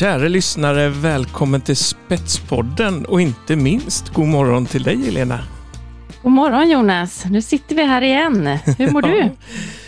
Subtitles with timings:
[0.00, 5.40] Kära lyssnare, välkommen till Spetspodden och inte minst god morgon till dig Elena.
[6.22, 8.46] God morgon Jonas, nu sitter vi här igen.
[8.78, 9.30] Hur mår du?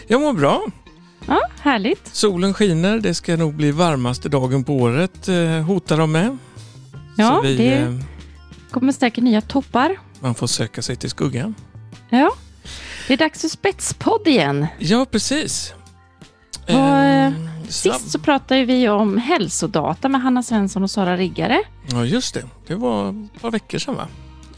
[0.07, 0.63] Jag mår bra.
[1.27, 2.07] Ja, härligt.
[2.07, 6.39] Solen skiner, det ska nog bli varmaste dagen på året, eh, hotar de med.
[7.17, 7.95] Ja, vi, det eh,
[8.71, 9.97] kommer säkert nya toppar.
[10.21, 11.55] man får söka sig till skuggan.
[12.09, 12.33] Ja,
[13.09, 14.67] det är dags för spetspodd igen.
[14.79, 15.75] Ja, precis.
[16.69, 17.33] Vad, Eh,
[17.69, 21.59] Sist så pratade vi om hälsodata med Hanna Svensson och Sara Riggare.
[21.91, 22.45] Ja, just det.
[22.67, 24.07] Det var ett par veckor sedan va?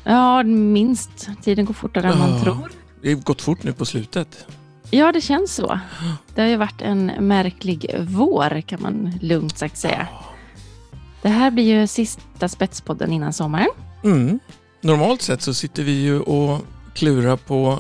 [0.05, 1.29] Ja, minst.
[1.43, 2.41] Tiden går fortare än man Ja.
[2.43, 2.71] tror.
[3.03, 4.47] Det har gått fort nu på slutet.
[4.91, 5.79] Ja, det känns så.
[6.35, 10.07] Det har ju varit en märklig vår kan man lugnt sagt säga.
[11.23, 13.69] Det här blir ju sista spetspodden innan sommaren.
[14.05, 14.39] Mm.
[14.81, 16.61] Normalt sett så sitter vi ju och
[16.95, 17.79] klurar på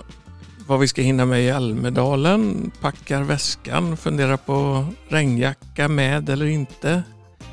[0.66, 7.02] vad vi ska hinna med i Almedalen, packar väskan, funderar på regnjacka med eller inte.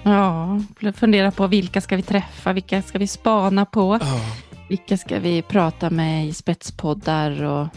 [0.04, 0.60] Ja,
[0.96, 4.20] fundera på vilka ska vi träffa, vilka ska vi spana på, Ja,
[4.70, 7.68] vilka ska vi prata med i spetspoddar och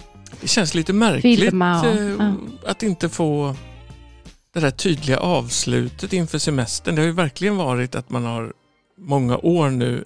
[0.41, 2.33] det känns lite märkligt Filma och- eh, ja.
[2.67, 3.55] att inte få
[4.55, 6.95] det där tydliga avslutet inför semestern.
[6.95, 8.53] Det har ju verkligen varit att man har
[8.99, 10.05] många år nu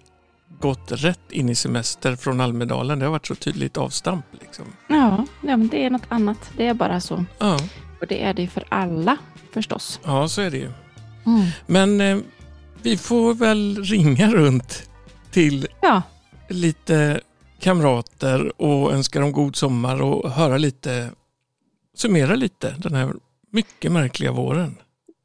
[0.60, 2.98] gått rätt in i semester från Almedalen.
[2.98, 4.24] Det har varit så tydligt avstamp.
[4.40, 4.64] Liksom.
[4.88, 6.50] ja, ja men det är något annat.
[6.56, 7.24] Det är bara så.
[7.38, 7.58] Ja,
[8.00, 9.16] Och det är det för alla
[9.54, 10.00] förstås.
[10.04, 10.70] ja, så är det ju.
[11.26, 11.46] Mm.
[11.66, 12.18] Men eh,
[12.82, 14.90] vi får väl ringa runt
[15.30, 16.02] till Ja,
[16.48, 17.20] lite
[17.60, 21.10] kamrater och önska dem god sommar och höra lite,
[21.96, 23.12] summera lite den här
[23.52, 24.76] mycket märkliga våren.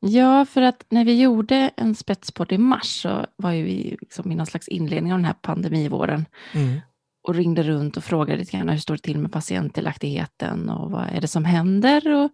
[0.04, 4.32] Ja, för att när vi gjorde en spetspodd i mars så var ju vi liksom
[4.32, 6.80] i någon slags inledning av den här pandemivåren Mm.
[7.28, 11.10] och ringde runt och frågade lite grann hur står det till med patientdelaktigheten och vad
[11.10, 12.32] är det som händer och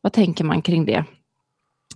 [0.00, 1.04] vad tänker man kring det?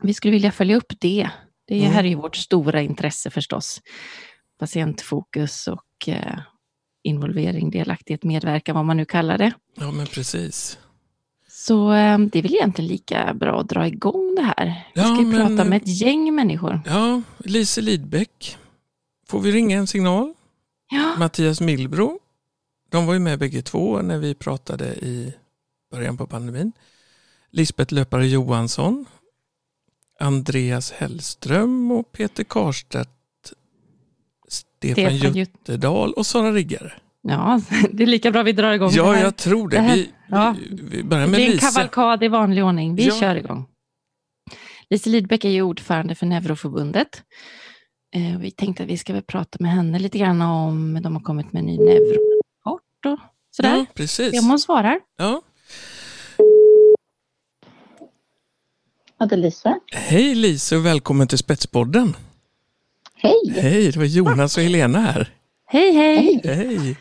[0.02, 1.30] Vi skulle vilja följa upp det.
[1.66, 1.92] Det Mm.
[1.92, 3.80] här är ju vårt stora intresse förstås.
[4.58, 6.38] Patientfokus och eh,
[7.02, 9.52] involvering, delaktighet, medverkan, vad man nu kallar det.
[9.74, 10.78] Ja, men precis.
[11.66, 14.88] Så eh, det är väl egentligen lika bra att dra igång det här.
[14.94, 16.80] Vi Ja, ska ju men- prata med ett gäng människor.
[16.86, 18.58] Ja, Lise Lidbeck.
[19.28, 20.34] Får vi ringa en signal?
[20.90, 22.18] Ja, Mattias Milbro.
[22.90, 25.34] De var ju med bägge två när vi pratade i
[25.90, 26.72] början på pandemin.
[27.50, 29.04] Lisbeth Löpare Johansson.
[30.20, 33.08] Andreas Hellström och Peter Karstedt.
[34.48, 36.92] Stefan Stefan Jut- Juttedal och Sara Riggare.
[37.28, 37.60] Ja,
[37.92, 38.90] det är lika bra vi drar igång.
[38.92, 39.80] Ja, jag tror det.
[39.80, 40.56] vi, ja.
[40.70, 41.50] vi börjar med Lisa.
[41.50, 42.94] Det är en kavalkad i vanlig ordning.
[42.94, 43.14] Vi ja.
[43.20, 43.66] kör igång.
[44.90, 47.22] Lise Lidbeck är ju ordförande för Neuroförbundet.
[48.14, 51.22] Eh, vi tänkte att vi ska väl prata med henne lite grann om de har
[51.22, 53.18] kommit med en ny neurorapport och
[53.50, 53.76] sådär.
[53.76, 54.30] Ja, precis.
[54.30, 55.00] Se om hon svarar.
[55.16, 55.42] Ja.
[59.28, 59.78] Det är Lise.
[59.92, 62.16] Hej Lise och välkommen till Spetspodden.
[63.14, 63.54] Hej!
[63.54, 65.34] Hej, det var Jonas och Helena här.
[65.66, 65.92] Hej!
[65.92, 66.40] hej.
[66.44, 66.96] hej.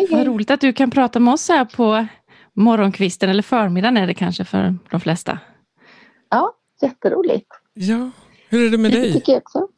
[0.00, 0.28] Hej, Vad hej.
[0.28, 2.06] roligt att du kan prata med oss här på
[2.52, 5.38] morgonkvisten, eller förmiddagen är det kanske för de flesta.
[6.30, 6.52] Ja,
[6.82, 7.48] jätteroligt.
[7.74, 8.10] Ja,
[8.48, 9.12] hur är det med Det dig?
[9.12, 9.68] tycker jag också.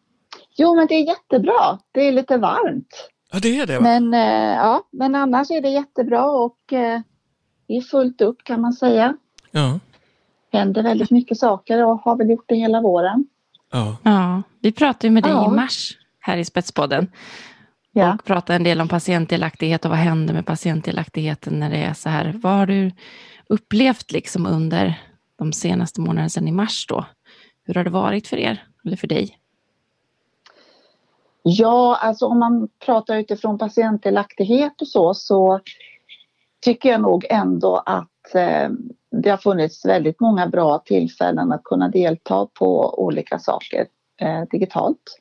[0.56, 1.78] Jo, men det är jättebra.
[1.93, 3.09] Det är lite varmt.
[3.32, 3.82] Ja, det är det va?
[3.82, 7.00] Men, eh, ja, men annars är det jättebra och eh,
[7.69, 9.15] det är fullt upp kan man säga.
[9.50, 9.78] Ja.
[10.53, 13.27] händer väldigt mycket saker och har väl gjort det hela våren.
[13.72, 13.97] ja.
[14.03, 15.47] Ja, vi pratade ju med dig Ja.
[15.53, 17.11] i mars här i Spetspodden
[17.92, 18.14] Ja.
[18.14, 22.08] och pratade en del om patientdelaktighet och vad händer med patientdelaktigheten när det är så
[22.08, 22.41] här.
[22.42, 22.91] Vad har du
[23.48, 25.00] upplevt liksom under
[25.38, 27.04] de senaste månaderna sedan i mars då?
[27.64, 29.38] Hur har det varit för er eller för dig?
[31.42, 35.60] Ja, alltså om man pratar utifrån patientdelaktighet och så, så
[36.60, 38.69] tycker jag nog ändå att eh,
[39.10, 43.86] det har funnits väldigt många bra tillfällen att kunna delta på olika saker
[44.20, 45.20] eh, digitalt.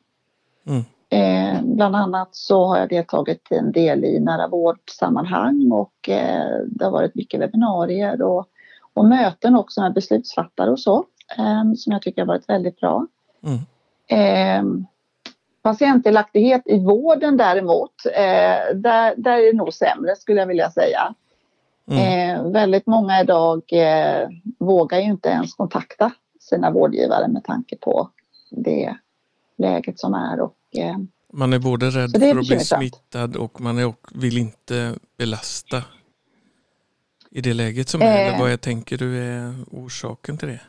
[0.67, 0.83] Mm.
[1.13, 6.59] Eh, bland annat så har jag deltagit i en del i nära vårdsammanhang och eh,
[6.67, 8.45] det har varit mycket webbinarier och,
[8.93, 11.05] och möten också med beslutsfattare och så
[11.37, 13.07] eh, som jag tycker har varit väldigt bra.
[13.43, 13.59] Mm.
[14.07, 14.87] Eh,
[15.61, 21.13] patientdelaktighet i vården däremot, eh, där, där är det nog sämre skulle jag vilja säga.
[21.91, 22.35] Mm.
[22.35, 24.29] Eh, väldigt många idag eh,
[24.59, 28.09] vågar ju inte ens kontakta sina vårdgivare med tanke på
[28.51, 28.95] det
[29.61, 30.97] läget som är och eh,
[31.33, 34.95] Man är både rädd är för att bli smittad och man är, och vill inte
[35.17, 35.83] belasta
[37.31, 38.05] i det läget som är.
[38.05, 38.27] Eh.
[38.27, 40.61] Eller vad jag tänker du är orsaken till det?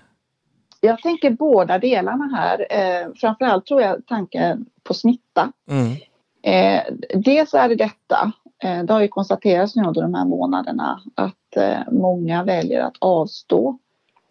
[0.84, 2.66] jag tänker båda delarna här.
[2.70, 5.52] Eh, framförallt tror jag tanken på smitta.
[5.68, 5.96] Mm.
[6.42, 6.82] Eh,
[7.14, 8.32] dels är det detta.
[8.62, 12.96] Eh, det har ju konstaterats nu under de här månaderna att eh, många väljer att
[12.98, 13.78] avstå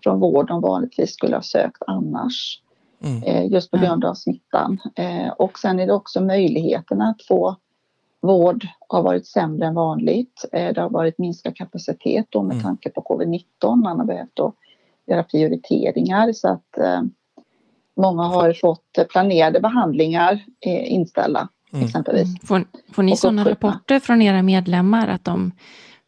[0.04, 2.62] från vård de vanligtvis skulle ha sökt annars.
[3.04, 3.48] Mm.
[3.52, 4.78] just på grund av smittan.
[5.38, 7.56] Och sen är det också möjligheten att få
[8.22, 10.46] vård har varit sämre än vanligt.
[10.52, 12.64] Det har varit minskad kapacitet då med mm.
[12.64, 13.76] tanke på covid-19.
[13.76, 14.54] Man har behövt då
[15.08, 16.78] göra prioriteringar så att
[17.98, 21.86] många har fått planerade behandlingar inställda mm.
[21.86, 22.28] exempelvis.
[22.28, 22.40] Mm.
[22.44, 25.52] Får, får ni sådana rapporter från era medlemmar att de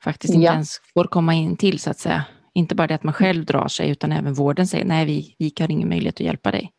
[0.03, 0.53] faktiskt inte ja.
[0.53, 2.25] ens får komma in till så att säga?
[2.53, 5.53] Inte bara det att man själv drar sig utan även vården säger nej vi, vi
[5.59, 6.71] har ingen möjlighet att hjälpa dig.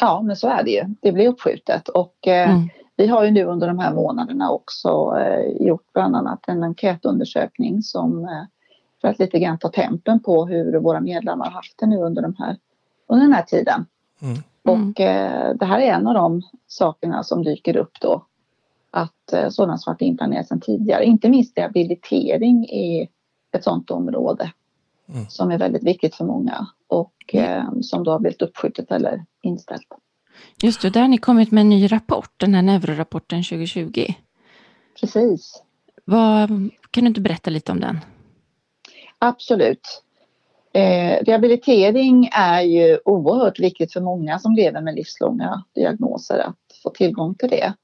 [0.00, 0.84] Ja men så är det ju.
[1.00, 2.68] Det blir uppskjutet och eh, mm.
[2.96, 7.82] vi har ju nu under de här månaderna också eh, gjort bland annat en enkätundersökning
[7.82, 8.44] som eh,
[9.00, 12.22] för att lite grann ta tempen på hur våra medlemmar har haft det nu under,
[12.22, 12.56] de här,
[13.06, 13.86] under den här tiden.
[14.22, 14.38] Mm.
[14.62, 18.24] Och eh, det här är en av de sakerna som dyker upp då.
[18.90, 21.04] Att eh, sådant som varit inplanerat sedan tidigare.
[21.04, 23.08] Inte minst rehabilitering är
[23.52, 24.52] ett sådant område.
[25.14, 25.26] Mm.
[25.28, 29.86] Som är väldigt viktigt för många och eh, som då har blivit uppskjutet eller inställt.
[30.62, 34.06] Just det, där har ni kommit med en ny rapport, den här neurorapporten 2020.
[35.00, 35.62] Precis.
[36.04, 36.48] Vad,
[36.90, 37.98] kan du inte berätta lite om den?
[39.18, 40.02] Absolut.
[40.72, 46.90] Eh, rehabilitering är ju oerhört viktigt för många som lever med livslånga diagnoser att få
[46.90, 47.74] tillgång till det.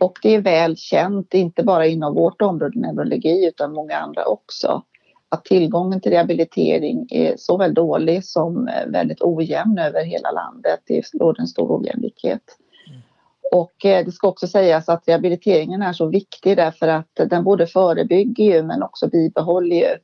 [0.00, 4.82] Och det är väl känt, inte bara inom vårt område neurologi utan många andra också,
[5.32, 10.80] att tillgången till rehabilitering är såväl dålig som eh, väldigt ojämn över hela landet.
[10.86, 12.42] Det råder en stor ojämlikhet.
[12.88, 13.00] Mm.
[13.52, 17.66] Och eh, det ska också sägas att rehabiliteringen är så viktig därför att den både
[17.66, 19.96] förebygger ju men också bibehåller ju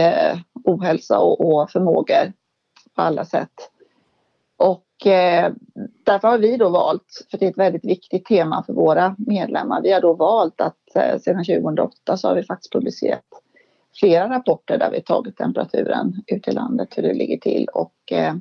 [0.00, 2.32] eh, ohälsa och, och förmågor
[2.94, 3.70] på alla sätt.
[4.56, 5.52] Och eh,
[6.04, 9.82] därför har vi då valt, för det är ett väldigt viktigt tema för våra medlemmar,
[9.82, 13.24] vi har då valt att eh, sedan 2008 så har vi faktiskt publicerat
[14.00, 17.68] flera rapporter där vi tagit temperaturen ute i landet, hur det ligger till.
[17.74, 18.34] Och eh,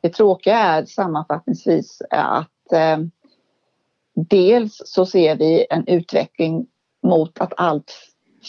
[0.00, 2.98] det tråkiga är sammanfattningsvis att eh,
[4.14, 6.66] dels så ser vi en utveckling
[7.02, 7.92] mot att allt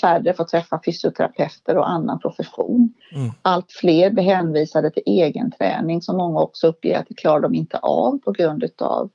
[0.02, 2.94] färre får träffa fysioterapeuter och annan profession.
[3.12, 3.32] Mm.
[3.42, 7.56] Allt fler blir hänvisade till egen träning som många också uppger att det klarar de
[7.56, 9.10] inte av på grund av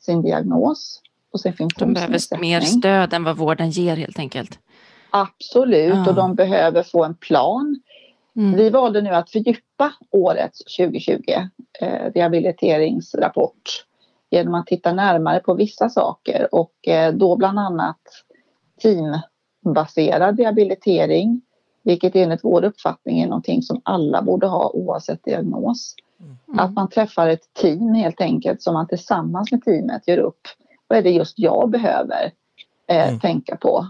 [0.00, 1.00] sin diagnos
[1.32, 4.58] och sin De behöver mer stöd än vad vården ger helt enkelt.
[5.14, 6.08] Absolut ja.
[6.08, 7.80] och de behöver få en plan.
[8.36, 8.56] Mm.
[8.56, 11.22] Vi valde nu att fördjupa årets 2020
[11.80, 13.84] eh, rehabiliteringsrapport
[14.30, 18.00] genom att titta närmare på vissa saker och eh, då bland annat
[18.80, 19.18] team
[19.64, 21.42] baserad rehabilitering,
[21.82, 25.94] vilket enligt vår uppfattning är någonting som alla borde ha oavsett diagnos.
[26.20, 26.58] Mm.
[26.58, 30.40] Att man träffar ett team helt enkelt som man tillsammans med teamet gör upp.
[30.86, 32.32] Vad är det just jag behöver
[32.86, 33.20] eh, mm.
[33.20, 33.86] tänka på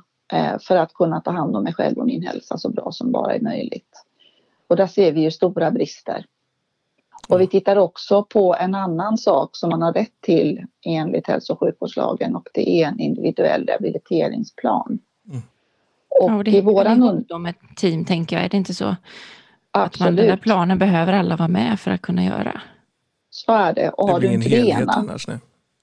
[0.60, 3.34] för att kunna ta hand om mig själv och min hälsa så bra som bara
[3.34, 4.04] är möjligt.
[4.68, 6.26] Och där ser vi ju stora brister.
[7.28, 11.52] Och vi tittar också på en annan sak som man har rätt till enligt hälso
[11.52, 14.98] och sjukvårdslagen och det är en individuell rehabiliteringsplan.
[16.20, 18.44] Och ja, och det i våran ihop med ett team, tänker jag.
[18.44, 18.96] Är det inte så?
[19.70, 19.94] Absolut.
[19.94, 22.60] Att man, den där planen behöver alla vara med för att kunna göra.
[23.30, 23.90] Så är det.
[23.90, 24.92] Och har det du inte det ena...
[24.92, 25.38] Annars, nej.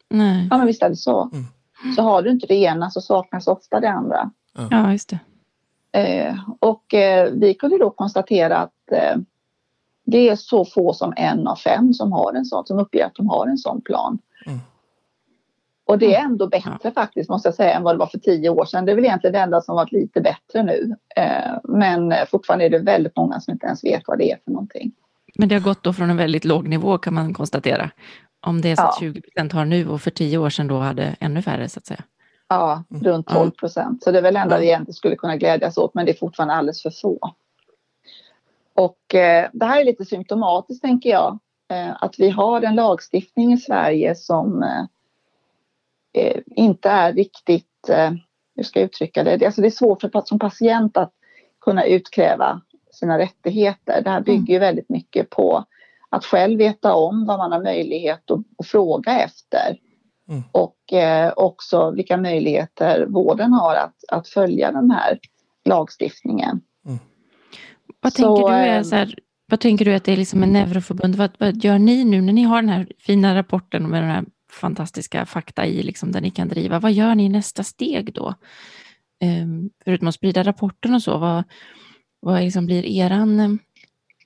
[0.10, 0.48] nej.
[0.52, 1.30] Ja, men visst är det så.
[1.34, 1.46] Mm.
[1.96, 4.32] Så har du inte det ena så saknas ofta det andra.
[4.54, 5.20] Ja, ja just det.
[5.92, 9.18] Eh, och eh, vi kunde då konstatera att eh,
[10.06, 13.16] det är så få som en av fem som har en sån, som uppger att
[13.16, 14.20] de har en sån plan.
[14.46, 14.60] Mm.
[15.86, 16.92] Och det är ändå bättre ja.
[16.92, 18.86] faktiskt måste jag säga än vad det var för tio år sedan.
[18.86, 20.96] Det är väl egentligen det enda som varit lite bättre nu.
[21.16, 24.52] Eh, men fortfarande är det väldigt många som inte ens vet vad det är för
[24.52, 24.92] någonting.
[25.36, 27.92] Men det har gått då från en väldigt låg nivå kan man konstatera.
[28.42, 28.90] Om det är så ja.
[28.90, 31.80] att 20 procent har nu och för tio år sedan då hade ännu färre så
[31.80, 32.04] att säga.
[32.50, 33.04] Ja, mm.
[33.04, 34.04] runt 12 procent.
[34.04, 36.54] Så det är väl enda vi egentligen skulle kunna glädjas åt men det är fortfarande
[36.54, 37.34] alldeles för få.
[38.74, 41.40] Och eh, det här är lite symptomatiskt tänker jag.
[41.72, 44.84] Eh, att vi har en lagstiftning i Sverige som eh,
[46.14, 48.12] eh, inte är riktigt, eh,
[48.56, 51.14] hur ska jag uttrycka det, alltså det är svårt för, som patient att
[51.62, 54.02] kunna utkräva sina rättigheter.
[54.02, 55.66] Det här bygger ju väldigt mycket på
[56.10, 59.78] att själv veta om vad man har möjlighet att, att fråga efter.
[60.30, 60.44] Mm.
[60.52, 65.20] Och eh, också vilka möjligheter vården har att, att följa den här
[65.66, 66.62] lagstiftningen.
[66.86, 67.00] Mm.
[68.02, 70.44] Vad, tänker så, du är eh, så här, vad tänker du att det är liksom
[70.44, 74.04] en neuroförbund, vad, vad gör ni nu när ni har den här fina rapporten med
[74.04, 76.80] den här fantastiska fakta i, liksom, där ni kan driva.
[76.80, 78.34] Vad gör ni i nästa steg då?
[79.24, 81.44] Um, förutom att sprida rapporten och så, vad,
[82.20, 83.60] vad liksom blir eran,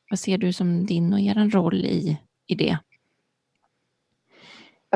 [0.09, 2.17] vad ser du som din och eran roll i,
[2.47, 2.77] i det?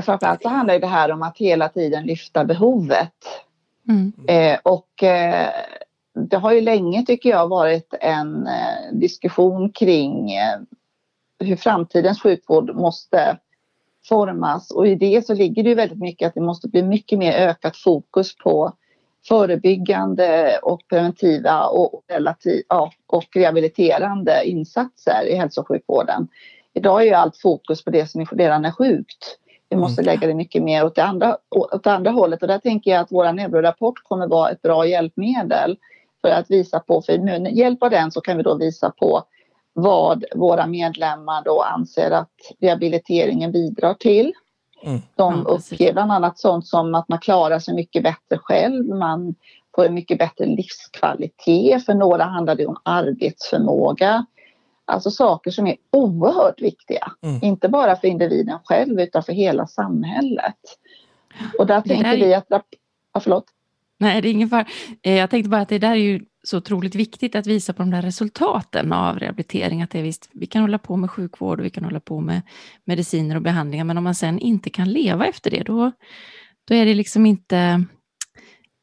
[0.01, 3.13] Framförallt så handlar det här om att hela tiden lyfta behovet.
[3.89, 4.13] Mm.
[4.27, 5.49] Eh, och eh,
[6.13, 10.59] det har ju länge tycker jag varit en eh, diskussion kring eh,
[11.39, 13.37] hur framtidens sjukvård måste
[14.05, 17.33] formas och i det så ligger det väldigt mycket att det måste bli mycket mer
[17.33, 18.73] ökat fokus på
[19.27, 26.27] förebyggande och preventiva och, relativ, ja, och rehabiliterande insatser i hälso och sjukvården.
[26.73, 29.39] Idag är ju allt fokus på det som redan är sjukt.
[29.69, 30.05] Vi måste mm.
[30.05, 33.01] lägga det mycket mer åt det, andra, åt det andra hållet och där tänker jag
[33.01, 35.77] att vår neurorapport kommer vara ett bra hjälpmedel
[36.21, 39.23] för att visa på, för med hjälp av den så kan vi då visa på
[39.73, 44.33] vad våra medlemmar då anser att rehabiliteringen bidrar till.
[44.83, 45.01] Mm.
[45.15, 49.35] De uppger bland annat sånt som att man klarar sig mycket bättre själv, man
[49.75, 51.85] får en mycket bättre livskvalitet.
[51.85, 54.25] För några handlar det om arbetsförmåga.
[54.87, 57.11] Alltså saker som är oerhört viktiga.
[57.21, 57.39] Mm.
[57.43, 60.55] Inte bara för individen själv utan för hela samhället.
[61.59, 62.17] Och där det tänker där...
[62.17, 62.45] vi att...
[63.13, 63.45] Ja, förlåt.
[63.99, 64.65] Nej, det är ingen fara.
[65.01, 67.81] Eh, jag tänkte bara att det där är ju så otroligt viktigt att visa på
[67.83, 69.81] de där resultaten av rehabilitering.
[69.81, 72.19] Att det är visst, vi kan hålla på med sjukvård och vi kan hålla på
[72.19, 72.41] med
[72.85, 75.91] mediciner och behandlingar, men om man sen inte kan leva efter det, då,
[76.67, 77.85] då är det liksom inte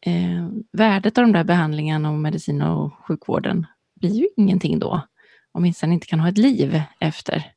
[0.06, 3.66] eh, värdet av de där behandlingarna och medicin och sjukvården
[4.00, 5.00] blir ju ingenting då,
[5.54, 7.52] åtminstone inte kan ha ett liv efter.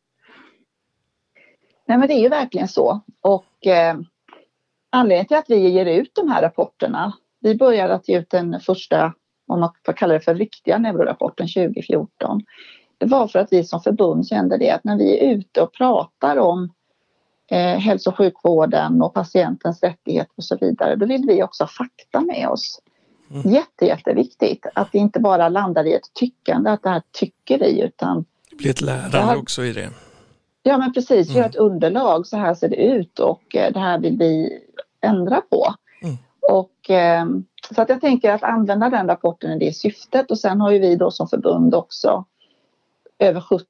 [1.86, 3.02] Nej, men det är ju verkligen så.
[3.22, 3.98] Och eh,
[4.90, 8.60] anledningen till att vi ger ut de här rapporterna, vi började att ge ut den
[8.60, 9.14] första
[9.48, 12.42] om man får kalla det för riktiga neurorapporten 2014.
[12.98, 15.74] Det var för att vi som förbund kände det att när vi är ute och
[15.74, 16.74] pratar om
[17.52, 21.68] eh, hälso och sjukvården och patientens rättigheter och så vidare, då vill vi också ha
[21.68, 22.82] fakta med oss.
[23.32, 23.54] Mm.
[23.54, 27.82] Jätte, jätteviktigt att det inte bara landar i ett tyckande, att det här tycker vi,
[27.82, 28.26] utan...
[28.50, 29.90] Det blir ett lärande här, också i det.
[30.64, 31.30] Ja, men precis.
[31.30, 31.50] Vi har mm.
[31.50, 34.60] ett underlag, så här ser det ut och eh, det här vill vi
[35.02, 35.74] ändra på.
[36.02, 36.16] Mm.
[36.52, 37.26] Och eh,
[37.76, 40.80] så att jag tänker att använda den rapporten i det syftet och sen har ju
[40.80, 42.26] vi då som förbund också
[43.20, 43.66] över 70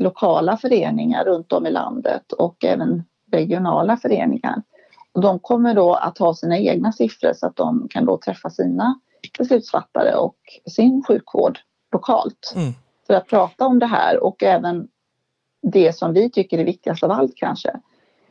[0.00, 4.62] lokala föreningar runt om i landet och även regionala föreningar.
[5.12, 8.50] Och de kommer då att ha sina egna siffror så att de kan då träffa
[8.50, 9.00] sina
[9.38, 10.36] beslutsfattare och
[10.66, 11.58] sin sjukvård
[11.92, 12.72] lokalt mm.
[13.06, 14.88] för att prata om det här och även
[15.62, 17.80] det som vi tycker är viktigast av allt kanske.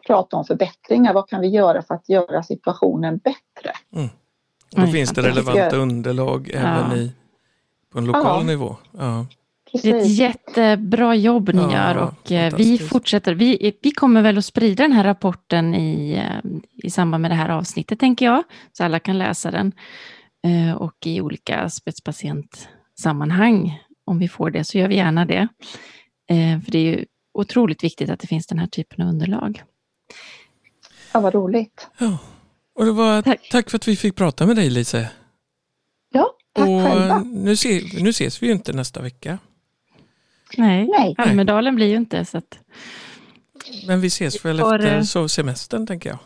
[0.08, 1.14] Prata om förbättringar.
[1.14, 3.72] Vad kan vi göra för att göra situationen bättre?
[3.96, 4.10] Mm.
[4.72, 7.12] Då mm, finns det relevanta underlag även i,
[7.92, 8.44] på en lokal ja.
[8.44, 8.76] nivå.
[8.92, 9.26] Ja.
[9.74, 13.34] Det är ett jättebra jobb ni ja, gör och eh, vi fortsätter.
[13.34, 16.40] Vi, vi kommer väl att sprida den här rapporten i, eh,
[16.84, 19.72] i samband med det här avsnittet, tänker jag, så alla kan läsa den.
[20.48, 25.48] Eh, och i olika spetspatientsammanhang, om vi får det, så gör vi gärna det.
[26.66, 29.64] För det är ju otroligt viktigt att det finns den här typen av underlag.
[31.14, 31.88] Ja, vad roligt.
[31.98, 32.18] Ja.
[32.76, 33.50] Och det var, tack.
[33.52, 35.10] tack för att vi fick prata med dig Lise.
[36.12, 37.20] Ja, tack och själva.
[37.20, 39.38] Nu, se, nu ses vi ju inte nästa vecka.
[40.58, 41.16] Nej, Nej.
[41.18, 42.60] Almedalen blir ju inte så att...
[43.88, 46.20] Men vi ses väl får, efter så semestern tänker jag.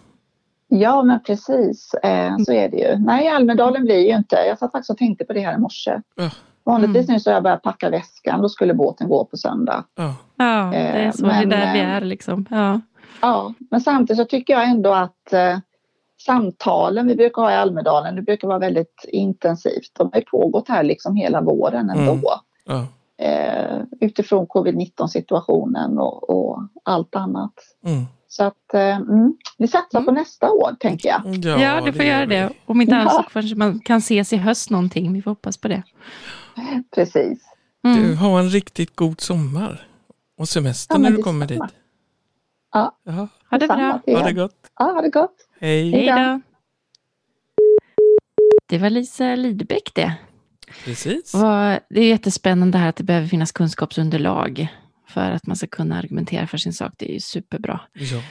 [0.68, 1.94] Ja, men precis.
[1.94, 2.98] Eh, så är det ju.
[3.00, 4.36] Nej, Almedalen blir ju inte.
[4.36, 6.02] Jag satt faktiskt och tänkte på det här i morse.
[6.16, 6.30] Ja.
[6.64, 7.14] Vanligtvis mm.
[7.14, 8.42] nu så har jag börjat packa väskan.
[8.42, 9.84] Då skulle båten gå på söndag.
[9.96, 11.26] Ja, ja det är så.
[11.26, 12.46] Men, det är där vi är liksom.
[12.50, 12.82] Ja.
[13.22, 15.58] ja, men samtidigt så tycker jag ändå att eh,
[16.26, 19.92] samtalen vi brukar ha i Almedalen, det brukar vara väldigt intensivt.
[19.94, 22.12] De har ju pågått här liksom hela våren ändå.
[22.12, 22.24] Mm.
[22.66, 22.88] Ja.
[23.22, 27.54] Eh, utifrån covid-19 situationen och, och, allt annat.
[27.86, 28.06] Mm.
[28.28, 30.06] Så att eh, mm, vi satsar mm.
[30.06, 31.22] på nästa år tänker jag.
[31.26, 32.50] Ja, ja du får det göra det.
[32.66, 35.14] Om inte annat så kanske man kan ses i höst någonting.
[35.14, 35.84] Vi får hoppas på det.
[36.96, 37.40] Precis.
[37.86, 38.04] Mm.
[38.04, 39.88] Du, har en riktigt god sommar
[40.38, 41.62] och semester ja, när du kommer dit.
[42.74, 42.98] Ja,
[43.50, 44.02] ha det bra.
[44.08, 44.72] Ha det gott.
[44.80, 45.36] Ja, ha det gott.
[45.60, 45.92] Hej.
[45.92, 46.42] Hej då.
[48.70, 50.14] Det var Lisa Lidbeck det.
[50.86, 51.34] Precis.
[51.34, 51.42] Och
[51.90, 54.68] det är jättespännande här att det behöver finnas kunskapsunderlag
[55.08, 56.94] för att man ska kunna argumentera för sin sak.
[56.98, 57.82] Det är ju superbra.
[57.94, 58.22] Ja.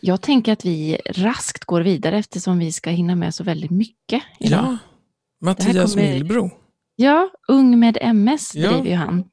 [0.00, 4.22] Jag tänker att vi raskt går vidare eftersom vi ska hinna med så väldigt mycket
[4.40, 4.64] idag.
[4.64, 4.78] Ja,
[5.40, 6.12] Mattias kommer...
[6.12, 6.50] Milbro.
[6.96, 8.70] Ja, Ung med MS ja.
[8.70, 9.24] driver ju han.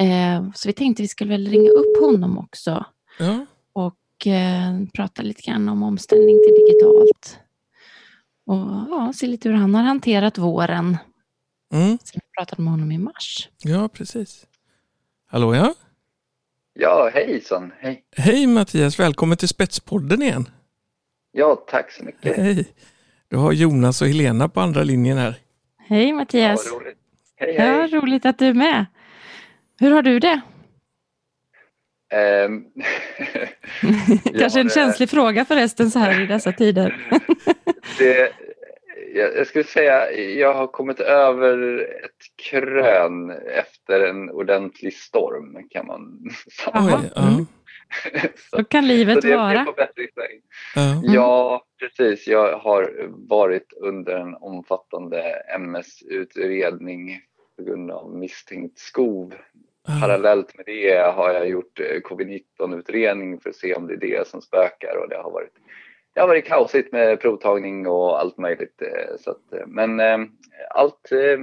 [0.00, 2.84] Eh, så vi tänkte vi skulle väl ringa upp honom också.
[3.18, 3.46] Ja.
[3.72, 7.38] Och eh, prata lite grann om omställning till digitalt.
[8.46, 8.56] Och
[8.90, 10.96] ja, se lite hur han har hanterat våren.
[11.74, 11.98] Mm.
[12.04, 13.48] Sen vi pratade med honom i mars.
[13.62, 14.46] Ja, precis.
[15.26, 15.74] Hallå ja?
[16.74, 17.72] Ja, hejsan.
[17.78, 18.04] Hej.
[18.16, 20.48] Hej Mattias, välkommen till Spetspodden igen.
[21.32, 22.36] Ja, tack så mycket.
[22.36, 22.68] Hej.
[23.28, 25.36] Du har Jonas och Helena på andra linjen här.
[25.78, 26.70] Hej Mattias.
[26.72, 26.98] Ja, roligt.
[27.36, 27.90] Hej, hej.
[27.90, 28.86] Ja, roligt att du är med.
[29.78, 30.40] Hur har du det?
[32.12, 32.64] Um,
[34.38, 37.06] Kanske en känslig fråga förresten så här i dessa tider.
[37.98, 38.32] det,
[39.14, 46.30] jag, skulle säga jag har kommit över ett krön efter en ordentlig storm kan man
[46.64, 47.00] säga.
[47.16, 47.46] Mm.
[48.50, 49.66] så, kan livet så det vara.
[49.76, 50.42] Bättringsvägen.
[50.74, 51.02] Ja.
[51.04, 52.26] Ja, precis.
[52.26, 52.94] Jag har
[53.28, 57.20] varit under en omfattande MS-utredning
[57.56, 59.34] på grund av misstänkt skov.
[59.88, 60.00] Ah.
[60.00, 64.28] Parallellt med det har jag gjort eh, covid-19-utredning för att se om det är det
[64.28, 65.52] som spökar och det har varit,
[66.14, 68.82] det har varit kaosigt med provtagning och allt möjligt.
[68.82, 70.18] eh, Så att, eh, men eh,
[70.70, 71.38] allt eh,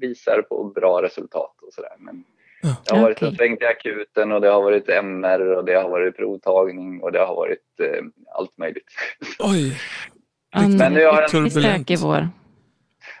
[0.00, 1.92] visar på bra resultat och sådär.
[1.98, 2.24] Men
[2.62, 2.76] Ja.
[2.86, 3.28] det har varit Okej.
[3.28, 7.12] en sväng till akuten och det har varit MR och det har varit provtagning och
[7.12, 8.02] det har varit eh,
[8.34, 8.90] allt möjligt.
[9.38, 9.76] Oj.
[10.56, 11.90] En Men nu har jag- Turbulent.
[12.02, 12.28] vår.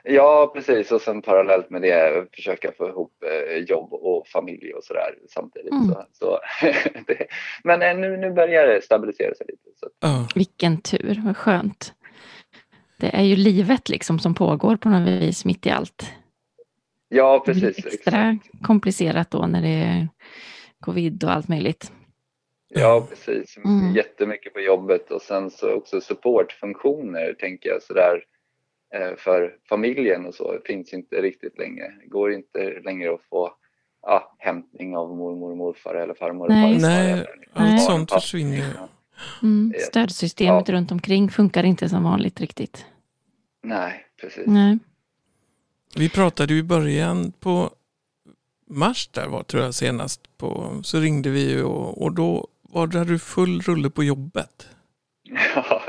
[0.04, 0.92] Ja, precis.
[0.92, 5.72] Och sen parallellt med det försöka få ihop eh, jobb och familj och sådär samtidigt.
[5.72, 5.88] Mm.
[5.88, 6.38] Så, så,
[7.06, 7.26] det,
[7.64, 9.68] men eh, nu, nu börjar det stabilisera sig lite.
[9.76, 9.88] Så.
[10.00, 10.28] Ja.
[10.34, 11.94] Vilken tur, vad skönt.
[12.96, 16.12] Det är ju livet liksom som pågår på något vis mitt i allt.
[17.08, 17.86] Ja, Det blir precis.
[17.86, 18.64] extra exakt.
[18.66, 20.08] komplicerat då när det är
[20.80, 21.92] covid och allt möjligt.
[22.68, 23.56] Ja, precis.
[23.56, 23.94] Mm.
[23.96, 28.20] Jättemycket på jobbet och sen så också supportfunktioner tänker jag sådär eh,
[29.16, 31.92] för familjen och så finns inte riktigt längre.
[32.02, 33.54] Det går inte längre att få
[34.02, 36.80] ja, hämtning av mormor och morfar eller farmor och farfar.
[36.80, 38.74] Nej, eller allt sånt försvinner.
[39.42, 39.74] Mm.
[39.78, 40.74] Stödsystemet Ja.
[40.74, 42.86] runt omkring funkar inte som vanligt riktigt.
[43.62, 44.46] Nej, precis.
[44.46, 44.78] Nej.
[45.96, 47.70] Vi pratade ju i början på
[48.66, 52.86] mars där var tror jag senast på, så ringde vi ju och, och då var
[52.86, 54.68] det du full rulle på jobbet.
[55.54, 55.79] Ja,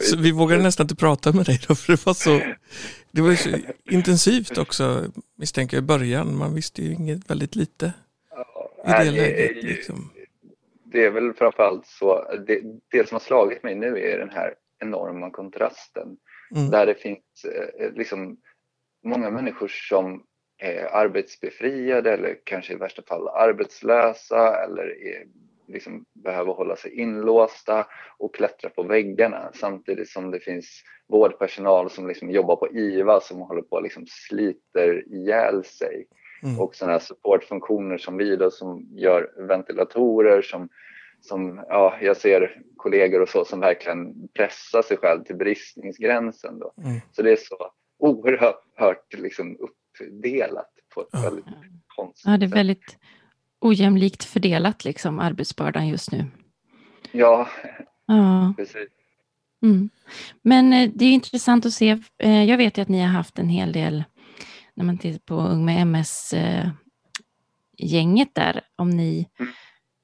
[0.00, 2.40] Så vi vågade nästan inte prata med dig då för det var så,
[3.10, 3.50] det var så
[3.90, 5.04] intensivt också
[5.36, 6.36] misstänker jag i början.
[6.36, 7.92] Man visste ju inget, väldigt lite
[8.86, 9.64] i det läget.
[9.64, 10.10] Liksom.
[10.84, 12.60] Det är väl framförallt så, det,
[12.90, 16.16] det som har slagit mig nu är den här enorma kontrasten.
[16.54, 16.70] Mm.
[16.70, 18.36] Där det finns eh, liksom
[19.04, 20.22] många människor som
[20.58, 25.26] är arbetsbefriade eller kanske i värsta fall arbetslösa eller är,
[25.68, 27.86] liksom behöver hålla sig inlåsta
[28.18, 33.40] och klättra på väggarna samtidigt som det finns vårdpersonal som liksom jobbar på IVA som
[33.40, 36.06] håller på och liksom sliter ihjäl sig
[36.42, 36.60] Mm.
[36.60, 40.68] och sådana här supportfunktioner som vi då som gör ventilatorer som,
[41.20, 46.72] som ja, jag ser kollegor och så som verkligen pressar sig själv till bristningsgränsen då.
[46.84, 47.00] Mm.
[47.12, 51.44] Så det är så oerhört liksom uppdelat på ett väldigt
[51.96, 52.56] konstigt Ja, det är sätt.
[52.56, 52.98] väldigt
[53.60, 56.24] ojämlikt fördelat liksom arbetsbördan just nu.
[57.12, 57.48] Ja,
[58.06, 58.54] Ja.
[58.56, 58.88] precis.
[59.62, 59.90] Mm.
[60.42, 61.98] Men eh, det är intressant att se.
[62.18, 64.04] eh, Jag vet ju att ni har haft en hel del,
[64.74, 66.74] när man tittar på Ung med MS-gänget
[68.34, 69.52] där, om ni Mm.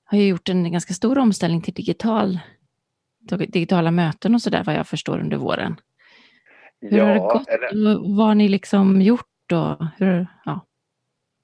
[0.05, 2.39] har ju gjort en ganska stor omställning till digital,
[3.49, 5.77] digitala möten och sådär vad jag förstår under våren.
[6.81, 7.49] Hur har det gått?
[7.49, 10.67] eller vad har ni liksom gjort och hur, ja.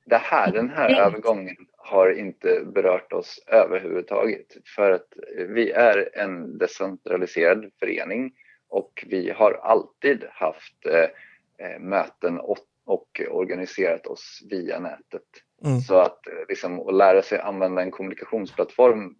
[0.07, 1.57] det här, den här övergången
[1.89, 4.47] har inte berört oss överhuvudtaget
[4.77, 5.09] för att
[5.49, 8.33] vi är en decentraliserad förening
[8.69, 15.23] och vi har alltid haft eh, eh, möten och, och organiserat oss via nätet.
[15.65, 15.81] Mm.
[15.81, 19.15] Så att eh, liksom, att lära sig använda en kommunikationsplattform,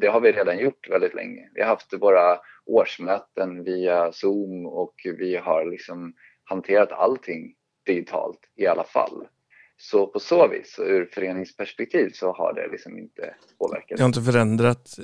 [0.00, 1.50] det har vi redan gjort väldigt länge.
[1.54, 7.54] Vi har haft våra årsmöten via Zoom och vi har liksom hanterat allting
[7.86, 9.26] digitalt i alla fall.
[9.76, 13.96] Så på så vis, ur föreningsperspektiv, så har det liksom inte påverkat.
[13.96, 14.98] Det har inte förändrat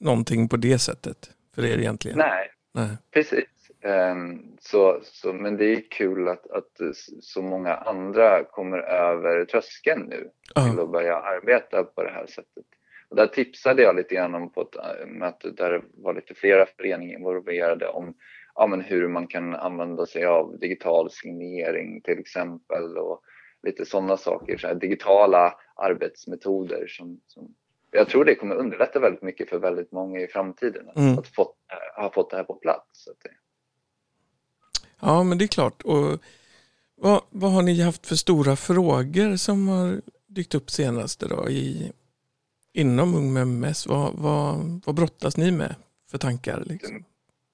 [0.00, 2.18] någonting på det sättet för er egentligen?
[2.18, 2.96] Nej, Nej.
[3.10, 3.44] Precis.
[3.84, 6.80] Ehm, så, så, men det är kul att, att
[7.20, 12.64] så många andra kommer över tröskeln nu till att börja arbeta på det här sättet.
[13.10, 16.34] Och där tipsade jag lite grann om på ett äh, möte där det var lite
[16.34, 18.14] flera föreningar involverade om
[18.54, 23.22] ja, men hur man kan använda sig av digital signering till exempel och
[23.68, 27.54] lite sådana saker, så här digitala arbetsmetoder som, som
[27.90, 31.18] jag tror det kommer underlätta väldigt mycket för väldigt många i framtiden att Mm.
[31.18, 31.56] att fått,
[31.96, 33.04] ha fått det här på plats.
[33.04, 33.30] Det,
[35.00, 35.82] ja, men det är klart.
[35.82, 36.18] Och
[36.94, 41.92] vad, vad har ni haft för stora frågor som har dykt upp senaste då i,
[42.72, 43.86] inom Ung med MS?
[43.86, 45.74] Vad, vad, vad brottas ni med
[46.10, 46.62] för tankar?
[46.66, 47.04] Liksom?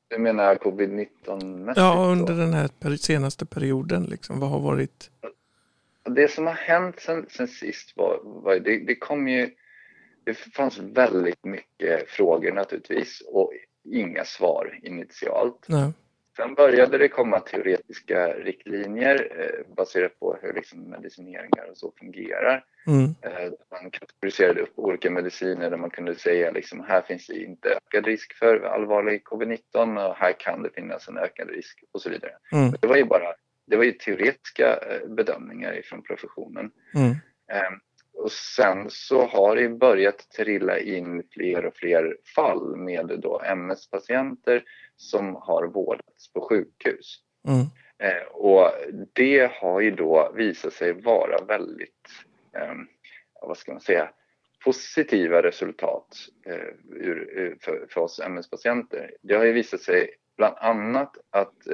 [0.09, 1.77] du menar covid-19 mässigt?
[1.77, 5.11] Ja, under den här senaste perioden, liksom, vad har varit?
[6.11, 9.51] Det som har hänt sen, sen sist var, var det, det kom ju,
[10.25, 13.53] det fanns väldigt mycket frågor naturligtvis och
[13.85, 15.67] inga svar initialt.
[15.69, 15.93] Nej.
[16.37, 22.65] Sen började det komma teoretiska riktlinjer eh, baserat på hur liksom medicineringar och så fungerar.
[22.87, 23.05] Mm.
[23.05, 27.69] Eh, man kategoriserade upp olika mediciner där man kunde säga liksom här finns det inte
[27.69, 32.11] ökad risk för allvarlig covid-19 och här kan det finnas en ökad risk och så
[32.11, 32.33] vidare.
[32.53, 32.75] Mm.
[32.81, 33.35] Det var ju bara
[33.67, 36.71] det var ju teoretiska eh, bedömningar från professionen.
[36.95, 37.11] Mm.
[37.53, 37.73] Eh,
[38.15, 44.65] och sen så har det börjat trilla in fler och fler fall med då MS-patienter
[44.97, 47.19] som har vårdats på sjukhus.
[47.49, 47.67] Mm.
[47.99, 48.71] Eh, och
[49.13, 52.09] det har ju då visat sig vara väldigt,
[53.43, 54.11] vad ska man säga,
[54.65, 56.17] positiva resultat
[57.61, 59.11] för, oss MS-patienter.
[59.23, 61.67] Det har ju visat sig bland annat att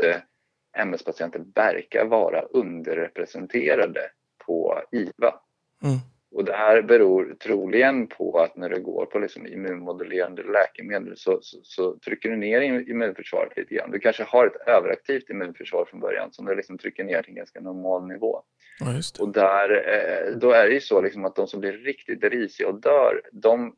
[0.78, 4.11] MS-patienter verkar vara underrepresenterade
[4.46, 5.35] på IVA.
[5.83, 5.98] Mm.
[6.33, 11.38] Och det här beror troligen på att när du går på liksom immunmodulerande läkemedel så,
[11.42, 13.90] så, så, trycker du ner immunförsvaret lite grann.
[13.90, 17.37] Du kanske har ett överaktivt immunförsvar från början som du liksom trycker ner till en
[17.37, 18.42] ganska normal nivå.
[18.80, 18.87] Ja,
[19.20, 22.68] och där, eh, då är det ju så liksom att de som blir riktigt risiga
[22.68, 23.76] och dör, de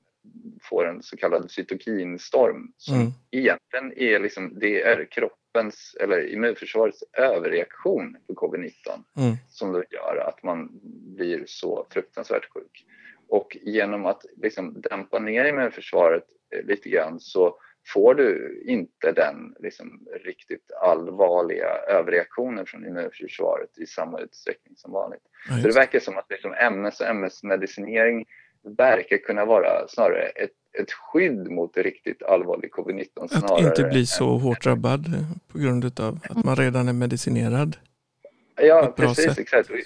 [0.62, 3.12] får en så kallad cytokinstorm som mm.
[3.30, 8.70] egentligen är, liksom, det är kroppens eller immunförsvarets överreaktion på covid-19
[9.16, 9.36] mm.
[9.48, 10.80] som då gör att man
[11.16, 12.86] blir så fruktansvärt sjuk.
[13.28, 16.24] Och genom att liksom dämpa ner immunförsvaret
[16.56, 17.58] eh, lite grann så
[17.88, 25.22] får du inte den liksom, riktigt allvarliga överreaktionen från immunförsvaret i samma utsträckning som vanligt.
[25.48, 28.24] Ja, så det verkar som att liksom, MS och MS-medicinering
[28.64, 33.06] verkar kunna vara snarare ett, ett skydd mot riktigt allvarlig covid-19.
[33.16, 35.04] Att inte bli så hårt drabbad
[35.52, 37.76] på grund av att man redan är medicinerad.
[38.56, 39.70] Ja, precis, exakt.
[39.70, 39.76] Och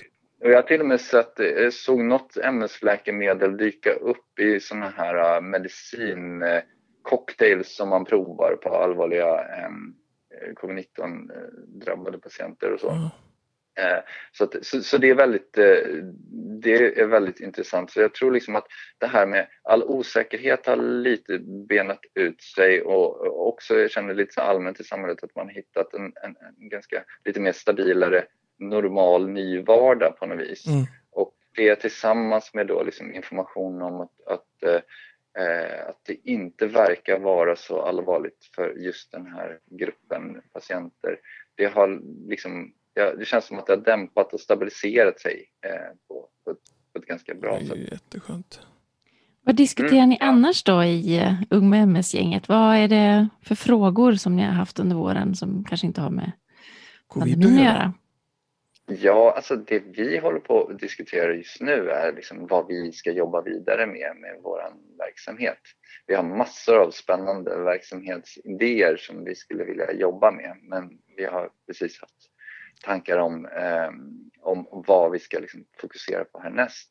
[0.50, 5.36] jag har till och med sett, eh, såg något MS-läkemedel dyka upp i sådana här
[5.36, 9.70] äh, medicincocktails som man provar på allvarliga eh,
[10.54, 11.30] covid-19
[11.84, 12.90] drabbade patienter och så.
[12.90, 13.08] Mm.
[13.78, 13.98] Eh,
[14.32, 16.04] så, att, så, så, det, är väldigt, eh,
[16.62, 17.90] det är väldigt intressant.
[17.90, 18.66] Så jag tror liksom att
[18.98, 24.34] det här med all osäkerhet har lite benat ut sig och också jag känner lite
[24.34, 28.24] så allmänt i samhället att man hittat en, en, en ganska lite mer stabilare
[28.58, 30.66] normal ny vardag på något vis.
[30.66, 30.84] Mm.
[31.10, 34.62] Och det tillsammans med då liksom information om att, att,
[35.38, 41.20] eh, att det inte verkar vara så allvarligt för just den här gruppen patienter.
[41.54, 45.70] Det har liksom det känns som att det har dämpat och stabiliserat sig eh,
[46.08, 46.58] på, på, ett,
[46.92, 47.68] på, ett, ganska bra sätt.
[47.68, 48.60] Det är ju jätteskönt.
[49.42, 50.08] Vad diskuterar mm.
[50.08, 52.48] ni annars då i uh, Ung med MS-gänget?
[52.48, 56.10] Vad är det för frågor som ni har haft under våren som kanske inte har
[56.10, 56.32] med
[57.14, 57.92] pandemin att göra?
[58.88, 63.12] Ja, alltså det vi håller på att diskutera just nu är liksom vad vi ska
[63.12, 64.60] jobba vidare med med vår
[64.98, 65.58] verksamhet.
[66.06, 71.50] Vi har massor av spännande verksamhetsidéer som vi skulle vilja jobba med men vi har
[71.66, 72.30] precis haft
[72.84, 73.90] tankar om, eh,
[74.40, 76.90] om, vad vi ska liksom fokusera på härnäst.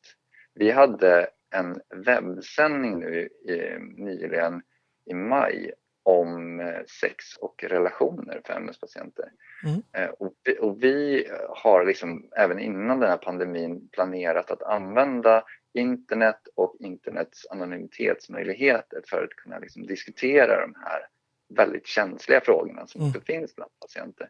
[0.54, 4.62] Vi hade en webbsändning nu i, nyligen
[5.10, 5.72] i maj
[6.02, 9.32] om eh, sex och relationer för MS-patienter.
[9.64, 9.82] Mm.
[9.92, 15.44] Eh, och, vi, och, vi har liksom även innan den här pandemin planerat att använda
[15.74, 21.00] internet och internets anonymitetsmöjligheter för att kunna liksom diskutera de här
[21.48, 23.20] väldigt känsliga frågorna som mm.
[23.20, 24.28] finns bland patienter.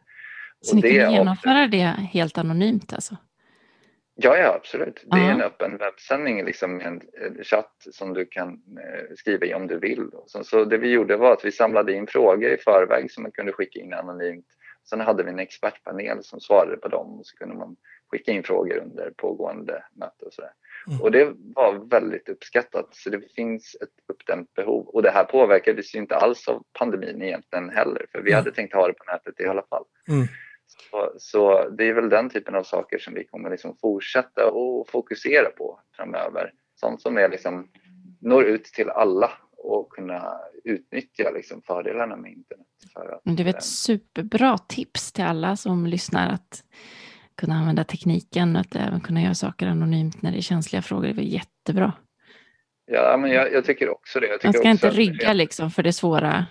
[0.61, 3.17] Så ni kan genomföra det helt anonymt alltså?
[4.15, 5.03] Ja, ja absolut.
[5.05, 7.01] Det är en öppen webbsändning, liksom en
[7.43, 10.09] chatt som du kan eh, skriva i om du vill.
[10.25, 13.31] Så, så det vi gjorde var att vi samlade in frågor i förväg som man
[13.31, 14.45] kunde skicka in anonymt.
[14.89, 17.75] Sen hade vi en expertpanel som svarade på dem och så kunde man
[18.11, 20.51] skicka in frågor under pågående möte och sådär.
[20.87, 21.01] Mm.
[21.01, 25.95] Och det var väldigt uppskattat så det finns ett uppdämt behov och det här påverkades
[25.95, 28.37] ju inte alls av pandemin egentligen heller för vi mm.
[28.37, 29.83] hade tänkt ha det på nätet i alla fall.
[30.07, 30.27] Mm.
[30.67, 34.89] Så, så, det är väl den typen av saker som vi kommer liksom fortsätta och
[34.89, 36.51] fokusera på framöver.
[36.75, 37.67] Sånt som är liksom,
[38.21, 42.67] når ut till alla och kunna utnyttja liksom fördelarna med internet.
[42.93, 46.63] För att, det är ett superbra tips till alla som lyssnar att
[47.35, 51.07] kunna använda tekniken och att även kunna göra saker anonymt när det är känsliga frågor.
[51.07, 51.93] Det var jättebra.
[52.85, 54.43] Ja, men jag, jag tycker också det.
[54.43, 56.45] Man ska inte rygga liksom för det svåra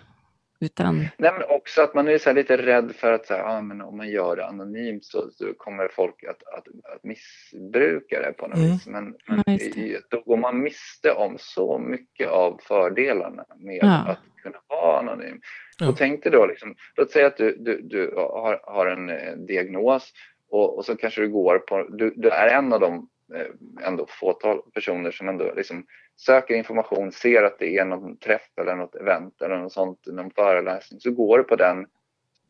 [0.60, 0.98] utan...
[0.98, 3.80] Nej, men också att man är så lite rädd för att så här, ah, men
[3.80, 8.46] om man gör det anonymt så, så kommer folk att, att, att, missbruka det på
[8.46, 8.70] något mm.
[8.70, 8.86] vis.
[8.86, 14.08] Men, men ja, då går man miste om så mycket av fördelarna med ja.
[14.08, 15.40] att kunna vara anonym.
[15.78, 15.88] Ja.
[15.88, 19.36] Och tänk dig då, liksom, låt säga att du, du, du har, har en eh,
[19.36, 20.12] diagnos
[20.50, 24.06] och, och, så kanske du går på, du, du är en av de eh, ändå
[24.08, 28.94] fåtal personer som ändå liksom söker information, ser att det är någon träff eller något
[28.94, 31.86] event eller något sånt, någon föreläsning, så går du på den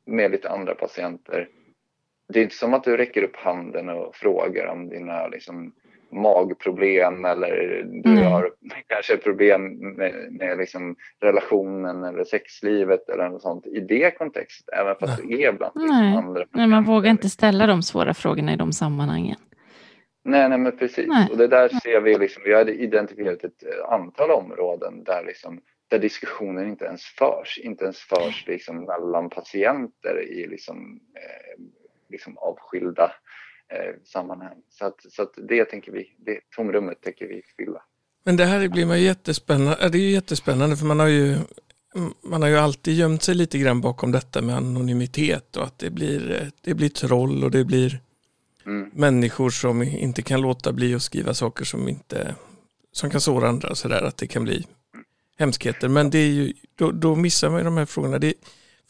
[0.04, 1.48] med lite andra patienter.
[2.28, 5.72] Det är inte som att du räcker upp handen och frågar om dina liksom,
[6.12, 8.24] magproblem eller du mm.
[8.24, 8.50] har
[8.86, 9.62] kanske problem
[9.96, 15.42] med, med liksom relationen eller sexlivet eller något sånt i det kontextet, även fast du
[15.42, 16.16] är bland Nej.
[16.16, 16.44] andra.
[16.50, 19.36] Nej, man vågar inte ställa de svåra frågorna i de sammanhangen.
[20.26, 21.06] Nej, nej men precis.
[21.08, 21.28] Nej.
[21.30, 25.60] Och det där ser vi liksom, vi har identifierat ett eh, antal områden där liksom
[25.88, 31.64] där diskussionen inte ens förs, inte ens förs liksom mellan patienter i liksom, eh,
[32.10, 33.12] liksom avskilda
[33.68, 34.56] eh, sammanhang.
[34.68, 37.82] Så, att, så att det tänker vi, det tomrummet tänker vi fylla.
[38.24, 41.36] Men det här blir man ju jättespännande, det är ju jättespännande för man har ju
[42.22, 45.90] man har ju alltid gömt sig lite grann bakom detta med anonymitet och att det
[45.90, 48.00] blir, eh, det blir troll och det blir
[48.66, 48.90] Mm.
[48.94, 52.34] människor som inte kan låta bli att skriva saker som inte
[52.92, 54.66] som kan såra andra och sådär, att det kan bli
[55.38, 55.88] hemskheter.
[55.88, 58.18] Men det är ju, då, då missar man ju de här frågorna.
[58.18, 58.34] Det,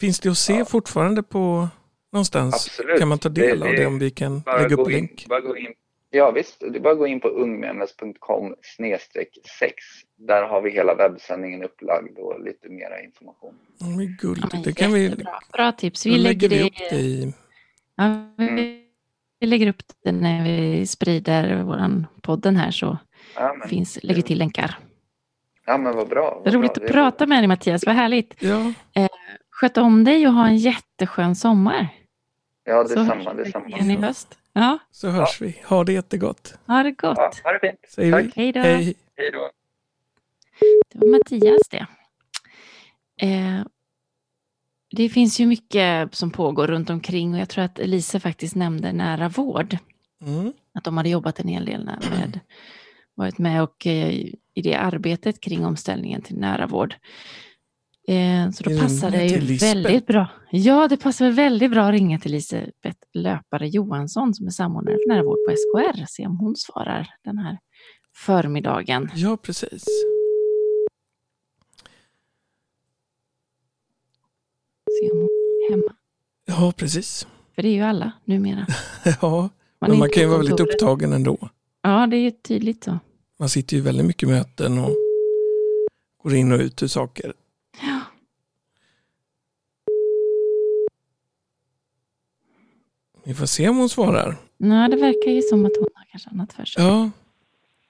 [0.00, 0.64] finns det att se Ja.
[0.64, 1.68] fortfarande på
[2.12, 2.54] någonstans?
[2.54, 2.98] Absolut.
[2.98, 5.26] Kan man ta del Det- av det- det om vi kan lägga upp in, länk?
[5.28, 5.66] bara gå in,
[6.10, 9.74] ja visst, det är bara att gå in på ungmems.com snedstreck 6.
[10.18, 13.54] Där har vi hela webbsändningen upplagd och lite mera information.
[13.78, 15.14] Ja, men guld, Ja, men det kan vi.
[15.52, 16.06] Bra tips.
[16.06, 17.32] Vi lägger, lägger vi det, upp det i,
[17.96, 18.82] ja, vi, Mm.
[19.38, 22.98] Vi lägger upp det när vi sprider våran podden här så
[23.34, 24.78] Ja men, finns, lägger till länkar.
[25.66, 26.40] ja, men vad bra.
[26.44, 26.84] Det Vad roligt bra.
[26.84, 28.34] att prata med dig Mattias, vad härligt.
[28.38, 28.72] ja,
[29.50, 31.88] Sköt om dig och ha en jätteskön sommar.
[32.64, 33.68] Ja, Så detsamma, hörs vi detsamma.
[33.68, 34.38] igen i höst.
[34.52, 35.60] Ja, så hörs vi.
[35.66, 37.18] Ha det jättegott, ha det gott.
[37.18, 37.80] Ja, ha det fint.
[37.88, 38.24] säger Tack.
[38.24, 38.32] vi.
[38.36, 38.60] Hej då.
[38.60, 38.94] Hej.
[39.16, 39.50] Hej då.
[40.92, 41.86] Det var Mattias det.
[43.26, 43.60] Eh,
[44.96, 48.92] det finns ju mycket som pågår runt omkring och jag tror att Elise faktiskt nämnde
[48.92, 49.76] nära vård.
[50.22, 50.52] Mm.
[50.74, 52.40] Att de hade jobbat en hel del med,
[53.14, 54.10] varit med och eh,
[54.54, 56.94] i det arbetet kring omställningen till nära vård.
[58.08, 60.28] Eh, så då passar det ju väldigt bra.
[60.50, 65.14] Ja, det passar väldigt bra att ringa till Elisabeth Löpare Johansson som är samordnare för
[65.14, 66.04] nära vård på SKR.
[66.08, 67.58] Se om hon svarar den här
[68.16, 69.10] förmiddagen.
[69.14, 69.84] Ja, precis.
[75.00, 75.94] Se om hon är hemma.
[76.44, 77.26] Ja, precis.
[77.54, 78.66] För det är ju alla numera.
[79.22, 79.48] Ja,
[79.80, 81.38] är men man kan ju vara väldigt upptagen ändå.
[81.82, 82.98] Ja, det är ju tydligt så.
[83.38, 84.90] Man sitter ju väldigt mycket i möten och
[86.22, 87.32] går in och ut ur saker.
[87.82, 88.00] Ja.
[93.24, 94.36] Vi får se om hon svarar.
[94.56, 96.84] Nej, det verkar ju som att hon har kanske annat för sig.
[96.84, 97.10] Ja,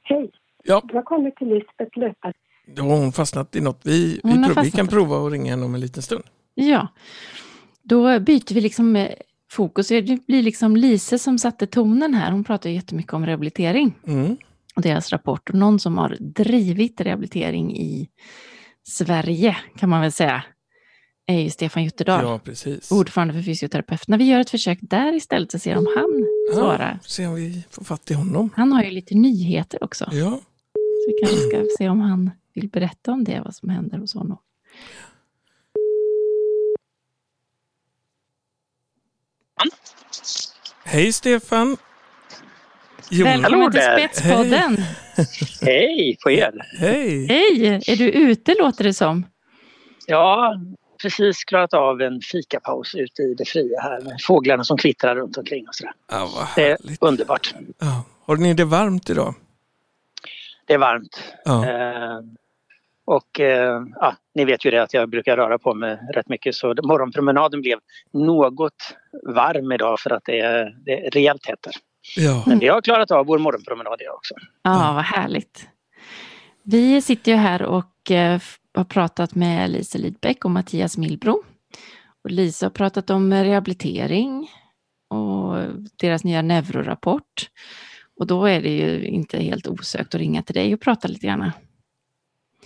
[0.02, 0.30] Hej,
[0.64, 0.82] ja.
[0.92, 2.32] har kommit till Lisbeth Löpare.
[2.66, 3.80] då har hon fastnat i något.
[3.82, 6.24] Vi, vi, prov, vi kan prova att ringa henne om en liten stund.
[6.58, 6.88] Ja,
[7.82, 9.10] då byter vi liksom eh,
[9.50, 9.88] fokus.
[9.88, 12.30] Det blir liksom Lise som satte tonen här.
[12.32, 14.36] Hon pratar jättemycket om rehabilitering Mm.
[14.76, 15.48] och deras rapport.
[15.50, 18.08] Och någon som har drivit rehabilitering i
[18.82, 20.42] Sverige kan man väl säga
[21.26, 22.90] är ju Stefan Jutterdal, Ja, precis.
[22.92, 24.16] ordförande för fysioterapeuterna.
[24.16, 26.98] Vi gör ett försök där istället och ser om han svarar.
[27.02, 28.50] Ja, se om vi får fatt i honom.
[28.56, 30.04] Han har ju lite nyheter också.
[30.12, 30.40] Ja,
[30.74, 34.14] Så vi kanske ska se om han vill berätta om det, vad som händer hos
[34.14, 34.38] honom.
[40.84, 41.76] Hej Stefan.
[43.10, 43.80] Jon- Välkommen till.
[43.82, 44.76] Spetspodden!
[45.62, 46.52] Hej på er!
[46.78, 47.26] Hej.
[47.26, 47.66] Hej!
[47.86, 49.26] Är du ute låter det som?
[50.06, 50.54] Ja,
[51.02, 55.36] precis klarat av en fikapaus ute i det fria här med fåglarna som kvittrar runt
[55.36, 55.92] omkring och sådär.
[56.10, 57.54] Ja, vad Det är underbart.
[57.78, 58.04] Ja.
[58.24, 59.34] Har ni det varmt idag?
[60.66, 61.22] Det är varmt.
[61.44, 61.64] Ja.
[61.68, 62.18] Eh,
[63.06, 66.54] och eh, ja, ni vet ju det att jag brukar röra på mig rätt mycket
[66.54, 67.78] så morgonpromenaden blev
[68.12, 68.96] något
[69.34, 71.66] varm idag för att det är, det är rejält hett
[72.16, 72.44] ja.
[72.46, 74.34] Men vi har klarat av vår morgonpromenad idag också.
[74.62, 75.68] Ja, vad härligt.
[76.62, 78.40] Vi sitter ju här och eh,
[78.74, 81.42] har pratat med Lisa Lidbeck och Mattias Milbro.
[82.24, 84.50] Och Lisa har pratat om rehabilitering
[85.10, 85.58] och
[85.96, 87.50] deras nya neurorapport.
[88.20, 91.26] Och då är det ju inte helt osökt att ringa till dig och prata lite
[91.26, 91.50] grann.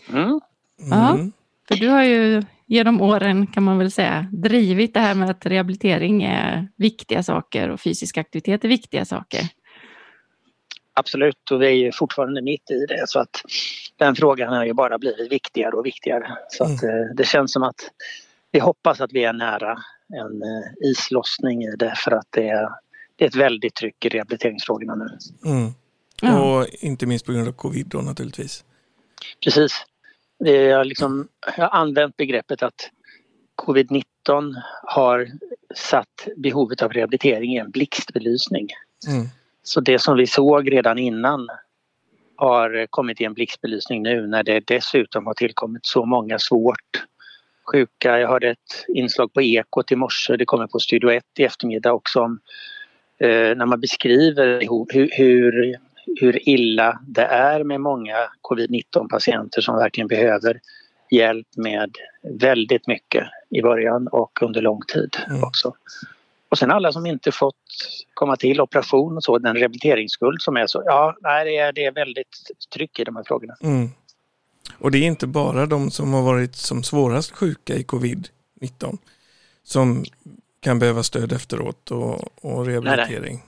[0.09, 0.41] Mm.
[0.91, 1.15] Ja.
[1.15, 1.33] Mm.
[1.69, 5.47] För du har ju genom åren kan man väl säga drivit det här med att
[5.47, 9.41] rehabilitering är viktiga saker och fysisk aktivitet är viktiga saker.
[10.95, 13.43] Absolut och vi är ju fortfarande mitt i det så att
[13.97, 16.39] den frågan har ju bara blivit viktigare och viktigare.
[16.49, 17.91] Så att eh, det känns som att
[18.53, 22.69] vi hoppas att vi är nära en eh, islossning i det för att det är,
[23.17, 25.19] det är ett väldigt tryck i rehabiliteringsfrågorna nu.
[25.51, 25.71] Mm.
[26.23, 26.59] Ja.
[26.59, 28.65] Och inte minst på grund av covid då naturligtvis.
[29.45, 29.85] Precis.
[30.41, 32.91] Det är liksom, jag har använt begreppet att
[33.63, 34.03] covid-19
[34.83, 35.29] har
[35.75, 38.69] satt behovet av rehabilitering i en blixtbelysning.
[39.09, 39.27] Mm.
[39.63, 41.49] Så det som vi såg redan innan
[42.37, 47.07] har kommit i en blixtbelysning nu när det dessutom har tillkommit så många svårt
[47.73, 48.19] sjuka.
[48.19, 51.93] Jag hörde ett inslag på Ekot i morse, det kommer på Studio 1 i eftermiddag
[51.93, 52.41] också om
[53.19, 54.61] eh, när man beskriver
[54.93, 55.77] hur, hur,
[56.21, 60.61] hur illa det är med många covid-19 patienter som verkligen behöver
[61.11, 65.45] hjälp med väldigt mycket i början och under lång tid Mm.
[65.45, 65.75] också.
[66.49, 67.55] och sen alla som inte fått
[68.15, 70.83] komma till operation och så, den rehabiliteringsskuld som är så.
[70.85, 73.55] Ja, nej, det, är, det är väldigt tryck i de här frågorna.
[73.63, 73.89] Mm.
[74.79, 78.99] Och det är inte bara de som har varit som svårast sjuka i covid-19
[79.63, 80.05] som
[80.61, 83.23] kan behöva stöd efteråt och, och rehabilitering.
[83.23, 83.45] Nej, nej.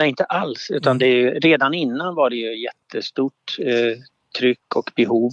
[0.00, 0.70] Nej, inte alls.
[0.70, 3.98] Utan det är, redan innan var det ju jättestort eh,
[4.38, 5.32] tryck och behov.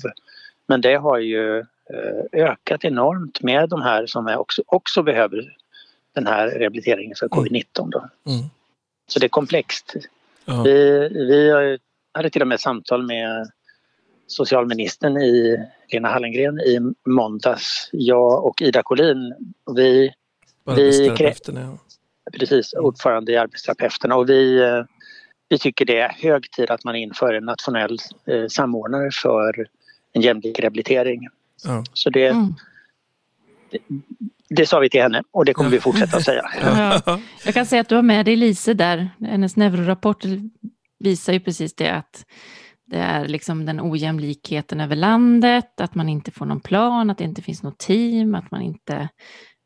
[0.68, 5.56] Men det har ju eh, ökat enormt med de här som är också, också behöver
[6.14, 7.46] den här rehabiliteringen för mm.
[7.46, 7.64] covid-19.
[7.74, 8.00] Då.
[8.00, 8.46] Mm.
[9.08, 9.94] Så det är komplext.
[10.46, 10.64] Ja.
[10.64, 11.52] Vi, vi
[12.14, 13.52] hade till och med samtal med
[14.28, 17.90] socialministern i Lena Hallengren i måndags.
[17.92, 19.34] Jag och Ida Collin.
[19.76, 20.14] Vi,
[20.76, 21.12] vi
[22.34, 24.84] Precis, ordförande i arbetsterapeuterna och vi, eh,
[25.50, 29.68] vi tycker det är hög tid att man inför en nationell eh, samordnare för
[30.14, 31.28] en jämlik rehabilitering.
[31.64, 31.84] Ja.
[31.94, 32.54] Så det, mm.
[33.72, 33.80] det,
[34.50, 36.50] det, sa vi till henne och det kommer vi fortsätta att säga.
[37.06, 37.20] Ja.
[37.46, 39.10] Jag kan säga att du har med dig Lise där.
[39.20, 40.24] Hennes neurorapport
[41.00, 42.26] visar ju precis det att
[42.86, 47.24] det är liksom den ojämlikheten över landet, att man inte får någon plan, att det
[47.24, 49.10] inte finns något team, att man inte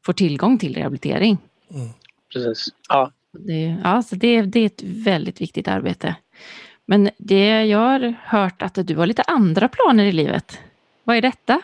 [0.06, 1.38] får tillgång till rehabilitering.
[1.72, 1.90] Mm.
[2.34, 2.68] Precis.
[2.90, 3.12] Ja.
[3.32, 6.16] Det, ja, så det, det är ett väldigt viktigt arbete.
[6.86, 10.60] Men det jag har hört att du har lite andra planer i livet.
[11.04, 11.62] Vad är detta?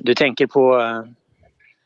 [0.00, 0.76] Du tänker på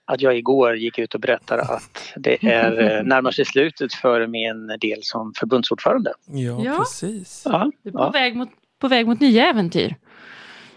[0.04, 4.26] att jag igår gick ut och berättade att det är eh, närmar sig slutet för
[4.26, 6.12] min del som förbundsordförande.
[6.26, 6.78] Ja, ja.
[6.78, 7.42] precis.
[7.44, 8.10] Ja, du är på, ja.
[8.10, 9.96] väg mot, på väg mot nya äventyr.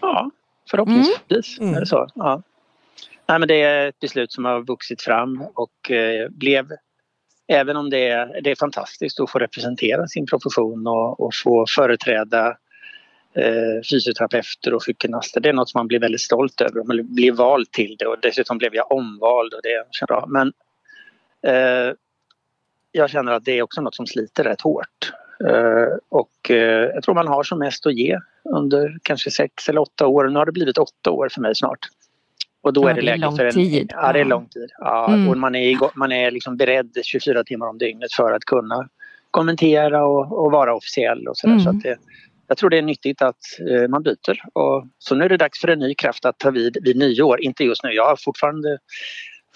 [0.00, 0.30] Ja,
[0.70, 1.74] förhoppningsvis mm.
[1.74, 2.08] är det så.
[2.14, 2.42] Ja.
[3.28, 6.66] Nej, men det är ett beslut som har vuxit fram och eh, blev
[7.48, 11.66] Även om det är, det är fantastiskt att få representera sin profession och, och få
[11.68, 12.56] företräda
[13.34, 15.40] eh, fysioterapeuter och sjukgymnaster.
[15.40, 16.84] Det är något som man blir väldigt stolt över.
[16.84, 20.24] Man blir vald till det och dessutom blev jag omvald och det känns bra.
[20.28, 20.52] Men
[21.46, 21.94] eh,
[22.92, 25.12] jag känner att det är också något som sliter rätt hårt.
[25.48, 29.80] Eh, och eh, jag tror man har som mest att ge under kanske sex eller
[29.80, 30.28] åtta år.
[30.28, 31.88] Nu har det blivit åtta år för mig snart.
[32.62, 33.52] Och då ja, är det, läge för en...
[33.52, 33.92] Tid.
[33.94, 34.70] Ja, det är lång tid.
[34.78, 35.28] Ja, mm.
[35.28, 38.88] och man är, man är liksom beredd 24 timmar om dygnet för att kunna
[39.30, 41.52] kommentera och, och vara officiell och sådär.
[41.52, 41.64] Mm.
[41.64, 41.96] Så att det,
[42.46, 43.36] jag tror det är nyttigt att
[43.70, 44.42] eh, man byter.
[44.52, 47.40] Och, så nu är det dags för en ny kraft att ta vid vid nyår.
[47.40, 48.78] Inte just nu, jag har fortfarande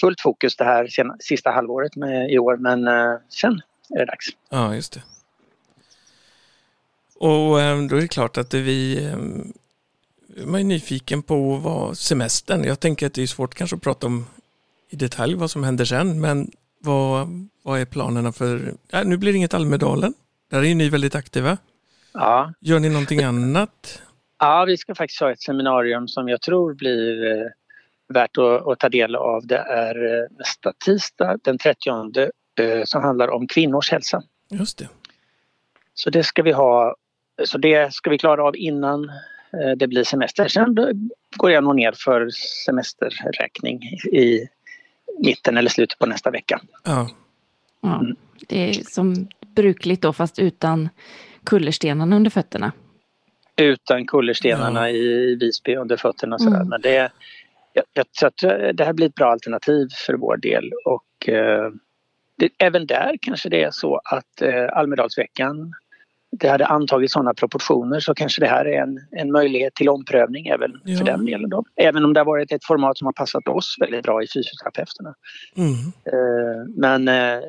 [0.00, 3.60] fullt fokus det här sen, sista halvåret med, i år men eh, sen
[3.94, 4.26] är det dags.
[4.50, 5.02] Ja, just det.
[7.18, 9.18] Och eh, då är det klart att vi eh,
[10.44, 14.06] man är nyfiken på vad semestern, jag tänker att det är svårt kanske att prata
[14.06, 14.26] om
[14.90, 17.28] i detalj vad som händer sen, men vad,
[17.62, 20.14] vad är planerna för, ja, nu blir det inget Almedalen,
[20.50, 21.58] där är ju ni väldigt aktiva.
[22.12, 22.52] Ja.
[22.60, 24.02] Gör ni någonting annat?
[24.38, 27.46] Ja, vi ska faktiskt ha ett seminarium som jag tror blir eh,
[28.08, 29.46] värt att, att, ta del av.
[29.46, 31.88] Det är eh, nästa tisdag den 30
[32.60, 34.22] eh, som handlar om kvinnors hälsa.
[34.50, 34.88] Just det.
[35.94, 36.96] Så det ska vi ha,
[37.44, 39.10] så det ska vi klara av innan
[39.76, 40.48] det blir semester.
[40.48, 40.76] Sen
[41.36, 42.28] går jag nog ner för
[42.64, 44.48] semesterräkning i
[45.18, 46.60] mitten eller slutet på nästa vecka.
[46.84, 47.08] Ja.
[47.80, 48.02] ja
[48.48, 50.88] det är som brukligt då fast utan
[51.44, 52.72] kullerstenarna under fötterna.
[53.56, 54.96] Utan kullerstenarna ja.
[54.96, 56.38] i Visby under fötterna.
[56.38, 56.56] Sådär.
[56.56, 56.68] Mm.
[56.68, 57.10] Men det,
[57.72, 61.70] jag, jag tror att det här blir ett bra alternativ för vår del och eh,
[62.38, 65.72] det, även där kanske det är så att eh, Almedalsveckan
[66.30, 70.46] det hade antagit sådana proportioner så kanske det här är en, en möjlighet till omprövning
[70.46, 70.98] även ja.
[70.98, 71.50] för den delen.
[71.50, 71.64] Då.
[71.76, 75.14] Även om det har varit ett format som har passat oss väldigt bra i fysioterapeuterna.
[75.56, 75.72] Mm.
[75.72, 77.44] Eh, men eh,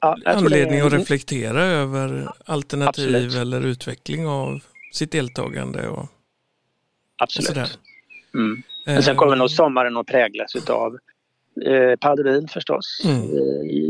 [0.00, 0.86] ja, anledning är...
[0.86, 3.34] att reflektera över alternativ Absolut.
[3.34, 5.88] eller utveckling av sitt deltagande.
[5.88, 6.06] Och,
[7.18, 7.78] Absolut.
[8.32, 8.62] Och mm.
[8.86, 10.98] Men sen kommer nog sommaren att präglas utav
[11.66, 13.02] eh, pandemin förstås.
[13.04, 13.28] Mm.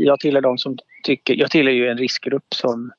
[0.05, 2.91] Jag tillhör de som tycker, jag tillhör ju en riskgrupp som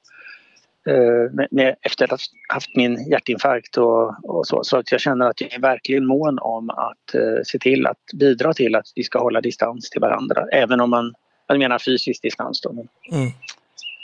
[1.32, 2.18] med, med, efter att ha
[2.49, 4.64] haft min hjärtinfarkt och, och, så.
[4.64, 7.99] Så att jag känner att jag är verkligen mån om att eh, se till att
[8.14, 10.47] bidra till att vi ska hålla distans till varandra.
[10.53, 11.14] Även om man
[11.47, 12.70] jag menar fysisk distans då.
[12.70, 12.87] Mm.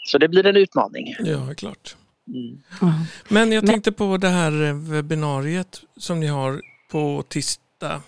[0.07, 1.15] Så det blir en utmaning.
[1.19, 1.97] Ja, klart.
[2.27, 2.61] Mm.
[3.29, 6.61] Men jag tänkte på det här webbinariet som ni har
[6.91, 8.03] på tisdag.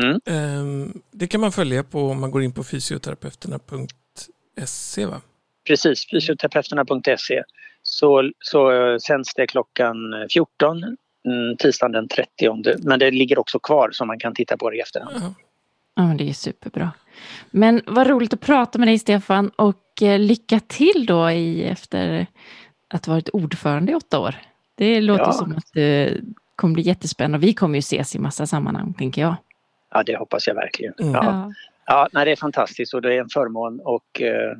[0.00, 0.20] Mm.
[0.26, 5.20] Ehm, det kan man följa på om man går in på fysioterapeuterna.se va?
[5.66, 7.42] Precis, fysioterapeuterna.se.
[7.90, 8.70] Så, så
[9.00, 9.96] sänds det klockan
[10.32, 12.28] 14 mm, tisdagen den 30.
[12.78, 15.34] Men det ligger också kvar så man kan titta på det i efterhand.
[15.94, 16.90] Ja, det är superbra.
[17.50, 22.26] Men vad roligt att prata med dig Stefan och eh, lycka till då i, efter
[22.94, 24.34] att ha varit ordförande i åtta år.
[24.74, 25.32] Det låter ja.
[25.32, 26.20] som att det
[26.56, 29.34] kommer bli jättespännande och vi kommer ju ses i massa sammanhang tänker jag.
[29.90, 30.94] Ja, det hoppas jag verkligen.
[31.00, 31.14] Mm.
[31.14, 31.52] Ja.
[31.86, 34.56] Ja, nej, det är fantastiskt och det är en förmån och eh,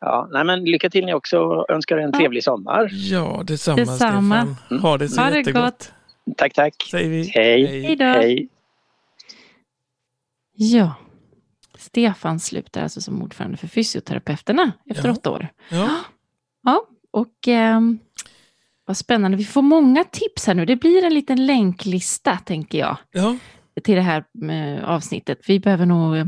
[0.00, 2.18] ja, nej, men lycka till ni också och önskar en Ja.
[2.18, 2.88] trevlig sommar.
[2.92, 4.36] Ja, detsamma, Detsamma.
[4.44, 4.56] Stefan.
[4.70, 4.82] Mm.
[4.82, 5.64] Ha det så Ha det jättegott.
[5.64, 5.92] gott.
[6.36, 6.74] Tack, tack.
[6.90, 7.22] Säger vi.
[7.34, 7.66] Hej.
[7.82, 8.04] Hej då.
[8.04, 8.48] Hej.
[10.56, 10.94] Ja.
[11.78, 15.12] Stefan slutar alltså som ordförande för fysioterapeuterna efter Ja.
[15.14, 15.48] åtta år.
[15.70, 15.88] Ja.
[16.62, 17.98] Ja, och ehm,
[18.84, 19.36] vad spännande.
[19.36, 20.64] Vi får många tips här nu.
[20.64, 23.36] Det blir en liten länklista, tänker jag, Ja.
[23.84, 25.38] till det här eh, avsnittet.
[25.48, 26.26] Vi behöver nog, eh,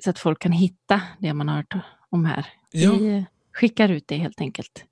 [0.00, 1.74] så att folk kan hitta det man har hört
[2.14, 2.46] om här.
[2.70, 2.92] Ja.
[2.92, 4.84] Vi skickar ut det helt enkelt.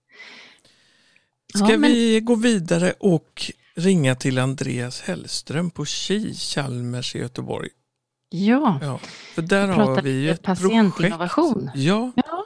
[1.54, 3.42] Ska Ja, men- vi gå vidare och
[3.74, 7.68] ringa till Andreas Hellström på KI, Chalmers i Göteborg?
[8.30, 8.98] Ja, Ja,
[9.34, 11.70] för där Vi har vi ett patientinnovation.
[11.74, 12.44] Ja, ja.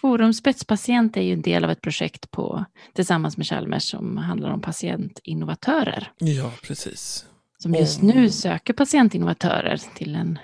[0.00, 4.50] Forum Spetspatient är ju en del av ett projekt på, tillsammans med Chalmers som handlar
[4.50, 6.12] om patientinnovatörer.
[6.18, 7.26] ja, precis.
[7.58, 10.38] Som just Om- nu söker patientinnovatörer till en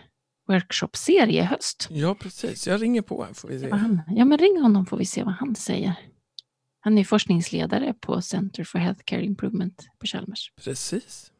[0.51, 1.88] workshopserie i höst.
[1.90, 2.66] Ja, precis.
[2.66, 3.68] Jag ringer på här får vi se.
[4.07, 5.94] Ja, men ring honom får vi se vad han säger.
[6.80, 10.53] Han är forskningsledare på Center for Healthcare Improvement på Chalmers.
[10.64, 11.32] Precis.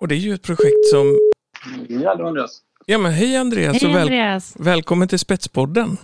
[0.00, 1.18] Och det är ju ett projekt som...
[1.88, 2.62] Ja, det var Andreas.
[2.86, 4.02] Ja men hej Andreas Hej och väl...
[4.02, 4.56] Andreas!
[4.58, 5.96] välkommen till Spetspodden.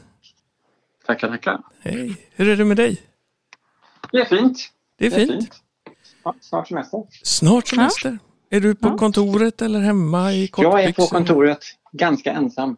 [1.07, 1.63] Tackar, tackar.
[1.81, 3.03] Hej, hur är det med dig?
[4.13, 4.59] Det är fint.
[4.99, 5.63] Det är fint.
[6.25, 7.03] Ja, snart semester.
[7.23, 8.19] Snart semester.
[8.57, 8.99] Är du på Ja.
[8.99, 11.03] kontoret eller hemma i Jag är kortbyxor?
[11.03, 11.59] på kontoret
[11.93, 12.77] ganska ensam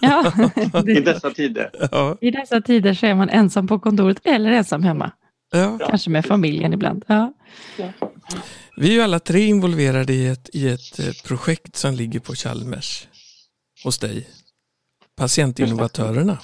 [0.00, 0.32] Ja,
[0.88, 1.70] i dessa tider.
[1.92, 5.12] Ja, i dessa tider så är man ensam på kontoret eller ensam hemma.
[5.52, 5.78] ja.
[5.88, 7.04] Kanske med familjen ibland.
[7.06, 7.32] Ja.
[8.76, 12.34] Vi är ju alla tre involverade i ett, i ett eh, projekt som ligger på
[12.34, 13.08] Chalmers
[13.84, 14.28] hos dig.
[15.16, 16.38] Patientinnovatörerna.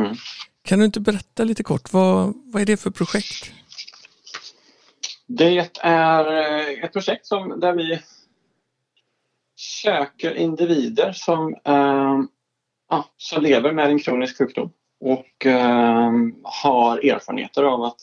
[0.00, 0.16] Mm.
[0.64, 3.52] Kan du inte berätta lite kort, vad, vad är det för projekt?
[5.32, 8.00] Det är eh, ett projekt som, där vi
[9.56, 11.56] söker individer som,
[12.88, 16.12] ja, som lever med en kronisk sjukdom och eh,
[16.42, 18.00] har erfarenheter av att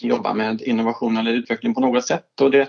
[0.00, 2.40] jobba med innovation eller utveckling på något sätt.
[2.40, 2.68] Och det,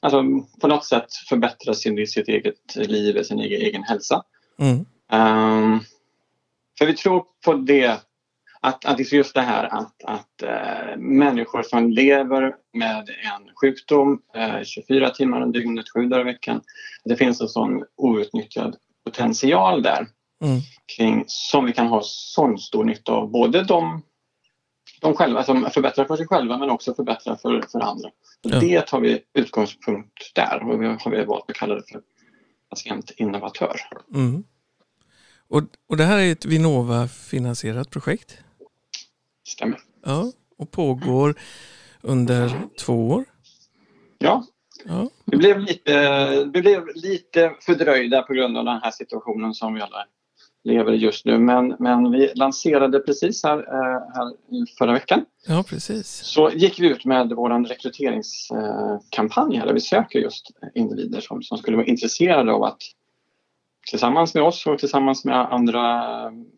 [0.00, 0.22] alltså,
[0.60, 4.22] på något sätt förbättra sin, sitt eget liv, sin egen, egen hälsa.
[4.58, 4.84] Mm.
[5.10, 5.80] Ehm,
[6.78, 8.00] för vi tror på det,
[8.62, 13.54] att, att det är just det här att, att eh, människor som lever med en
[13.60, 16.60] sjukdom eh, 24 timmar om dygnet, sju dagar i veckan.
[17.04, 20.06] Det finns en sån outnyttjad potential där
[20.44, 20.60] Mm.
[20.96, 23.30] kring, som vi kan ha sån stor nytta av.
[23.30, 24.02] Både de,
[25.00, 28.10] de själva som förbättrar för sig själva men också förbättrar för, för andra.
[28.42, 28.60] Ja.
[28.60, 32.00] Det tar vi utgångspunkt där och vi har vi valt att kalla det för
[32.70, 33.76] patientinnovatör.
[34.14, 34.44] Mm.
[35.48, 38.38] Och, och det här är ett Vinnova-finansierat projekt.
[39.48, 39.78] Stämmer.
[40.04, 41.34] Ja, och pågår
[42.02, 43.24] under två år.
[44.18, 44.44] Ja,
[44.84, 49.74] Ja, Vi blev, lite, vi blev lite fördröjda på grund av den här situationen som
[49.74, 50.04] vi alla
[50.64, 51.38] lever i just nu.
[51.38, 54.32] Men, men vi lanserade precis här, eh, här
[54.78, 55.24] förra veckan.
[55.46, 56.06] ja precis.
[56.08, 61.58] Så gick vi ut med vår rekryteringskampanj här där vi söker just individer som, som
[61.58, 62.82] skulle vara intresserade av att
[63.90, 66.02] tillsammans med oss och tillsammans med andra,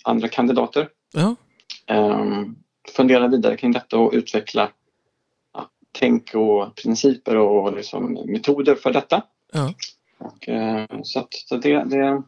[0.04, 1.36] andra kandidater Ja,
[1.86, 2.24] eh,
[2.96, 4.70] fundera vidare kring detta och utveckla
[5.54, 9.22] ja, tänk och principer och liksom metoder för detta.
[9.52, 9.74] ja,
[10.18, 12.22] Och, eh, så att, så det, det,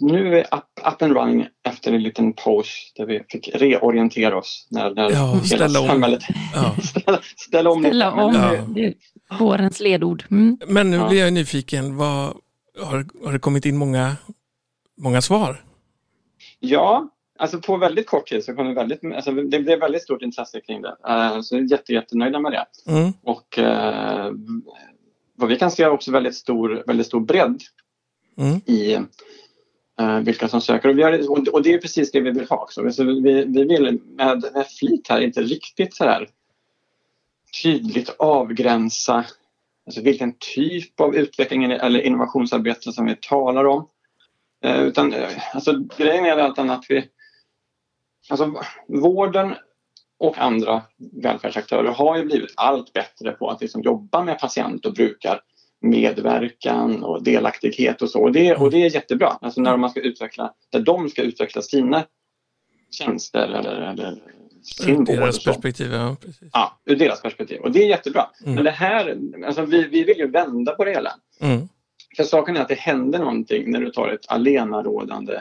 [0.00, 4.38] nu är vi up, up and running efter en liten paus där vi fick reorientera
[4.38, 5.86] oss när, när Ja, hela ställa om.
[5.86, 6.22] samhället
[6.54, 6.76] ja.
[6.82, 7.80] ställa, ställa om.
[7.82, 8.34] Ställa om.
[8.34, 8.92] Ja.
[9.38, 10.24] Vårens ledord.
[10.30, 10.58] Mm.
[10.66, 11.08] Men nu Ja.
[11.08, 11.96] blir jag nyfiken.
[11.96, 12.36] Vad,
[12.82, 14.16] har, har det kommit in många,
[14.96, 15.64] många svar?
[16.58, 17.08] Ja,
[17.40, 20.60] alltså på väldigt kort tid så kom det väldigt, alltså det blev väldigt stort intresse
[20.60, 20.96] kring det.
[21.08, 22.66] Eh, så jag är jätte, jättenöjda med det.
[22.90, 23.12] Mm.
[23.22, 24.32] Och eh,
[25.36, 27.60] vad vi kan se är också väldigt stor, väldigt stor bredd
[28.38, 28.60] Mm.
[28.66, 28.92] i
[30.00, 30.88] eh, vilka som söker.
[30.88, 32.90] Och, vi har, och- och det är precis det vi vill ha också.
[32.92, 36.28] Så vi, vi vill med, med flit här inte riktigt så här
[37.62, 39.24] tydligt avgränsa
[39.86, 43.88] alltså vilken typ av utveckling eller innovationsarbete som vi talar om.
[44.64, 47.04] Eh, utan eh, alltså, grejen är allt annat att vi
[48.30, 49.54] alltså, vården
[50.18, 50.82] och andra
[51.22, 55.40] välfärdsaktörer har ju blivit allt bättre på att liksom jobba med patient och brukar
[55.80, 58.22] medverkan och delaktighet och så.
[58.22, 59.38] Och det, och det är jättebra.
[59.40, 62.04] Alltså när man ska utveckla, där de ska utveckla sina
[62.90, 64.22] tjänster eller, eller
[64.62, 65.08] sin vård.
[65.08, 66.16] och Deras perspektiv, ja.
[66.20, 66.50] Precis.
[66.52, 67.60] Ja, ur deras perspektiv.
[67.60, 68.30] Och det är jättebra.
[68.42, 68.54] Mm.
[68.54, 71.12] Men det här, alltså vi, vi vill ju vända på det hela.
[71.40, 71.68] Mm.
[72.16, 75.40] För saken är att det händer någonting när du tar ett allenarådande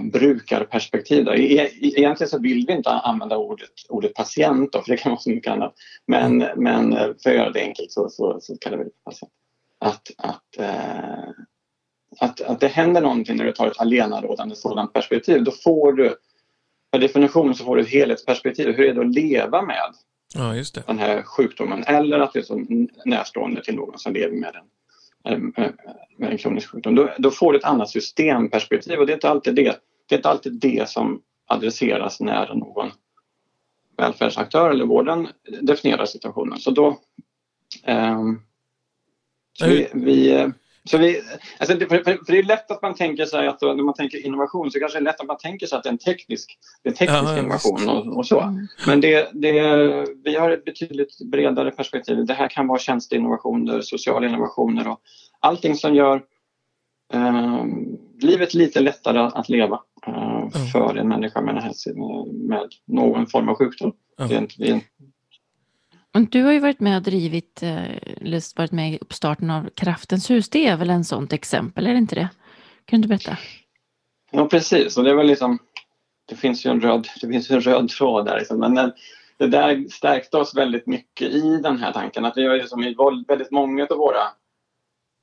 [0.00, 1.24] brukarperspektiv.
[1.24, 1.34] Då.
[1.34, 5.10] E- e- Egentligen så vill vi inte använda ordet, ordet patient, då, för det kan
[5.10, 5.74] vara så mycket annat.
[6.06, 9.32] Men, men för att göra det enkelt så, så, så kallar vi det patient.
[9.78, 11.28] att, att, eh,
[12.20, 15.44] att, att det händer någonting när du tar ett allenarådande sådant perspektiv.
[15.44, 16.16] Då får du,
[16.90, 18.66] per definition så får du ett helhetsperspektiv.
[18.76, 19.94] Hur är det att leva med
[20.34, 22.64] Ja, den här sjukdomen eller att du är så
[23.04, 24.64] närstående till någon som lever med en,
[25.24, 26.94] med en kronisk sjukdom.
[26.94, 30.18] Då, då får du ett annat systemperspektiv och det är inte alltid det, det, är
[30.18, 32.90] inte alltid det som adresseras när någon
[33.96, 35.28] välfärdsaktör eller vården
[35.60, 36.58] definierar situationen.
[36.58, 36.98] Så då...
[39.58, 40.50] Så vi, vi,
[40.90, 41.22] så vi,
[41.58, 44.26] alltså det, för, för det är lätt att man tänker sig att när man tänker
[44.26, 46.58] innovation så kanske det är lätt att man tänker sig att det är en teknisk,
[46.82, 48.40] det är teknisk ja, innovation och, och, så.
[48.40, 48.66] Mm.
[48.86, 49.52] Men det, det,
[50.24, 52.26] vi har ett betydligt bredare perspektiv.
[52.26, 55.00] Det här kan vara tjänsteinnovationer, sociala innovationer och
[55.40, 56.22] allting som gör
[57.14, 57.64] eh,
[58.20, 61.72] livet lite lättare att leva eh, för en människa med, här,
[62.48, 63.92] med någon form av sjukdom.
[64.28, 64.80] Det är, det är
[66.12, 70.30] du har ju varit med och drivit, eh, eller varit med i uppstarten av Kraftens
[70.30, 70.48] hus.
[70.48, 72.28] Det är väl en sånt exempel, är det inte det?
[72.84, 73.38] Kan du berätta?
[74.30, 74.98] Ja, precis.
[74.98, 75.58] Och det, var liksom,
[76.28, 78.38] det finns ju en röd, det finns en röd tråd där.
[78.38, 78.58] Liksom.
[78.58, 78.88] Men eh,
[79.36, 82.24] det där stärkte oss väldigt mycket i den här tanken.
[82.24, 82.96] Att vi har liksom i
[83.28, 84.22] väldigt många av våra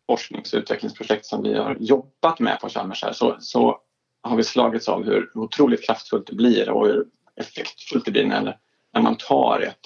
[0.09, 3.79] forsknings och utvecklingsprojekt som vi har jobbat med på Chalmers här, så, så
[4.21, 8.57] har vi slagits av hur otroligt kraftfullt det blir och hur effektfullt det blir när,
[8.93, 9.79] när man tar ett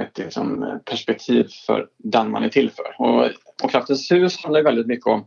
[0.00, 2.94] ett liksom, perspektiv för den man är till för.
[2.98, 3.30] Och,
[3.62, 5.26] och Kraftens hus handlar väldigt mycket om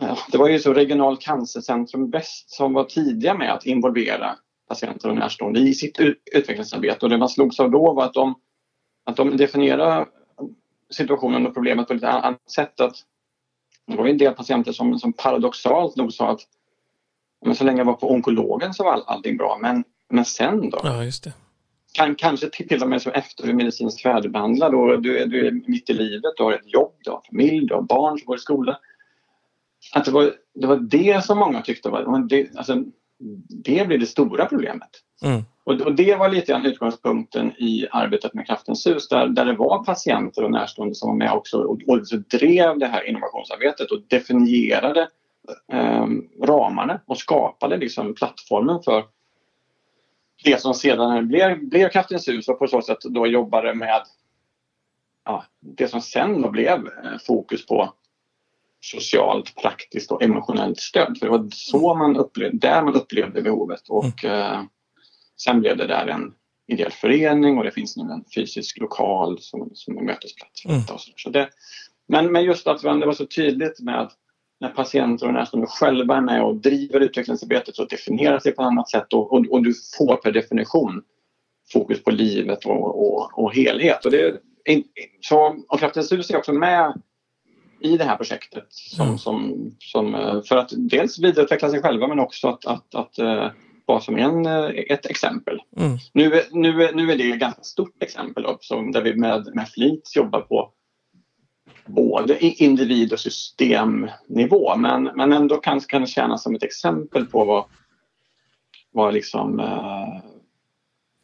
[0.00, 4.36] ja, det var ju så Regional cancercentrum Väst som var tidiga med att involvera
[4.68, 6.00] patienter och närstående i sitt
[6.32, 8.34] utvecklingsarbete och det man slogs av då var att de,
[9.04, 10.06] att de definierade
[10.90, 12.80] situationen och problemet på ett annat sätt.
[12.80, 12.94] Att
[13.86, 16.40] det var en del patienter som, som paradoxalt nog sa att
[17.44, 20.70] men så länge jag var på onkologen så var all, allting bra men, men sen
[20.70, 20.80] då?
[20.82, 21.32] Ja, just det
[21.98, 25.52] kan, kanske till och med som efter du är medicinskt färdigbehandlad och du, du är
[25.70, 28.36] mitt i livet, du har ett jobb, du har familj, du har barn som går
[28.36, 28.78] i skola.
[29.94, 32.84] Att det var det, var det som många tyckte var det, alltså,
[33.48, 34.90] det blir det stora problemet.
[35.24, 35.42] Mm.
[35.64, 39.52] Och, och, det var lite grann utgångspunkten i arbetet med Kraftens hus där, där det
[39.52, 43.90] var patienter och närstående som var med också och, och så drev det här innovationsarbetet
[43.90, 45.08] och definierade
[45.72, 46.06] eh,
[46.44, 49.04] ramarna och skapade liksom plattformen för
[50.44, 54.02] det som sedan blev, blev Kraftens hus och på så sätt då jobbade med
[55.24, 57.94] ja, det som sen då blev eh, fokus på
[58.80, 61.16] socialt, praktiskt och emotionellt stöd.
[61.18, 64.52] För det var så man upplevde, där man upplevde behovet och mm.
[64.52, 64.62] eh,
[65.36, 66.34] sen blev det där en
[66.66, 70.64] ideell förening och det finns nu en fysisk lokal som, som en mötesplats.
[70.64, 70.80] Mm.
[70.80, 71.48] Och så, så det,
[72.06, 74.10] men, men just att det var så tydligt med
[74.60, 78.66] när patienter och närstående själva är med och driver utvecklingsarbetet så definierar sig på ett
[78.66, 81.02] annat sätt och, och, och, du får per definition
[81.72, 84.04] fokus på livet och, och, och helhet.
[84.04, 84.40] Och, det,
[85.20, 87.02] så, och Kraftens hus är också med
[87.80, 89.18] i det här projektet som, mm.
[89.18, 93.54] som, som, eh, för att dels vidareutveckla sig själva men också att, att, att, att
[93.86, 95.58] vara som en, eh, ett exempel.
[95.76, 95.98] Mm.
[96.12, 100.16] Nu, nu, nu är det ett ganska stort exempel som, där vi med, med flit
[100.16, 100.72] jobbar på
[101.88, 107.26] både i individ och systemnivå men, men ändå kan, kan det tjäna som ett exempel
[107.26, 107.64] på vad,
[108.92, 110.20] vad liksom, eh,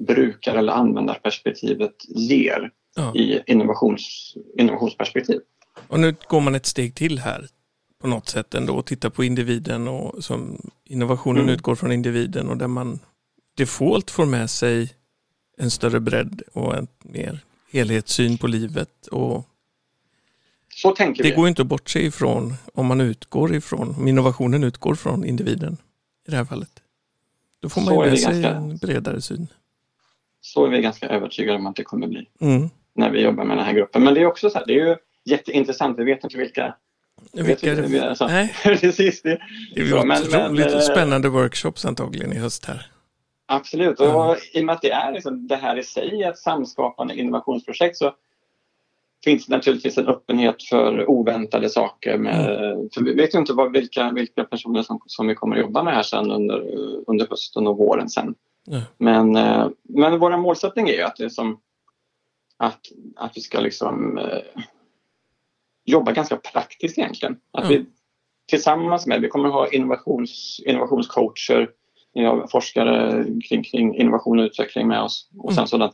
[0.07, 3.15] brukar eller användarperspektivet ger ja.
[3.15, 5.41] i innovations, innovationsperspektiv.
[5.89, 7.47] Och nu går man ett steg till här
[8.01, 11.55] på något sätt ändå och tittar på individen och som innovationen mm.
[11.55, 12.99] utgår från individen och där man
[13.57, 14.95] default får med sig
[15.59, 19.49] en större bredd och en mer helhetssyn på livet och
[20.85, 21.35] så tänker det vi.
[21.35, 25.77] går inte att bortse ifrån om man utgår ifrån, om innovationen utgår från individen
[26.29, 26.71] i det här fallet.
[27.61, 29.47] Då får man ju med sig ganska, en bredare syn.
[30.41, 32.71] Så är vi ganska övertygade om att det kommer bli mm.
[32.95, 34.05] när vi jobbar med den här gruppen.
[34.05, 36.75] Men det är också så här, det är ju jätteintressant, vi vet inte vilka
[37.33, 38.09] vilka är det?
[38.09, 38.55] Alltså, Nej.
[38.63, 39.23] precis.
[39.23, 39.39] Det,
[39.75, 42.87] det blir så, otroligt men, spännande workshops antagligen i höst här.
[43.47, 44.37] Absolut, och mm.
[44.53, 48.15] i och med att det är liksom, det här i sig ett samskapande innovationsprojekt så
[49.25, 52.19] finns naturligtvis en öppenhet för oväntade saker.
[52.19, 52.89] Med, mm.
[52.95, 55.83] för vi vet ju inte vad, vilka, vilka personer som, som vi kommer att jobba
[55.83, 56.63] med här sen under,
[57.07, 58.35] under hösten och våren sen.
[58.69, 58.83] Mm.
[58.99, 61.61] Men, eh, men vår målsättning är ju att, det som,
[62.57, 62.81] att,
[63.17, 64.63] att vi ska liksom eh,
[65.85, 67.37] jobba ganska praktiskt egentligen.
[67.53, 67.77] Att mm.
[67.77, 67.87] vi
[68.47, 71.71] tillsammans med, vi kommer att ha innovations, innovationscoacher,
[72.51, 75.67] forskare kring, kring innovation och utveckling med oss och sen mm.
[75.67, 75.91] så den,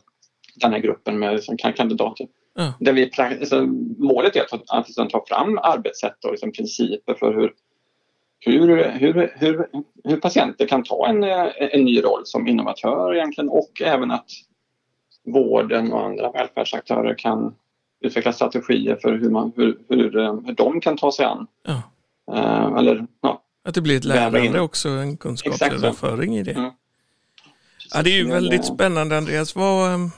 [0.55, 2.73] den här gruppen med liksom, kandidater Ja.
[2.79, 3.61] Där vi, alltså,
[3.97, 7.53] målet är att, att, liksom, ta fram arbetssätt och liksom, principer för hur,
[8.39, 9.67] hur, hur, hur,
[10.03, 11.23] hur patienter kan ta en,
[11.71, 14.29] en ny roll som innovatör egentligen och även att
[15.25, 17.55] vården och andra välfärdsaktörer kan
[18.01, 21.47] utveckla strategier för hur, man, hur, hur, eh, hur de kan ta sig an.
[21.63, 21.81] Ja.
[22.35, 23.41] Eh, eller, ja.
[23.63, 26.51] Att det blir ett lärande också, en kunskapsöverföring i det.
[26.51, 26.71] Mm.
[27.93, 29.55] Ja, det är ju väldigt eh, spännande Andreas.
[29.55, 30.11] Vad, ehm,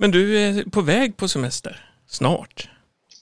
[0.00, 2.68] men du är på väg på semester snart,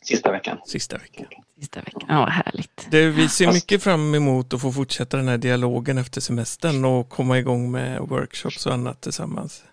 [0.02, 0.58] Sista veckan.
[0.66, 1.26] sista veckan.
[1.60, 2.02] Sista veckan.
[2.08, 2.88] Ja, härligt.
[2.90, 7.08] Det, vi ser mycket fram emot att få fortsätta den här dialogen efter semestern och
[7.08, 9.64] komma igång med workshops och annat tillsammans.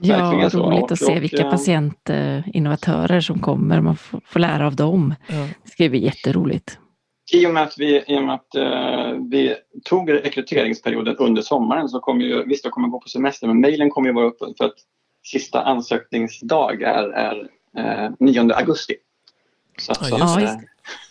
[0.00, 3.80] Ja, roligt att se vilka eh, patientinnovatörer som kommer.
[3.80, 5.14] Man får, får lära av dem.
[5.26, 5.48] Ja.
[5.64, 6.78] Det ska bli jätteroligt.
[7.32, 9.54] I och med att vi, i och med att, eh, vi
[9.84, 13.90] tog rekryteringsperioden under sommaren så kommer ju, visst jag kommer gå på semester men mejlen
[13.90, 14.74] kommer ju vara uppe för att
[15.24, 18.94] sista ansökningsdag är, är eh, 9 augusti.
[19.78, 20.60] Så, Ja, så just att,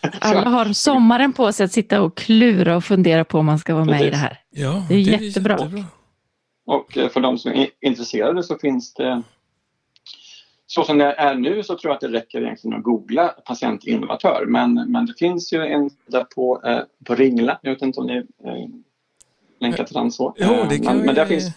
[0.01, 0.07] det.
[0.07, 3.59] eh, Alla har sommaren på sig att sitta och klura och fundera på om man
[3.59, 4.39] ska vara med i det här.
[4.49, 5.57] Ja, Det är jättebra.
[6.65, 9.21] Och eh, för de som är intresserade så finns det
[10.67, 14.45] så som det är nu så tror jag att det räcker egentligen att googla patientinnovatör.
[14.47, 17.59] Men, men det finns ju en sida på, eh, på Ringla.
[17.61, 18.67] Jag vet inte om ni eh,
[19.59, 20.33] länkar till den så.
[20.37, 21.51] Jo, Eh, det kan men, vi, men där finns,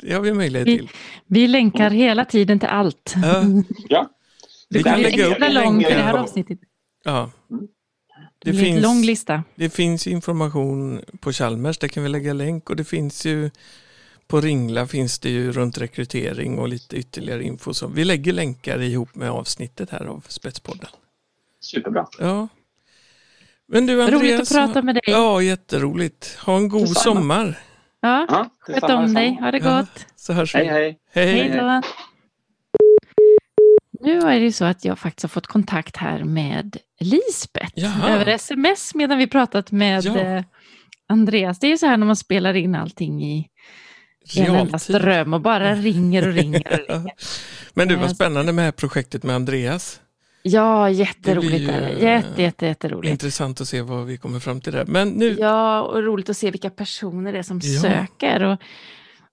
[0.00, 0.88] det har vi möjlighet Vi- till.
[1.26, 3.14] Vi länkar hela tiden till allt.
[3.22, 3.42] Ja,
[3.88, 4.10] ja,
[4.70, 6.58] vi Det kan blir extra långt i det här avsnittet.
[7.04, 7.30] Ja.
[8.44, 9.42] Det Det finns, lång lista.
[9.54, 13.50] det finns information på Chalmers, där kan vi lägga länk och det finns ju
[14.26, 17.74] på Ringla finns det ju runt rekrytering och lite ytterligare info.
[17.74, 20.88] Så vi lägger länkar ihop med avsnittet här av Spetspodden.
[21.60, 22.06] superbra.
[22.18, 22.48] Ja.
[23.68, 24.22] Men du Andreas.
[24.22, 25.02] Roligt att prata med dig.
[25.06, 26.38] Ja, jätteroligt.
[26.46, 27.58] Ha en god sommar.
[28.00, 29.38] Ja, Ja, sköt om dig.
[29.40, 29.78] Ha det Ja.
[29.78, 30.06] gott.
[30.16, 30.58] Så hörs vi.
[30.58, 30.98] Hej, hej.
[31.12, 31.32] Hej.
[31.48, 31.82] Hej då.
[34.00, 38.08] Nu är det ju så att jag faktiskt har fått kontakt här med Lisbeth Jaha.
[38.10, 40.16] över sms medan vi pratat med Ja.
[40.18, 40.42] eh,
[41.08, 41.58] Andreas.
[41.58, 43.48] Det är ju så här när man spelar in allting i
[44.36, 46.72] en enda ström och bara ringer och ringer.
[46.72, 47.12] Och ringer.
[47.74, 50.00] Men du, Eh, vad spännande med projektet med Andreas.
[50.42, 51.92] Ja, jätteroligt Det blir är det.
[51.92, 53.10] ju, Jätte, jätte, jätteroligt.
[53.10, 54.84] Intressant att se vad vi kommer fram till där.
[54.86, 57.80] Men nu, Ja, och roligt att se vilka personer det är som Ja.
[57.80, 58.42] söker.
[58.42, 58.58] Och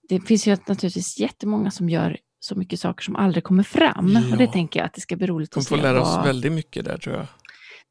[0.09, 4.09] det finns ju naturligtvis jättemånga som gör så mycket saker som aldrig kommer fram.
[4.09, 4.31] Ja.
[4.31, 5.81] Och det tänker jag att det ska bli roligt kommer att få se.
[5.81, 7.25] lära oss vad- väldigt mycket där tror jag.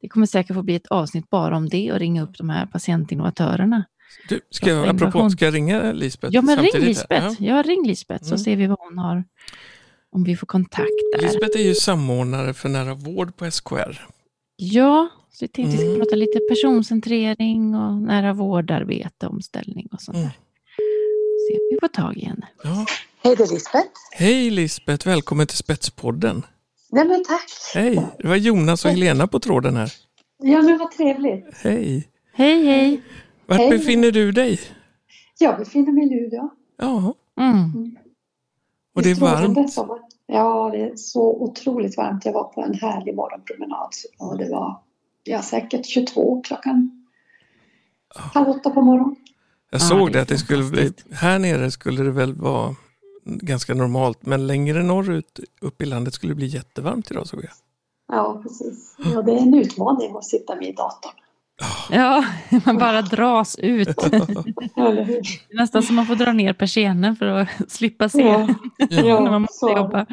[0.01, 2.67] Det kommer säkert få bli ett avsnitt bara om det och ringa upp de här
[2.67, 3.85] patientinnovatörerna.
[4.29, 6.35] Du, ska jag, apropå, ska jag ringa Lisbeth?
[6.35, 6.83] Ja, men ring?
[6.85, 7.43] Lisbeth.
[7.43, 8.39] Ja, ring Lisbeth så Mm.
[8.39, 9.25] ser vi vad hon har.
[10.15, 11.23] Om vi får kontakt där.
[11.23, 14.07] Lisbeth är ju samordnare för nära vård på SKR.
[14.57, 16.01] Ja, så jag tänkte vi ska Mm.
[16.01, 20.29] prata lite personcentrering och nära vårdarbete, omställning och sånt Mm.
[20.29, 20.37] där.
[21.49, 22.49] Se om vi får tag i henne.
[22.65, 22.87] Ja.
[23.23, 23.89] Hej, det är Lisbeth.
[24.13, 26.43] Hej Lisbeth, välkommen till Spetspodden.
[26.91, 27.51] Nej men tack.
[27.75, 29.93] Hej, det var Jonas och Helena på tråden här.
[30.43, 31.57] Ja men vad trevligt.
[31.57, 32.09] Hej.
[32.35, 33.03] Hej, hej.
[33.47, 33.71] Vart Hej.
[33.71, 34.61] befinner du dig?
[35.39, 36.51] Jag befinner mig i Luleå.
[36.79, 37.97] Ja, Mm.
[38.95, 39.77] Och det är varmt.
[40.27, 42.25] Ja, det är så otroligt varmt.
[42.25, 44.81] Jag var på en härlig morgonpromenad och det var
[45.25, 47.05] ja, säkert 22 klockan
[48.15, 49.17] halv åtta på morgonen.
[49.71, 52.35] Jag Ja, såg det är det att det skulle bli, här nere skulle det väl
[52.35, 52.75] vara
[53.25, 57.53] ganska normalt, men längre norrut upp i landet skulle det bli jättevarmt idag såg jag.
[58.09, 58.97] Ja, precis.
[58.99, 61.13] Ja, det är en utmaning att sitta vid datorn.
[61.91, 62.25] Ja,
[62.65, 63.89] man bara dras ut.
[65.53, 68.23] Nästan som man får dra ner persiennen för att slippa se
[68.79, 70.07] Ja, när man måste jobba.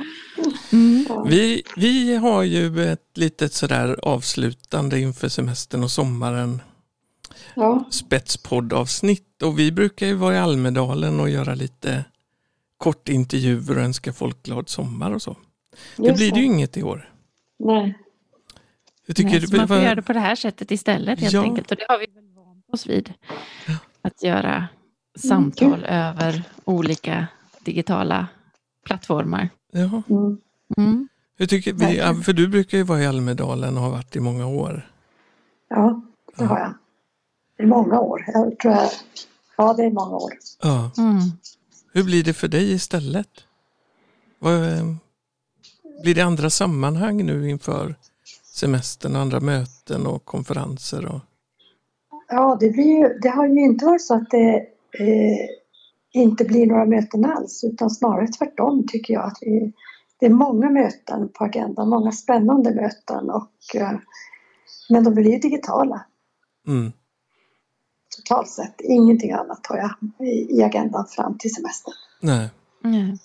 [0.72, 1.06] Mm.
[1.26, 6.62] Vi, vi har ju ett litet sådär avslutande inför semestern och sommaren
[7.56, 12.06] Ja, spetspoddavsnitt och vi brukar ju vara i Almedalen och göra lite
[12.78, 15.38] kortintervjuer och önska folk glad sommar och så.
[15.98, 17.10] Det just blir det ju inget i år.
[17.60, 17.98] Nej.
[19.12, 21.34] Jag tycker Nej, så man får vad- göra det på det här sättet istället helt
[21.34, 21.42] Ja.
[21.44, 21.72] enkelt.
[21.72, 23.14] Och det har vi väl vant oss vid.
[23.68, 23.74] Ja.
[24.02, 24.68] Att göra Mm,
[25.30, 27.28] samtal över olika
[27.64, 28.28] digitala
[28.86, 29.50] plattformar.
[29.72, 30.02] ja.
[30.10, 30.38] Mm.
[30.78, 31.08] Mm.
[31.38, 34.20] Jag tycker vi, ja, för du brukar ju vara i Almedalen och har varit i
[34.20, 34.92] många år.
[35.70, 36.02] Ja,
[36.38, 36.74] det har jag.
[37.66, 38.24] I många år.
[38.28, 38.90] Jag tror jag,
[39.58, 40.32] ja, det är många år.
[40.62, 40.92] Ja.
[40.98, 41.20] Mm.
[41.94, 43.30] Hur blir det för dig istället?
[44.40, 44.60] Vad,
[46.04, 47.96] blir det andra sammanhang nu inför
[48.52, 51.06] semestern, andra möten och konferenser?
[51.06, 51.20] Och,
[52.34, 54.56] Ja, det, blir ju, det har ju inte varit så att det
[55.00, 55.50] eh,
[56.12, 59.74] inte blir några möten alls utan snarare tvärtom tycker jag att vi,
[60.20, 63.92] det är många möten på agendan, många spännande möten och eh,
[64.90, 66.06] men de blir ju digitala
[66.68, 66.92] mm.
[68.18, 68.82] totalt sett.
[68.82, 71.94] Ingenting annat har jag i, i agendan fram till semestern.
[72.22, 72.50] Nej.
[72.84, 73.18] Mm.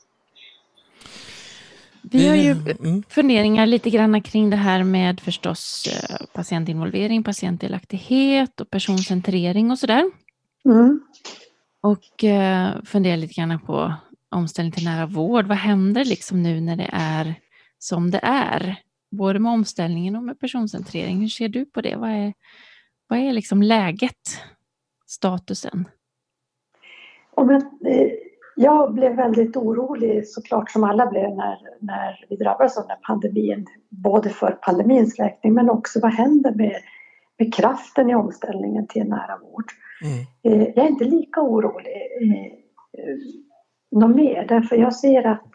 [2.10, 3.02] Vi har ju mm.
[3.08, 10.10] funderingar lite grann kring det här med förstås eh, patientinvolvering, patientdelaktighet och personcentrering och sådär.
[10.64, 11.00] Mm.
[11.82, 13.94] Och eh, funderar lite grann på
[14.30, 15.46] omställning till nära vård.
[15.46, 17.34] Vad händer liksom nu när det är
[17.78, 18.76] som det är?
[19.10, 21.20] både med omställningen och med personcentrering.
[21.20, 21.96] Hur ser du på det?
[21.96, 22.34] Vad är,
[23.08, 24.40] vad är liksom läget,
[25.06, 25.88] statusen?
[27.30, 28.10] Och men, eh,
[28.56, 32.98] jag blev väldigt orolig såklart som alla blev när, när vi drabbades av den här
[33.06, 33.66] pandemin.
[33.88, 36.76] Både för pandemins räkning men också vad händer med,
[37.38, 39.64] med kraften i omställningen till nära vård.
[40.04, 40.60] Mm.
[40.60, 42.52] Eh, jag är inte lika orolig eh,
[43.90, 45.50] något mer därför jag ser att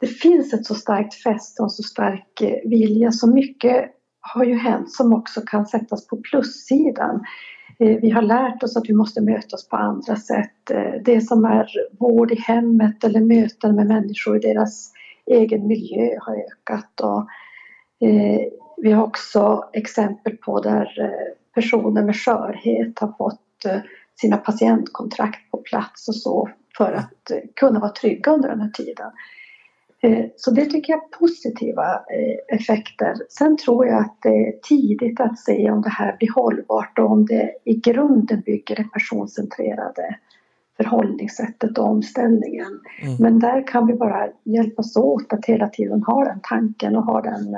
[0.00, 3.12] det finns ett så starkt fäste och så stark vilja.
[3.12, 3.90] Så mycket
[4.20, 7.24] har ju hänt som också kan sättas på plussidan.
[7.78, 10.70] Eh, vi har lärt oss att vi måste mötas på andra sätt.
[10.70, 11.68] Eh, det som är
[11.98, 14.92] vård i hemmet eller möten med människor i deras
[15.26, 17.00] egen miljö har ökat.
[17.00, 17.26] Och
[18.08, 18.40] eh,
[18.76, 20.88] vi har också exempel på där
[21.54, 23.40] personer med skörhet har fått
[24.20, 29.10] sina patientkontrakt på plats och så för att kunna vara trygga under den här tiden.
[30.06, 33.14] Eh, så det tycker jag är positiva eh, effekter.
[33.28, 37.10] Sen tror jag att det är tidigt att se om det här blir hållbart och
[37.10, 40.16] om det i grunden bygger det personcentrerade
[40.76, 42.80] förhållningssättet och omställningen.
[43.02, 43.16] Mm.
[43.18, 47.20] Men där kan vi bara hjälpas åt att hela tiden ha den tanken och ha
[47.20, 47.54] den,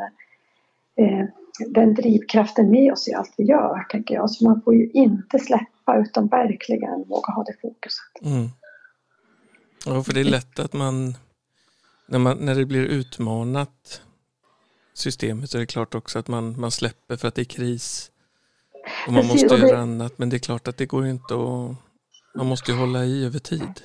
[0.97, 1.27] eh,
[1.67, 4.31] den drivkraften med oss i allt vi gör, tänker jag.
[4.31, 8.23] Så man får ju inte släppa utan verkligen våga ha det fokuset.
[8.23, 8.49] Mm.
[9.87, 11.15] Ja, för det är lätt att man
[12.09, 14.03] när, man, när det blir utmanat
[14.95, 18.11] systemet så är det klart också att man, man släpper för att det är kris.
[19.07, 20.19] Och man måste det, göra annat.
[20.19, 21.77] Men det är klart att det går inte att...
[22.35, 23.81] Man måste ju hålla i över tid.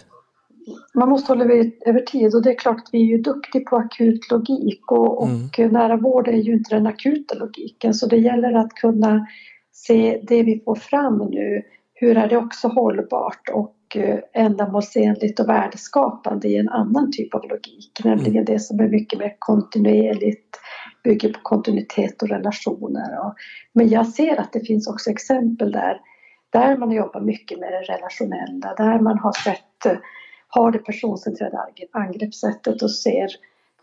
[0.93, 3.69] Man måste hålla i över tid och det är klart att vi är ju duktiga
[3.69, 5.49] på akut logik och, mm.
[5.57, 9.27] och nära vård är ju inte den akuta logiken så det gäller att kunna
[9.71, 11.63] se det vi får fram nu.
[12.03, 17.47] Hur är det också hållbart och Eh, ändamålsenligt och värdeskapande i en annan typ av
[17.49, 18.45] logik, nämligen mm.
[18.45, 20.59] det som är mycket mer kontinuerligt,
[21.03, 23.19] bygger på kontinuitet och relationer.
[23.25, 23.33] Och,
[23.73, 26.01] men jag ser att det finns också exempel där,
[26.49, 30.01] där man jobbar mycket med det relationella, där man har sett,
[30.47, 33.27] har det personcentrerade angreppssättet och ser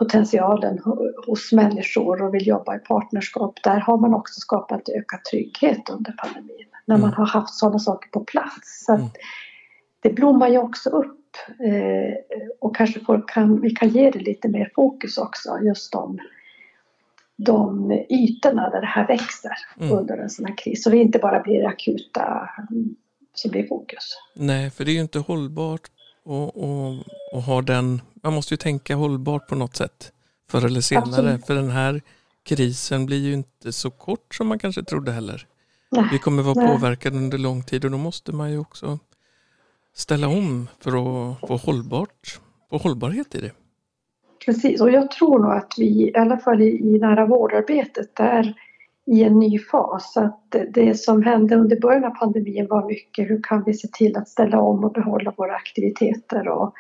[0.01, 0.79] potentialen
[1.27, 3.59] hos människor och vill jobba i partnerskap.
[3.65, 7.19] Där har man också skapat ökad trygghet under pandemin, när man mm.
[7.19, 8.85] har haft sådana saker på plats.
[8.87, 9.09] Så mm
[10.01, 14.73] det blommar ju också upp eh, och kanske kan, vi kan ge det lite mer
[14.75, 16.19] fokus också, just de,
[17.37, 19.99] de ytorna där det här växer mm.
[19.99, 20.85] under en sån här kris.
[20.85, 22.95] Så det inte bara blir akuta mm,
[23.35, 24.19] som blir fokus.
[24.35, 25.91] Nej, för det är ju inte hållbart
[26.25, 26.95] och, och,
[27.33, 30.13] och ha den, man måste ju tänka hållbart på något sätt
[30.51, 31.09] förr eller senare.
[31.09, 31.47] Absolut.
[31.47, 32.03] För den här
[32.43, 35.47] krisen blir ju inte så kort som man kanske trodde heller.
[35.91, 36.67] Nej, vi kommer vara nej.
[36.69, 38.99] påverkade under lång tid och då måste man ju också
[39.95, 42.41] ställa om för att få, hållbart,
[42.71, 43.53] få hållbarhet i det.
[44.45, 48.55] Precis, och jag tror nog att vi, i alla fall i, i nära vårdarbetet, är
[49.07, 50.17] i en ny fas.
[50.17, 54.17] Att det som hände under början av pandemin var mycket hur kan vi se till
[54.17, 56.75] att ställa om och behålla våra aktiviteter och,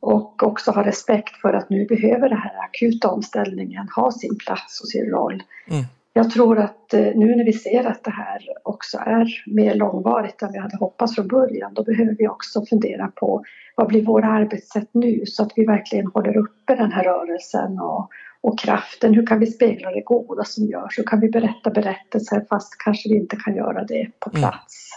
[0.00, 4.80] och också ha respekt för att nu behöver den här akuta omställningen ha sin plats
[4.80, 5.42] och sin roll.
[5.70, 5.84] Mm
[6.16, 10.42] jag tror att eh, nu när vi ser att det här också är mer långvarigt
[10.42, 13.44] än vi hade hoppats från början, då behöver vi också fundera på
[13.76, 18.08] vad blir våra arbetssätt nu så att vi verkligen håller uppe den här rörelsen och,
[18.44, 19.14] och kraften.
[19.14, 20.98] Hur kan vi spegla det goda som görs?
[20.98, 24.40] Hur kan vi berätta berättelser fast kanske vi inte kan göra det på mm.
[24.40, 24.90] plats?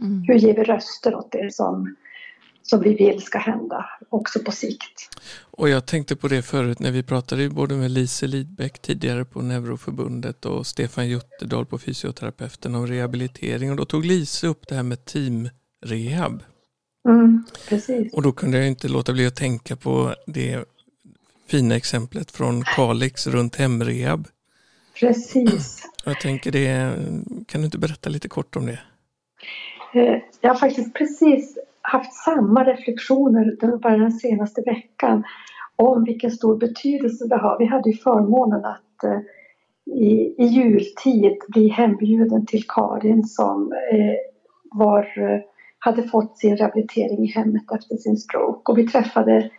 [0.00, 0.24] Mm.
[0.28, 1.96] Hur ger vi röster åt det som
[2.62, 5.08] som vi vill ska hända också på sikt.
[5.40, 9.42] Och jag tänkte på det förut när vi pratade både med Lise Lidbeck tidigare på
[9.42, 14.82] Neuroförbundet och Stefan Jutterdal på Fysioterapeuten om rehabilitering och då tog Lise upp det här
[14.82, 16.42] med teamrehab.
[17.08, 18.14] Mm, precis.
[18.14, 20.64] Och då kunde jag inte låta bli att tänka på det
[21.52, 24.26] fina exemplet från Kalix runt hemrehab.
[25.00, 25.88] Precis.
[26.04, 26.94] Jag tänker det,
[27.46, 28.80] kan du inte berätta lite kort om det?
[29.94, 35.24] Eh, jag har faktiskt precis haft samma reflektioner bara den senaste veckan
[35.76, 37.58] om vilken stor betydelse det har.
[37.58, 39.20] Vi hade ju förmånen att eh,
[39.94, 44.14] i, i jultid bli hembjuden till Karin som eh,
[44.70, 45.06] var,
[45.78, 48.72] hade fått sin rehabilitering i hemmet efter sin stroke.
[48.72, 49.50] Och vi träffade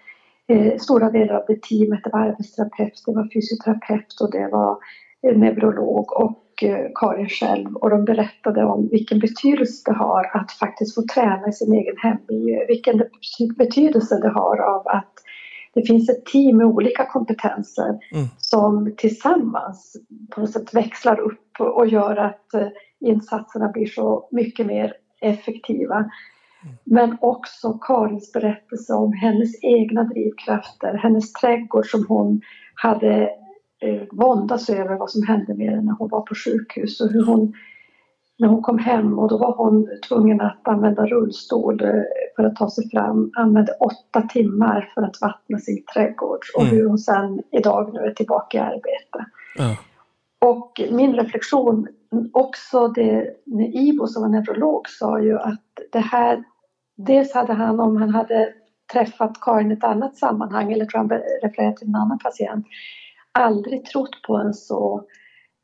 [0.53, 2.03] eh, stora delar av det teamet.
[2.03, 4.77] Det var arbetsterapeut, det var fysioterapeut och det var
[5.27, 6.13] eh, neurolog.
[6.13, 11.01] Och Eh, Karin själv och de berättade om vilken betydelse det har att faktiskt få
[11.13, 12.65] träna i sin egen hemmiljö.
[12.67, 13.03] Vilken
[13.57, 15.13] betydelse det har av att
[15.73, 18.25] det finns ett team med olika kompetenser mm.
[18.37, 19.95] som tillsammans
[20.31, 22.67] på något sätt växlar upp och gör att eh,
[22.99, 26.11] insatserna blir så mycket mer effektiva.
[26.83, 32.41] Men också Karins berättelse om hennes egna drivkrafter, hennes trädgård som hon
[32.75, 33.29] hade
[33.81, 37.25] eh, våndas över vad som hände med henne när hon var på sjukhus och hur
[37.25, 37.53] hon
[38.39, 41.89] när hon kom hem och då var hon tvungen att använda rullstol eh,
[42.35, 46.75] för att ta sig fram, använde åtta timmar för att vattna sin trädgård och Mm.
[46.75, 49.25] hur hon sen idag nu är tillbaka i arbete.
[49.57, 49.77] Ja.
[50.49, 51.87] Och min reflektion,
[52.33, 55.61] också det när Ivo som var neurolog sa ju att
[55.91, 56.43] det här,
[56.95, 58.53] dels hade han om han hade
[58.93, 61.09] träffat Karin i ett annat sammanhang eller tror han
[61.43, 62.65] refererade till en annan patient,
[63.31, 65.03] aldrig trott på en så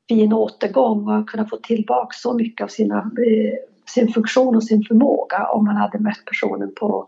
[0.09, 4.84] fin återgång och kunna få tillbaka så mycket av sina, eh, sin funktion och sin
[4.84, 7.07] förmåga om man hade mött personen på,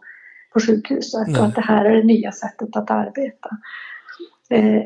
[0.53, 1.41] på sjukhuset Nej.
[1.41, 3.49] och att det här är det nya sättet att arbeta.
[4.49, 4.83] Eh,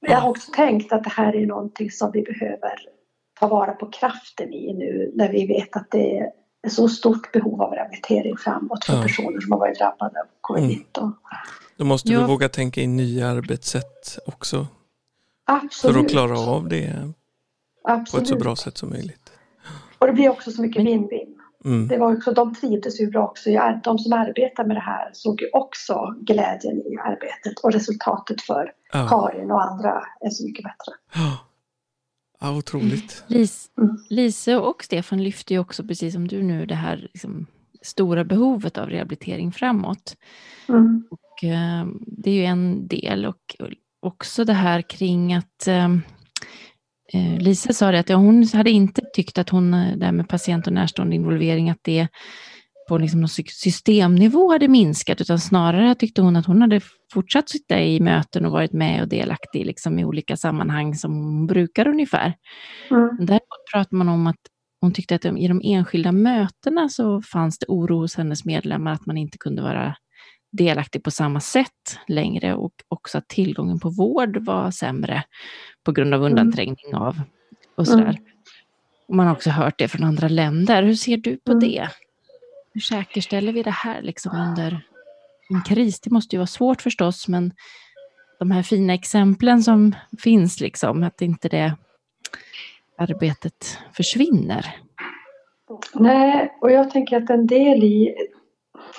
[0.00, 2.74] jag har också tänkt att det här är någonting som vi behöver
[3.40, 6.30] ta vara på kraften i nu när vi vet att det är
[6.66, 9.02] ett så stort behov av rehabilitering framåt för Ja.
[9.02, 11.12] personer som har varit drabbade av covid-19.
[11.76, 12.20] Då måste Ja.
[12.20, 14.66] vi våga tänka in nya arbetssätt också
[15.46, 15.96] Absolut.
[15.96, 17.12] för att klara av det
[17.84, 18.22] på Absolut.
[18.22, 19.32] ett så bra sätt som möjligt.
[19.98, 21.28] Och det blir också så mycket win-win.
[21.64, 21.88] Mm.
[21.88, 23.50] Det var också, de trivdes ju bra också.
[23.84, 28.72] De som arbetar med det här såg ju också glädjen i arbetet och resultatet för
[28.92, 29.08] Ja.
[29.08, 30.92] Karin och andra är så mycket bättre.
[32.42, 32.56] Ja.
[32.56, 33.24] otroligt.
[33.26, 33.96] Lis, Mm.
[34.10, 37.46] Lise och Stefan lyfter ju också, precis som du nu, det här liksom,
[37.82, 40.16] stora behovet av rehabilitering framåt.
[40.68, 41.04] Mm.
[41.10, 43.56] Och, eh, det är ju en del och
[44.00, 45.88] också det här kring att eh,
[47.12, 50.12] eh, Lisa sa det att ja, hon hade inte tyckt att hon, eh, det här
[50.12, 52.08] med patient och närstående involvering, att det
[52.92, 56.80] på liksom någon sy- systemnivå hade minskat, utan snarare tyckte hon att hon hade
[57.12, 61.46] fortsatt sitta i möten och varit med och delaktig liksom, i olika sammanhang som hon
[61.46, 62.34] brukar ungefär.
[62.90, 63.08] Mm.
[63.18, 64.36] Däremot pratar man om att
[64.80, 69.06] hon tyckte att i de enskilda mötena så fanns det oro hos hennes medlemmar att
[69.06, 69.96] man inte kunde vara
[70.52, 75.22] delaktig på samma sätt längre och också att tillgången på vård var sämre
[75.84, 77.20] på grund av undanträngning av
[77.74, 78.02] och sådär.
[78.02, 78.22] Mm.
[79.08, 80.82] Och man har också hört det från andra länder.
[80.82, 81.60] Hur ser du på Mm.
[81.60, 81.88] det?
[82.74, 84.80] Hur säkerställer vi det här liksom under
[85.50, 86.00] en kris?
[86.00, 87.52] Det måste ju vara svårt förstås, men
[88.38, 91.76] de här fina exemplen som finns, liksom, att inte det
[92.98, 94.76] arbetet försvinner.
[95.94, 98.14] Nej, och jag tänker att en del i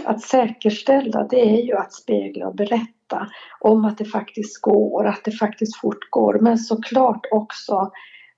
[0.05, 5.23] att säkerställa det är ju att spegla och berätta om att det faktiskt går, att
[5.23, 6.39] det faktiskt fortgår.
[6.41, 7.91] Men såklart också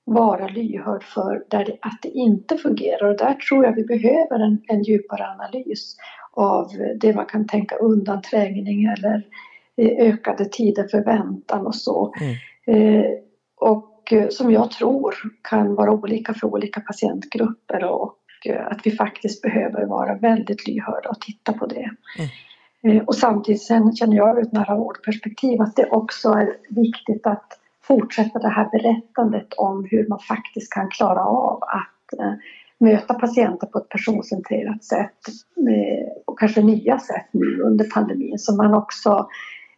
[0.06, 3.10] vara lyhörd för där det, att det inte fungerar.
[3.10, 5.98] Och där tror jag vi behöver en, en djupare analys
[6.32, 9.24] av det man kan tänka undanträngning eller
[9.78, 12.14] eh, ökade tider för väntan och så.
[12.22, 12.36] Mm.
[12.68, 13.06] Eh,
[13.56, 18.92] och eh, som jag tror kan vara olika för olika patientgrupper och eh, att vi
[18.92, 21.90] faktiskt behöver vara väldigt lyhörda och titta på det.
[22.84, 27.28] Eh, Och samtidigt sen känner jag ur ett nära vårdperspektiv att det också är viktigt
[27.28, 32.34] att fortsätta det här berättandet om hur man faktiskt kan klara av att eh,
[32.78, 35.28] möta patienter på ett personcentrerat sätt
[35.58, 39.28] eh, och kanske nya sätt nu under pandemin så man också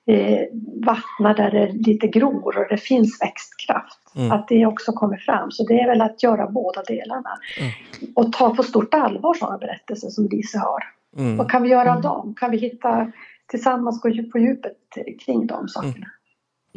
[0.05, 0.47] eh,
[0.85, 3.99] vattnar där det lite gror och det finns växtkraft.
[4.15, 4.31] Mm.
[4.31, 5.51] Att det också kommer fram.
[5.51, 7.29] Så det är väl att göra båda delarna.
[7.59, 7.71] Mm.
[8.15, 10.83] Och ta på stort allvar sådana berättelser som Lise har.
[11.17, 11.37] Mm.
[11.37, 12.01] Vad kan vi göra av Mm.
[12.01, 12.35] dem?
[12.37, 13.11] Kan vi hitta
[13.47, 14.77] tillsammans gå på djupet
[15.25, 16.07] kring de sakerna?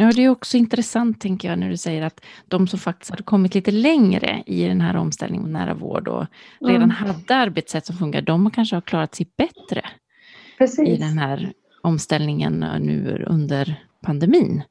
[0.00, 3.22] Ja, det är också intressant, tänker jag, när du säger att de som faktiskt hade
[3.22, 6.26] kommit lite längre i den här omställningen mot nära vård och
[6.60, 6.90] redan Mm.
[6.90, 12.52] hade arbetssätt som funkar, de kanske har klarat sig bättre i Precis, den här omställningen
[12.80, 14.62] nu under pandemin.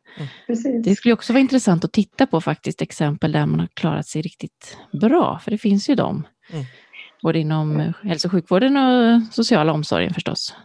[0.47, 0.83] precis.
[0.85, 4.21] Det skulle också vara intressant att titta på faktiskt exempel där man har klarat sig
[4.21, 6.27] riktigt bra, för det finns ju de.
[6.51, 6.65] Mm.
[7.23, 10.55] Både inom hälso och sjukvården och sociala omsorgen förstås.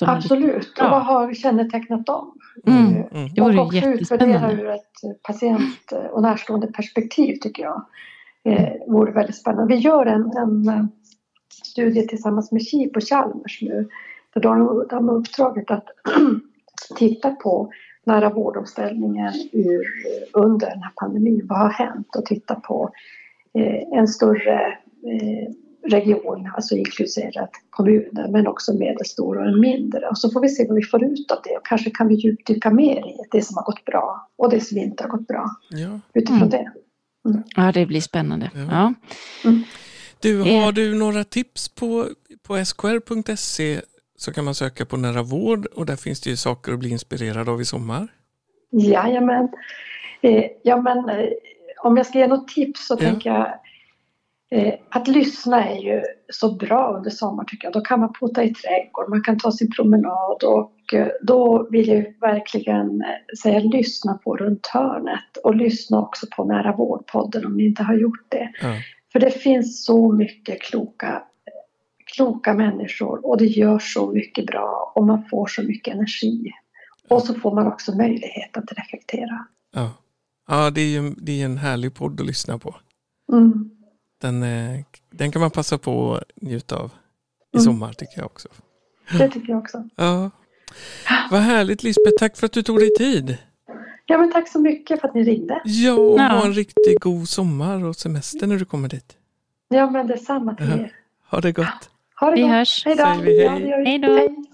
[0.00, 0.78] Absolut.
[0.78, 2.38] Och vad har kännetecknat dem?
[2.66, 2.94] Mm.
[2.94, 3.28] Mm.
[3.34, 7.84] Det vore och också utvärdera ur ett patient och närstående perspektiv tycker jag.
[8.44, 9.74] Eh, vore väldigt spännande.
[9.74, 10.84] Vi gör en, en eh,
[11.64, 13.88] studie tillsammans med KIP och Chalmers nu.
[14.34, 15.86] Där de, de har uppdraget att
[16.96, 17.72] titta på
[18.04, 19.86] nära vårdomställningen ur,
[20.32, 21.46] under den här pandemin.
[21.48, 22.16] Vad har hänt?
[22.16, 22.90] Och titta på
[23.54, 25.52] eh, en större eh,
[25.88, 30.08] region, alltså inkluderat kommuner, men också medelstora och mindre.
[30.08, 32.14] Och så får vi se vad vi får ut av det och kanske kan vi
[32.14, 35.50] djupdyka mer i det som har gått bra och det som inte har gått bra
[35.70, 36.00] Ja.
[36.14, 36.50] utifrån Mm.
[36.50, 36.72] det.
[37.56, 38.50] Ja, det blir spännande.
[38.54, 38.94] Ja.
[39.44, 39.52] Ja.
[40.20, 40.64] Du, Eh.
[40.64, 42.06] har du några tips på,
[42.42, 43.80] på skr.se
[44.18, 46.90] så kan man söka på nära vård och där finns det ju saker att bli
[46.90, 48.08] inspirerad av i sommar.
[48.70, 49.48] Jajamän.
[50.22, 51.28] Eh, ja, men, eh,
[51.82, 52.98] om jag ska ge något tips så Ja.
[52.98, 53.46] tänker jag
[54.90, 57.72] att lyssna är ju så bra under sommaren tycker jag.
[57.72, 61.88] Då kan man pota i trädgård, man kan ta sin promenad och eh, då vill
[61.88, 67.56] jag verkligen eh, säga lyssna på Runt hörnet och lyssna också på Nära vårdpodden om
[67.56, 68.52] ni inte har gjort det.
[68.62, 68.74] Ja.
[69.12, 71.22] För det finns så mycket kloka,
[72.16, 76.52] kloka människor och det gör så mycket bra och man får så mycket energi.
[77.08, 79.46] Och så får man också möjlighet att reflektera.
[79.74, 79.90] Ja,
[80.48, 82.74] ja det är ju det är en härlig podd att lyssna på.
[83.32, 83.75] Mm.
[84.20, 86.90] Den, eh, den kan man passa på att njuta av
[87.52, 87.64] i Mm.
[87.64, 88.48] sommar tycker jag också.
[89.18, 89.88] Det tycker jag också.
[89.96, 90.30] Ja.
[91.30, 93.38] Vad härligt Lisbeth, tack för att du tog dig tid.
[94.06, 95.62] Ja men tack så mycket för att ni ringde.
[95.64, 96.22] Ja, och Ja.
[96.28, 99.16] ha en riktigt god sommar och semester när du kommer dit.
[99.68, 100.92] Ja men detsamma till er.
[101.30, 101.90] Ha det gott.
[102.20, 102.50] Ha det Vi gott.
[102.50, 102.84] hörs.
[102.84, 103.04] Hej då.
[103.04, 103.44] Säger vi hej.
[103.46, 103.84] Ja, det gör vi.
[103.86, 104.44] Hej då.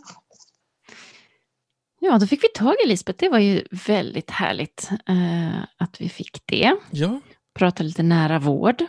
[2.01, 3.19] Ja, då fick vi tag i Lisbeth.
[3.19, 6.77] Det var ju väldigt härligt eh, att vi fick det.
[6.91, 7.21] Ja,
[7.55, 8.85] Prata lite nära vård.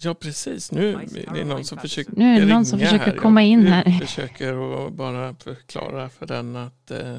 [0.00, 0.72] Ja precis.
[0.72, 3.16] Nu är det någon som försöker Nu är det någon som försöker här.
[3.16, 3.98] komma in Jag här.
[4.06, 7.18] försöker att bara förklara för den att eh,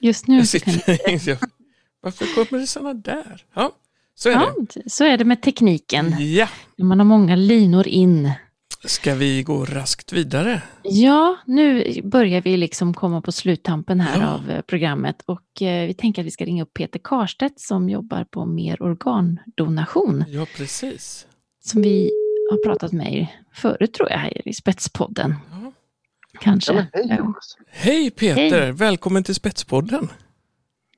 [0.00, 1.28] Just nu jag så kan sitter...
[1.30, 1.38] jag,
[2.00, 3.44] varför kommer det sådana där?
[3.54, 3.72] Ja,
[4.14, 4.54] så är Ja,
[4.86, 6.10] så är det med tekniken.
[6.18, 6.24] det.
[6.24, 8.30] Ja, När man har många linor in.
[8.84, 10.62] ska vi gå raskt vidare?
[10.82, 14.26] Ja, nu börjar vi liksom komma på sluttampen här Ja.
[14.28, 17.88] av eh, programmet och eh, vi tänker att vi ska ringa upp Peter Karstedt som
[17.90, 21.26] jobbar på Mer organdonation Ja, precis.
[21.64, 22.10] Som vi
[22.50, 25.34] har pratat med förut tror jag här i Spetspodden.
[25.50, 25.72] Ja.
[26.40, 26.72] Kanske.
[26.74, 27.16] Ja, hej Ja.
[27.16, 27.56] Jonas.
[27.68, 28.72] Hej Peter, Hej.
[28.72, 30.08] välkommen till Spetspodden.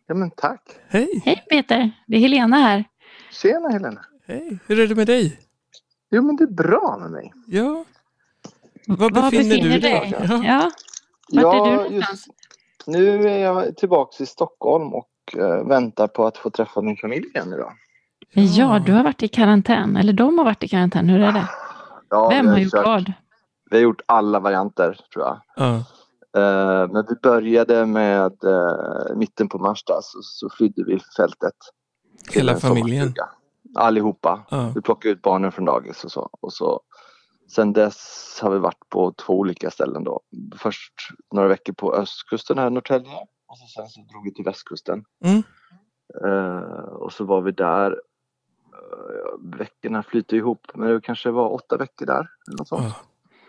[0.06, 0.62] Ja men tack.
[0.88, 2.84] Hej, Hej Peter, det är Helena här.
[3.32, 4.00] Tjena Helena.
[4.26, 5.40] hej, hur är det med dig?
[6.10, 7.32] Jo men det är bra med mig.
[7.46, 7.84] Ja,
[8.86, 10.14] var befinner, du dig?
[10.28, 10.70] Ja.
[11.28, 12.26] Ja, vart är du Ja, någonstans?
[12.86, 17.26] Nu är jag tillbaka i Stockholm och eh, väntar på att få träffa min familj
[17.34, 17.72] igen idag.
[18.42, 21.48] Ja, du har varit i karantän, eller de har varit i karantän, hur är det?
[22.10, 23.12] Ja, Vem har gjort kört- vad?
[23.70, 25.40] Vi har gjort alla varianter tror jag.
[25.56, 25.82] Ja,
[26.36, 31.54] Eh, men vi började med eh, mitten på mars där, så, så flydde vi fältet.
[32.32, 33.14] hela en familjen.
[33.74, 34.46] Allihopa.
[34.74, 36.30] Vi plockade ut barnen från dagis och så.
[36.40, 36.80] Och så
[37.54, 40.20] sen dess har vi varit på två olika ställen då.
[40.56, 40.92] Först
[41.34, 43.12] några veckor på östkusten här i Norrtälje.
[43.48, 45.04] Och så sen så drog vi till västkusten.
[45.24, 45.42] Mm.
[46.24, 47.96] Eh, och så var vi där.
[48.76, 52.28] Uh, veckorna flyter ihop men det kanske var åtta veckor där.
[52.48, 52.84] Eller något sånt.
[52.84, 52.92] Ja.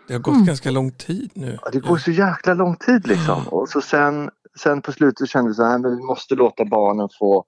[0.06, 0.46] Det har gått Mm.
[0.46, 1.58] ganska lång tid nu.
[1.64, 3.48] Ja, det går så jäkla lång tid liksom.
[3.48, 4.30] Och så sen,
[4.62, 7.44] sen på slutet kände vi så här, men vi måste låta barnen få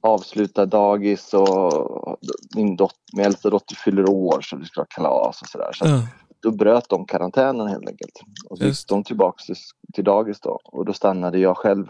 [0.00, 2.16] avsluta dagis och
[2.56, 5.70] min, dot, min äldsta dotter fyller år så vi ska ha kalas och sådär.
[5.72, 6.06] Så Ja.
[6.42, 8.20] då bröt de karantänen helt enkelt.
[8.50, 9.56] Och så gick de tillbaks till,
[9.94, 10.60] till dagis då.
[10.64, 11.86] Och då stannade jag själv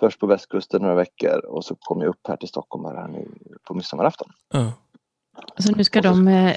[0.00, 3.28] först på västkusten några veckor och så kom jag upp här till Stockholm här nu
[3.68, 4.28] på midsommarafton.
[4.52, 4.72] Ja.
[5.58, 6.54] Så nu ska de eh,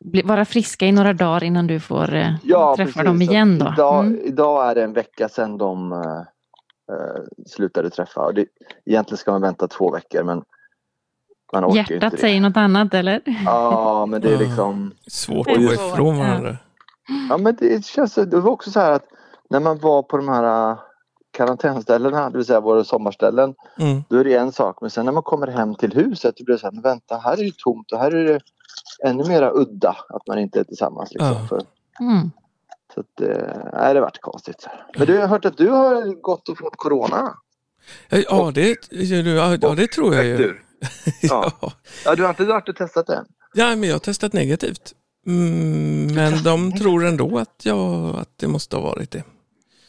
[0.00, 2.94] bli, vara friska i några dagar innan du får eh, träffa precis.
[3.04, 3.72] dem Så igen då?
[3.74, 4.20] Idag, Mm.
[4.24, 5.98] idag är det en vecka sedan de eh,
[6.96, 8.20] eh, slutade träffa.
[8.20, 8.46] Och det,
[8.86, 10.42] egentligen ska man vänta två veckor men
[11.52, 12.18] man orkar ju inte Hjärtat det.
[12.18, 13.22] säger något annat eller?
[13.44, 14.38] Ja men det är Ja.
[14.38, 16.22] liksom Svårt Det är att gå svårt, ifrån ja.
[16.24, 16.56] varandra.
[17.28, 19.04] Ja men det känns det var också så här att
[19.50, 20.76] när man var på de här
[21.30, 24.02] karantänställena, det vill säga våra sommarställen, Mm.
[24.08, 24.80] då är det en sak.
[24.80, 27.16] Men sen när man kommer hem till huset, då blir det så här, men vänta,
[27.18, 28.40] här är det tomt och här är det
[29.04, 31.10] ännu mera udda att man inte är tillsammans.
[31.10, 31.46] Liksom, Ja.
[31.48, 31.62] för,
[32.00, 32.30] Mm.
[32.94, 34.66] så att, eh, nej, det varit konstigt.
[34.98, 37.34] Men du, jag har hört att du har gått och fått corona.
[38.08, 40.54] Ja, det, ja, ja, det tror jag ju.
[41.22, 41.52] Ja.
[42.04, 43.24] Ja, du har inte varit och testat det än?
[43.54, 44.94] ja, men jag har testat negativt.
[45.26, 49.22] Mm, men de tror ändå att, jag, att det måste ha varit det.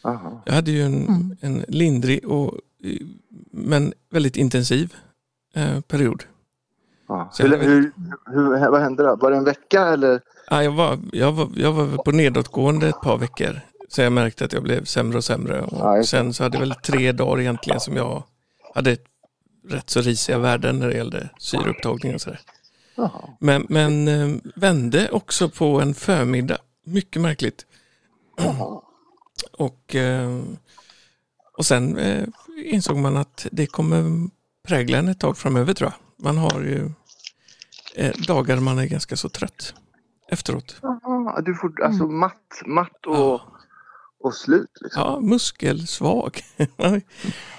[0.04, 0.42] Aha.
[0.46, 1.38] Jag hade ju en, Mm.
[1.42, 2.54] en lindrig och,
[3.52, 4.94] men väldigt intensiv
[5.56, 6.24] eh, period.
[7.32, 7.92] Så Hur, jag hur,
[8.26, 9.16] hur, vad hände då?
[9.16, 10.22] Var det en vecka eller?
[10.50, 13.62] Ja, jag, var, jag, var, jag var på nedåtgående ett par veckor.
[13.90, 15.62] Så jag märkte att jag blev sämre och sämre.
[15.62, 16.04] Och det.
[16.04, 18.24] sen så hade jag väl tre dagar egentligen som jag
[18.76, 18.98] hade
[19.68, 22.40] rätt så risiga värden när det gällde syreupptagning och sådär.
[23.40, 26.58] Men, men eh, vände också på en förmiddag.
[26.86, 27.66] Mycket märkligt.
[28.38, 28.82] Jaha.
[29.62, 30.42] Och, eh,
[31.58, 32.24] och sen eh,
[32.66, 34.30] insåg man att det kommer
[34.68, 36.26] prägla en ett tag framöver tror jag.
[36.26, 36.90] Man har ju
[37.96, 39.74] eh, dagar man är ganska så trött
[40.32, 40.76] efteråt.
[40.82, 42.18] Jaha, du får alltså Mm.
[42.20, 43.48] matt, matt och, Ja.
[44.24, 45.02] och slut liksom.
[45.04, 46.40] Ja, muskelsvag.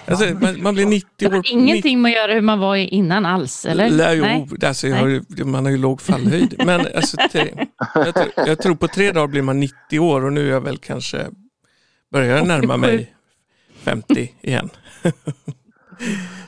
[0.07, 1.43] alltså, man, man blir 90 Det år.
[1.51, 3.91] ingenting med att göra hur man var innan alls, eller?
[3.91, 4.49] Lär, jo, Nej.
[4.69, 6.55] alltså, jag har ju, man har ju låg fallhöjd.
[6.67, 7.17] Men alltså,
[7.95, 10.61] jag, tror, jag tror på tre dagar blir man 90 år och nu är jag
[10.61, 11.27] väl kanske,
[12.13, 13.15] börjar jag närma mig
[13.75, 14.71] 50 igen.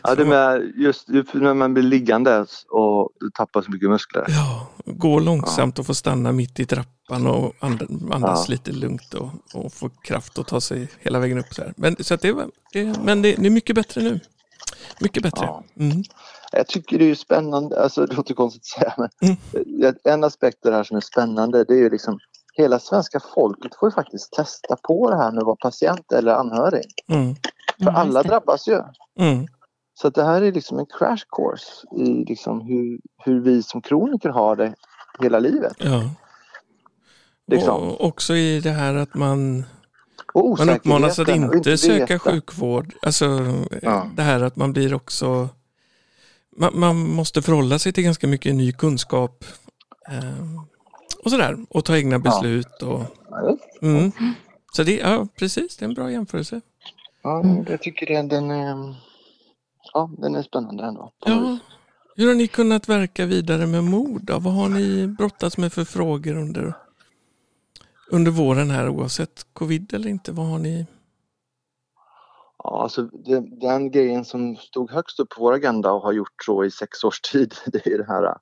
[0.03, 4.25] Ja, det med just när man blir liggande och du tappar så mycket muskler.
[4.29, 9.31] Ja, gå långsamt och få stanna mitt i trappan och and- andas lite lugnt och,
[9.55, 11.55] och få kraft att ta sig hela vägen upp.
[11.55, 11.75] Så här.
[11.77, 12.35] Men, så att det,
[12.73, 14.21] det, men det, det är mycket bättre nu.
[15.01, 15.45] Mycket bättre.
[15.45, 15.65] Ja.
[15.79, 16.03] Mm.
[16.53, 20.73] Jag tycker det är spännande, alltså det låter konstigt att säga men en aspekt av
[20.73, 22.19] det här som är spännande det är ju liksom
[22.57, 26.93] hela svenska folket får ju faktiskt testa på det här att vara patient eller anhörig.
[27.09, 27.35] Mm.
[27.79, 28.81] För just alla drabbas ju.
[29.19, 29.47] Mm.
[29.95, 33.83] Så att det här är liksom en crash course i liksom hur, hur vi som
[33.83, 34.75] kroniker har det
[35.21, 35.77] hela livet.
[35.79, 36.11] Ja.
[37.47, 37.83] Liksom.
[37.83, 39.65] Och också i det här att man,
[40.35, 42.95] man uppmanas att och inte söka sjukvård.
[43.03, 43.25] Alltså
[43.83, 44.11] Ja.
[44.17, 45.49] det här att man blir också,
[46.57, 49.45] man, man måste förhålla sig till ganska mycket ny kunskap.
[51.25, 51.57] Och sådär.
[51.71, 52.83] Och ta egna beslut.
[52.83, 53.03] Och,
[53.83, 54.13] mm.
[54.73, 56.61] Så det, ja precis, det är en bra jämförelse.
[57.23, 57.65] ja, Mm.
[57.69, 58.95] jag tycker den, den, är,
[59.95, 61.13] ja, den är spännande ändå.
[61.25, 61.59] Ja.
[62.17, 64.25] Hur har ni kunnat verka vidare med mod?
[64.25, 64.39] Då?
[64.39, 66.75] Vad har ni brottats med för frågor under,
[68.11, 70.33] under våren här oavsett covid eller inte?
[70.33, 70.87] Vad har ni?
[72.59, 76.45] Ja, alltså den, den grejen som stod högst upp på vår agenda och har gjort
[76.47, 78.35] så i sex års tid, det är det här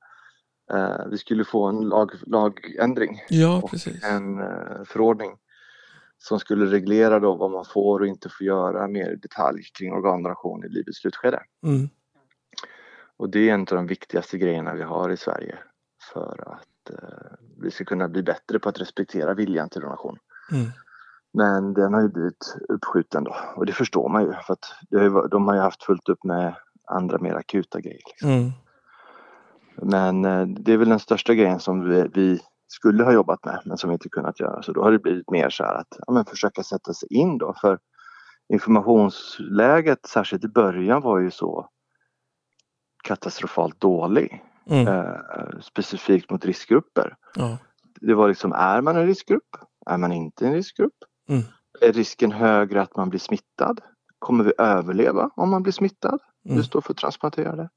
[0.73, 4.05] eh, vi skulle få en lag, lagändring Ja, och precis.
[4.05, 5.31] en eh, förordning
[6.19, 9.93] som skulle reglera då vad man får och inte får göra mer i detalj kring
[9.93, 11.43] organdonation i livets slutskede.
[11.67, 11.89] Mm.
[13.17, 15.59] Och det är en av de viktigaste grejerna vi har i Sverige
[16.13, 20.19] för att eh, vi ska kunna bli bättre på att respektera viljan till donation.
[20.53, 20.67] Mm.
[21.33, 25.03] Men den har ju blivit uppskjuten då och det förstår man ju för att har
[25.03, 26.55] ju, de har ju haft fullt upp med
[26.85, 28.03] andra mer akuta grejer.
[28.07, 28.31] Liksom.
[28.31, 28.51] Mm.
[29.77, 33.63] Men eh, det är väl den största grejen som vi, vi skulle ha jobbat med
[33.65, 34.63] men som vi inte kunnat göra.
[34.63, 37.39] Så då har det blivit mer så här att ja, men försöka sätta sig in
[37.39, 37.79] då för
[38.53, 41.69] informationsläget särskilt i början var ju så
[43.05, 44.43] katastrofalt dålig.
[44.67, 44.89] Mm.
[44.89, 47.17] Eh, specifikt mot riskgrupper.
[47.35, 47.59] Ja.
[48.01, 49.57] Det var liksom, är man en riskgrupp?
[49.87, 50.95] Är man inte en riskgrupp?
[51.29, 51.43] Mm.
[51.81, 53.81] Är risken högre att man blir smittad?
[54.19, 56.19] Kommer vi överleva om man blir smittad?
[56.45, 56.57] Mm.
[56.57, 57.69] Du står för transplanterade.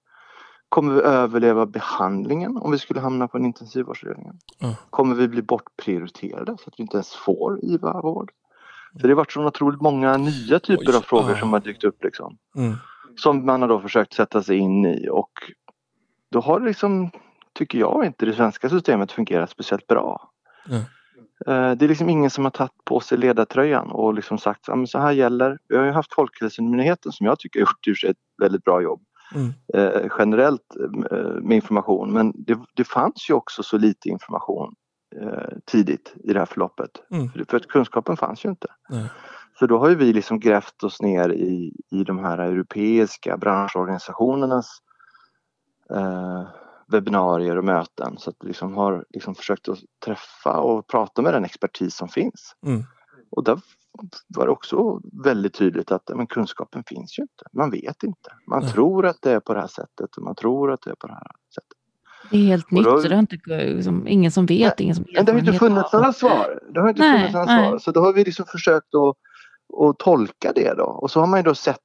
[0.69, 4.31] Kommer vi överleva behandlingen om vi skulle hamna på en intensivvårdsavdelning?
[4.59, 4.75] Ja.
[4.89, 8.31] Kommer vi bli bortprioriterade så att vi inte ens får IVA-vård?
[8.91, 11.83] Så det har varit så otroligt många nya typer Oj, av frågor som har dykt
[11.83, 12.37] upp liksom.
[12.55, 12.75] Mm.
[13.15, 15.31] Som man har då försökt sätta sig in i och
[16.31, 17.11] då har liksom,
[17.53, 20.29] tycker jag inte det svenska systemet fungerat speciellt bra.
[21.47, 24.99] Eh, Det är liksom ingen som har tagit på sig ledartröjan och liksom sagt så
[24.99, 25.57] här gäller.
[25.67, 29.01] Vi har ju haft Folkhälsomyndigheten som jag tycker har gjort ett väldigt bra jobb
[29.33, 29.53] Mm.
[29.73, 30.75] eh, generellt
[31.11, 34.75] eh, med information men det, det fanns ju också så lite information
[35.21, 36.91] eh, tidigt i det här förloppet.
[37.11, 37.29] Mm.
[37.29, 38.67] För, för att kunskapen fanns ju inte.
[38.89, 39.09] Nej.
[39.59, 44.67] Så då har ju vi liksom grävt oss ner i, i de här europeiska branschorganisationernas
[45.89, 46.47] eh,
[46.87, 51.33] webbinarier och möten så att vi liksom har liksom försökt att träffa och prata med
[51.33, 52.55] den expertis som finns.
[52.65, 52.83] Mm.
[53.31, 53.59] Och där
[54.27, 57.43] var det också väldigt tydligt att men kunskapen finns ju inte.
[57.53, 58.29] Man vet inte.
[58.47, 58.71] Man Nej.
[58.71, 61.07] tror att det är på det här sättet och man tror att det är på
[61.07, 61.77] det här sättet.
[62.31, 63.37] Det är helt nytt, då- så det har inte,
[63.73, 66.59] liksom, ingen som vet, ingen som Men det har inte funnits några svar.
[66.73, 67.69] Det har inte Nej, funnits några nej.
[67.69, 67.77] svar.
[67.79, 69.15] Så då har vi liksom försökt att,
[69.87, 70.83] att tolka det då.
[70.85, 71.79] Och så har man ju då sett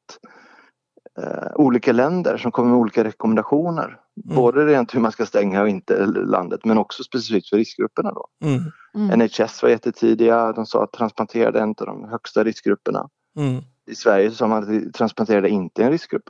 [1.18, 3.84] eh, olika länder som kommer med olika rekommendationer.
[4.24, 4.36] Mm.
[4.36, 8.26] Både rent hur man ska stänga och inte landet men också specifikt för riskgrupperna då.
[8.44, 8.62] Mm.
[8.94, 9.18] Mm.
[9.18, 10.52] NHS var jättetidiga.
[10.52, 13.09] De sa att transplanterade är en av de högsta riskgrupperna.
[13.36, 13.62] Mm.
[13.86, 16.24] I Sverige så sa man att transplanterade inte är en riskgrupp.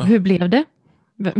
[0.00, 0.64] Hur blev det?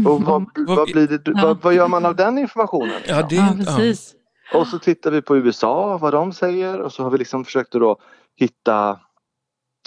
[0.07, 1.33] Och vad, vad, blir det, Ja.
[1.43, 3.01] vad, vad gör man av den informationen?
[3.09, 3.65] Ja, det, Ja, ja.
[3.65, 4.15] precis.
[4.55, 7.75] Och så tittar vi på USA, vad de säger och så har vi liksom försökt
[7.75, 7.97] att då
[8.37, 9.01] hitta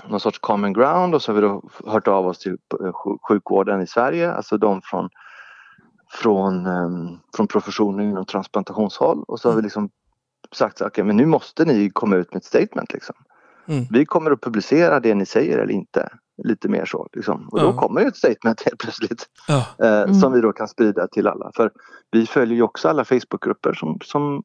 [0.05, 3.19] någon sorts common ground och så har vi då hört av oss till eh, sjuk-
[3.27, 5.09] sjukvården i Sverige, alltså de från,
[6.11, 9.89] från, ehm, från professionen inom transplantationshåll och så har vi liksom
[10.55, 13.15] sagt att okay, men nu måste ni komma ut med ett statement liksom.
[13.67, 13.85] Mm.
[13.91, 16.09] Vi kommer att publicera det ni säger eller inte.
[16.43, 17.47] Lite mer så liksom.
[17.51, 19.65] Och då kommer ju ett statement helt plötsligt Ja.
[19.85, 20.13] eh, Mm.
[20.13, 21.51] som vi då kan sprida till alla.
[21.55, 21.71] För
[22.11, 24.43] vi följer ju också alla Facebookgrupper som, som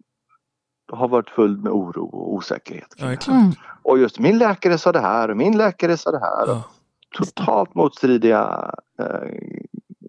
[0.93, 2.94] har varit full med oro och osäkerhet.
[2.97, 3.06] ja.
[3.06, 3.52] Mm.
[3.82, 6.47] Och just min läkare sa det här och min läkare sa det här.
[6.47, 6.62] Ja.
[7.19, 9.28] Totalt motstridiga eh,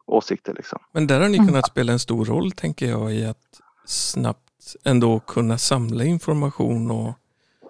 [0.05, 0.80] åsikter liksom.
[0.91, 1.47] Men där har ni Mm.
[1.47, 3.38] kunnat spela en stor roll tänker jag i att
[3.85, 4.39] snabbt
[4.85, 7.14] ändå kunna samla information och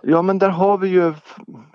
[0.05, 1.13] Ja men där har vi ju,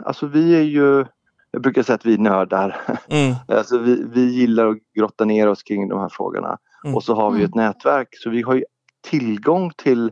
[0.04, 1.06] alltså vi är ju,
[1.50, 2.80] jag brukar säga att vi är nördar.
[3.08, 3.34] mm.
[3.48, 6.58] Alltså vi, vi gillar att grotta ner oss kring de här frågorna.
[6.84, 6.96] Mm.
[6.96, 7.48] Och så har vi Mm.
[7.48, 8.64] ett nätverk så vi har ju
[9.00, 10.10] tillgång till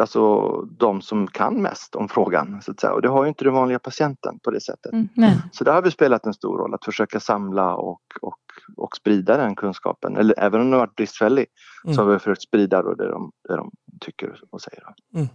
[0.00, 2.62] alltså de som kan mest om frågan.
[2.62, 2.92] Så att säga.
[2.92, 4.92] Och det har ju inte den vanliga patienten på det sättet.
[4.92, 5.36] Mm, nej.
[5.52, 8.38] Så där har vi spelat en stor roll att försöka samla och, och,
[8.76, 10.16] och sprida den kunskapen.
[10.16, 11.46] Eller även om den har varit bristfällig
[11.84, 11.94] Mm.
[11.94, 13.70] så har vi försökt sprida då det, de, det de
[14.00, 14.82] tycker och säger.
[15.14, 15.26] Mm.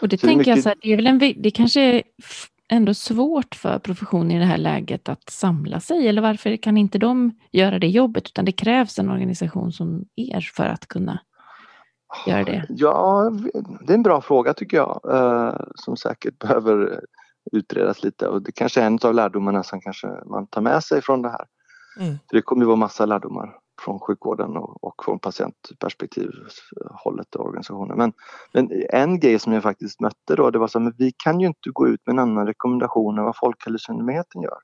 [0.00, 2.02] Och det Så det tänker jag mycket- så här, det är väl en, det kanske
[2.68, 6.98] ändå svårt för professionen i det här läget att samla sig, eller varför kan inte
[6.98, 11.20] de göra det jobbet, utan det krävs en organisation som er för att kunna
[12.26, 12.66] göra det?
[12.68, 13.32] Ja,
[13.80, 17.00] det är en bra fråga tycker jag eh, som säkert behöver
[17.52, 21.02] utredas lite och det kanske är en av lärdomarna som kanske man tar med sig
[21.02, 21.46] från det här.
[22.00, 22.18] Mm.
[22.28, 26.30] För det kommer ju vara massa lärdomar från sjukvården och, och från patientperspektiv
[26.90, 27.98] hållet och organisationen.
[27.98, 28.12] Men,
[28.52, 31.46] men en grej som jag faktiskt mötte då det var så att vi kan ju
[31.46, 34.58] inte gå ut med en annan rekommendation än vad Folkhälsomyndigheten gör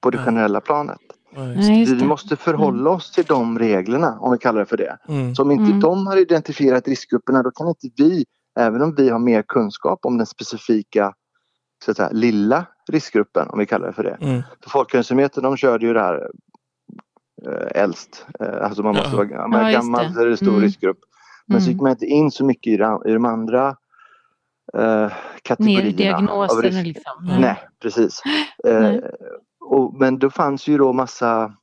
[0.00, 1.00] på det generella planet.
[1.36, 4.98] Nej, Vi måste förhålla oss till de reglerna om vi kallar det för det.
[5.08, 5.34] Mm.
[5.34, 5.80] Så om inte Mm.
[5.80, 8.24] de har identifierat riskgrupperna då kan inte vi,
[8.60, 11.12] även om vi har mer kunskap om den specifika
[11.84, 14.18] så att säga, lilla riskgruppen om vi kallar det för det.
[14.20, 14.42] Mm.
[14.62, 16.28] För Folkhälsomyndigheten de körde ju det här
[17.46, 19.16] eh, äldst, eh, alltså man måste Ja.
[19.16, 20.12] vara gammal, Ja, gammal det.
[20.14, 20.60] så är det stor Mm.
[20.60, 20.98] riskgrupp.
[21.46, 21.72] Men så Mm.
[21.72, 23.76] gick man inte in så mycket i, de- i de andra
[24.78, 26.20] eh, kategorierna.
[26.20, 26.86] Ner i risk.
[26.86, 27.12] liksom.
[27.40, 28.22] Nej, precis.
[28.68, 29.00] Eh, Nej.
[29.68, 31.54] Och, men då fanns ju då massa,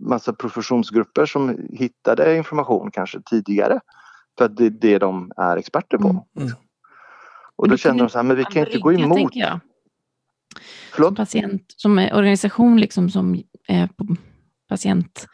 [0.00, 3.80] massa professionsgrupper som hittade information kanske tidigare.
[4.38, 6.08] För att det är det de är experter på.
[6.08, 6.22] Mm.
[6.36, 6.52] Mm.
[7.56, 9.36] Och då kände de så här, men vi kan inte gå emot.
[9.36, 9.50] jag.
[9.50, 9.60] Som
[10.92, 11.16] Förlåt?
[11.16, 14.16] patient, som organisation liksom som är på
[14.68, 15.26] patient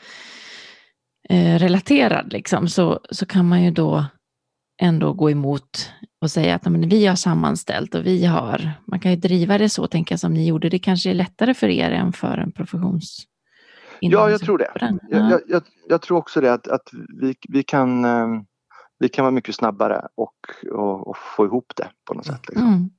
[1.28, 4.04] eh, liksom, så, så kan man ju då
[4.80, 9.00] ändå gå emot och säga att "Ja, men vi har sammanställt och vi har, man
[9.00, 11.68] kan ju driva det så tänker jag som ni gjorde, det kanske är lättare för
[11.68, 13.24] er än för en professions...
[14.00, 14.70] Ja, jag tror det.
[14.74, 14.90] Ja.
[15.10, 16.88] Jag, jag, jag, jag tror också det att, att
[17.20, 18.26] vi, vi, kan, eh,
[18.98, 20.34] vi kan vara mycket snabbare och,
[20.72, 22.48] och, och få ihop det på något sätt.
[22.48, 22.68] Liksom.
[22.68, 22.90] Mm.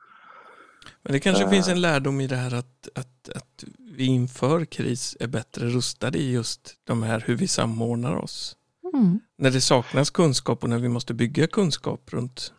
[1.03, 1.49] Men det kanske Eh.
[1.49, 3.63] finns en lärdom i det här att, att, att
[3.97, 8.55] vi inför kris är bättre rustade i just de här hur vi samordnar oss.
[8.93, 9.19] Mm.
[9.37, 12.53] När det saknas kunskap och när vi måste bygga kunskap runt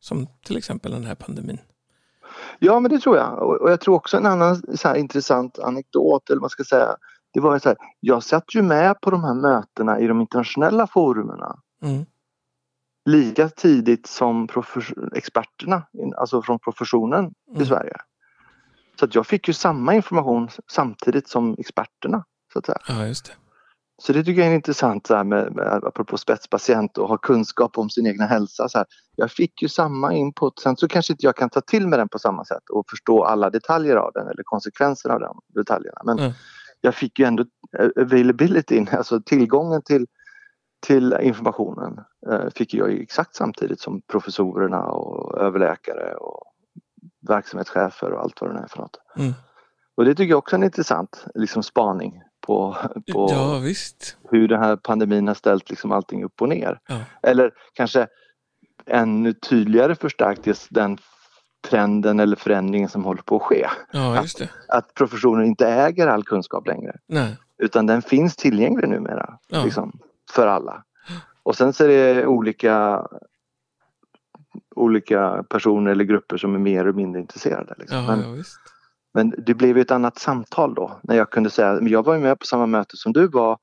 [0.00, 1.58] som till exempel den här pandemin.
[2.58, 3.42] Ja, men det tror jag.
[3.42, 6.96] Och, jag tror också en annan så här, intressant anekdot, eller vad man ska säga.
[7.32, 10.20] Det var ju så här, jag satt ju med på de här mötena i de
[10.20, 12.06] internationella forumerna Mm.
[13.04, 14.48] lika tidigt som
[15.14, 15.82] experterna,
[16.16, 17.66] alltså från professionen i Mm.
[17.66, 17.96] Sverige.
[18.98, 22.24] Så att jag fick ju samma information samtidigt som experterna.
[22.52, 22.78] Så, att säga.
[22.88, 23.32] Ja, just det.
[24.02, 27.78] Så det tycker jag är intressant så här med, med, apropå spetspatient och ha kunskap
[27.78, 28.68] om sin egna hälsa.
[28.68, 28.86] Så här.
[29.16, 32.08] Jag fick ju samma input, sen så kanske inte jag kan ta till mig den
[32.08, 36.00] på samma sätt och förstå alla detaljer av den eller konsekvenserna av de detaljerna.
[36.04, 36.32] Men Mm.
[36.80, 37.44] jag fick ju ändå
[38.00, 40.06] availability, alltså tillgången till,
[40.86, 42.00] till informationen
[42.30, 46.42] eh, fick jag ju exakt samtidigt som professorerna och överläkare och
[47.28, 49.00] verksamhetschefer och allt vad det är för något.
[49.16, 49.32] Mm.
[49.96, 52.76] Och det tycker jag också är en intressant liksom, spaning på,
[53.12, 53.62] på Ja,
[54.30, 56.78] hur den här pandemin har ställt liksom allting upp och ner.
[56.88, 57.00] Ja.
[57.22, 58.06] Eller kanske
[58.86, 60.98] ännu tydligare förstärkt just den
[61.70, 63.66] trenden eller förändringen som håller på att ske.
[63.92, 64.50] Ja, det.
[64.68, 67.36] Att professionen inte äger all kunskap längre Nej.
[67.58, 69.64] utan den finns tillgänglig numera Ja.
[69.64, 69.98] liksom,
[70.30, 70.84] för alla.
[71.42, 73.06] Och sen så är det olika
[74.76, 77.74] olika personer eller grupper som är mer eller mindre intresserade.
[77.78, 77.98] Liksom.
[77.98, 78.58] Ja, men, ja, visst.
[79.16, 82.38] Men det blev ju ett annat samtal då när jag kunde säga, jag var med
[82.38, 83.58] på samma möte som du var.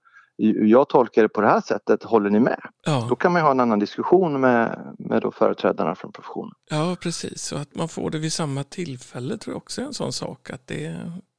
[0.66, 2.60] Jag tolkar det på det här sättet, håller ni med?
[2.86, 6.54] Då Ja, kan man ha en annan diskussion med, med då företrädarna från professionen.
[6.70, 7.52] ja, precis.
[7.52, 10.50] Och att man får det vid samma tillfälle tror jag också är en sån sak.
[10.50, 10.88] Att det,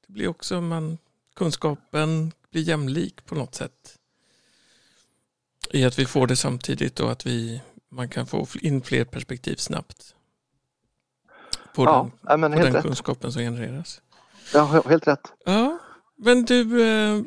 [0.07, 0.99] det blir också man,
[1.36, 3.99] kunskapen blir jämlik på något sätt.
[5.70, 9.57] I att vi får det samtidigt och att vi, man kan få in fler perspektiv
[9.57, 10.14] snabbt.
[11.74, 12.84] På Ja, den, ja, men på helt den rätt.
[12.84, 14.01] kunskapen som genereras.
[14.55, 15.32] Ja, helt rätt.
[15.44, 15.78] Ja,
[16.16, 17.20] men du, eh,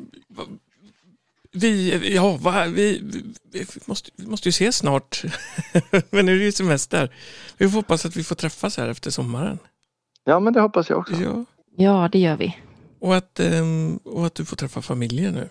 [1.52, 5.22] vi, ja, va, vi, vi, vi, måste, vi måste ju ses snart.
[6.10, 7.14] men nu är det ju semester.
[7.56, 9.58] Vi får hoppas att vi får träffas här efter sommaren.
[10.24, 11.14] Ja, men det hoppas jag också.
[11.14, 11.44] Ja.
[11.76, 12.56] Ja, det gör vi.
[13.00, 15.48] Och, att, ehm, och att du får träffa familjen nu.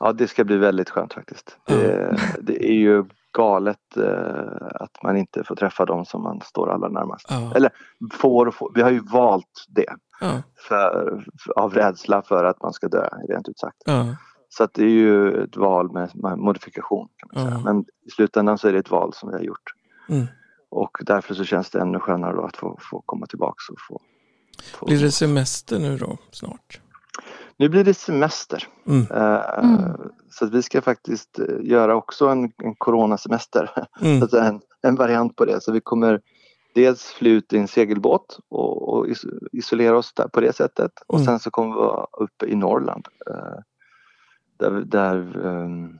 [0.00, 1.56] Ja, det ska bli väldigt skönt faktiskt.
[1.66, 6.70] Det, det är ju galet eh, att man inte får träffa dem som man står
[6.70, 7.26] allra närmast.
[7.28, 7.70] Ja, Eller
[8.12, 8.72] får och får.
[8.74, 11.24] Vi har ju valt det ja, för,
[11.56, 13.76] av rädsla för att man ska dö, rent ut sagt.
[13.84, 14.16] ja,
[14.48, 17.08] Så att det är ju ett val med, med modifikation.
[17.16, 17.64] Kan man säga.
[17.64, 19.72] Men i slutändan så är det ett val som vi har gjort.
[20.08, 20.26] Mm.
[20.70, 24.00] Och därför så känns det ännu skönare då att få, få komma tillbaks och få,
[24.74, 26.80] få Blir det semester nu då snart?
[27.58, 28.68] Nu blir det semester.
[28.86, 29.06] Mm.
[29.10, 29.92] Eh, Mm.
[30.30, 33.70] Så att vi ska faktiskt eh, göra också en, en coronasemester.
[34.00, 34.18] Mm.
[34.18, 35.60] Så att säga en, en variant på det.
[35.60, 36.20] Så vi kommer
[36.74, 40.92] dels fly ut i en segelbåt och, och is- isolera oss där på det sättet.
[41.06, 41.26] Och Mm.
[41.26, 43.08] sen så kommer vi vara uppe i Norrland.
[43.30, 43.58] Eh,
[44.56, 45.98] där där, ehm,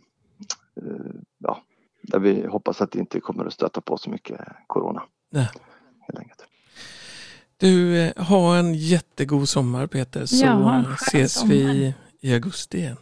[0.77, 1.59] eh, ja,
[2.03, 5.03] där vi hoppas att det inte kommer att stöta på så mycket corona.
[5.31, 5.49] Nej.
[6.01, 6.45] Helt enkelt.
[7.61, 11.55] Du, eh, ha en jättegod sommar Peter så Ja, eh, ses sommar.
[11.55, 12.97] vi i augusti igen.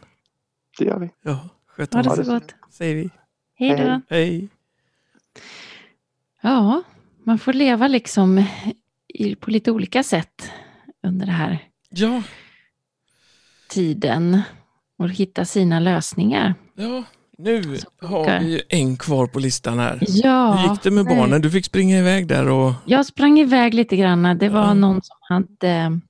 [0.78, 1.10] Det gör vi.
[1.22, 2.54] Ja, sköt Ha det så gott.
[2.70, 3.10] säger vi.
[3.54, 4.00] Hej då.
[4.14, 4.48] Hej.
[6.40, 6.82] Ja,
[7.24, 8.44] man får leva liksom
[9.40, 10.50] på lite olika sätt
[11.02, 11.58] under den här
[11.90, 12.22] Ja,
[13.68, 14.42] tiden
[14.98, 16.54] och hitta sina lösningar.
[16.74, 17.04] ja,
[17.38, 19.98] nu Så har vi ju en kvar på listan här.
[20.06, 21.16] Ja, Hur gick det med nej.
[21.16, 21.40] barnen?
[21.42, 24.38] Du fick springa iväg där och Jag sprang iväg lite grann.
[24.38, 24.74] Det var Ja.
[24.74, 26.00] någon som hade,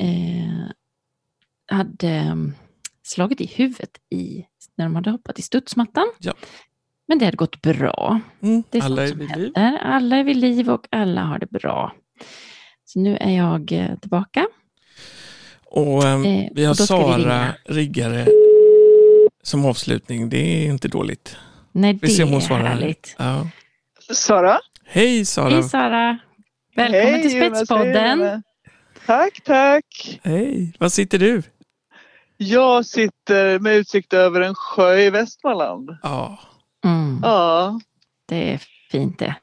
[0.00, 0.66] eh,
[1.70, 2.34] hade eh,
[3.02, 4.44] slagit i huvudet i,
[4.76, 6.04] när de hade hoppat i studsmattan.
[6.18, 6.32] Ja.
[7.08, 8.20] Men det hade gått bra.
[8.42, 9.52] mm, Det är alla är vid liv.
[9.80, 11.92] Alla är vid liv och alla har det bra.
[12.84, 14.46] Så nu är jag eh, tillbaka.
[15.66, 17.54] Och ehm, Eh, vi har och vi Sara ringa.
[17.64, 18.26] Riggare
[19.44, 20.28] som avslutning.
[20.28, 21.36] Det är inte dåligt.
[21.72, 23.14] Nej, det är härligt.
[23.18, 23.46] Ja.
[24.12, 24.58] Sara?
[24.84, 25.50] Hej Sara!
[25.50, 26.18] Hej Sara!
[26.76, 28.42] Välkommen Hej, till Spetspodden.
[29.06, 30.18] Tack, tack.
[30.22, 30.72] Hej!
[30.78, 31.42] Var sitter du?
[32.36, 35.90] Jag sitter med utsikt över en sjö i Västmanland.
[36.02, 36.38] Ja,
[36.84, 37.80] Mm, Ja,
[38.28, 38.60] det är
[38.90, 39.34] fint det.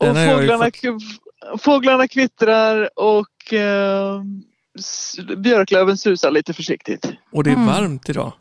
[0.00, 4.22] Den och fåglarna, fått- fåglarna kvittrar och eh,
[5.36, 7.12] björklöven susar lite försiktigt.
[7.32, 7.66] och det är Mm.
[7.66, 8.32] varmt idag.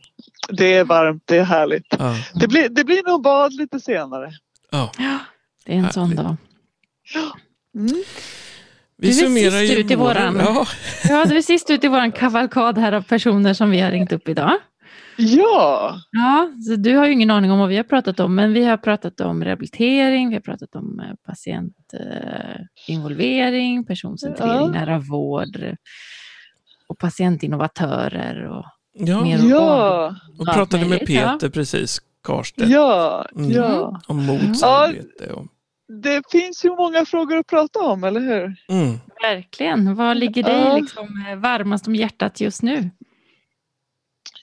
[0.50, 1.88] Det är varmt, det är härligt.
[2.00, 2.16] Ja.
[2.34, 4.32] Det blir, det blir nog bad lite senare.
[4.72, 4.92] Ja.
[5.66, 6.18] Det är en sån Härligt.
[6.18, 6.36] dag.
[7.76, 7.88] Mm.
[8.98, 10.66] Vi Du är summerar sist ju ut i våran- Ja,
[11.10, 14.12] Ja, du är sist ut i vår kavalkad här av personer som vi har ringt
[14.12, 14.52] upp idag.
[15.18, 18.54] Ja, Ja, så du har ju ingen aning om vad vi har pratat om, men
[18.54, 24.68] vi har pratat om rehabilitering, vi har pratat om eh, patientinvolvering, personcentrering, Ja.
[24.68, 25.76] nära vård
[26.88, 29.26] och patientinnovatörer och ja.
[29.26, 31.00] ja, och pratade med.
[31.06, 33.52] Peter precis, Karstedt, ja, Mm.
[33.52, 34.02] ja.
[34.08, 35.34] om motsarbete.
[35.34, 35.46] Och,
[36.04, 38.56] Det finns ju många frågor att prata om, eller hur?
[38.70, 39.00] mm.
[39.22, 39.96] Verkligen.
[39.96, 42.90] Vad ligger dig liksom eh, varmast om hjärtat just nu?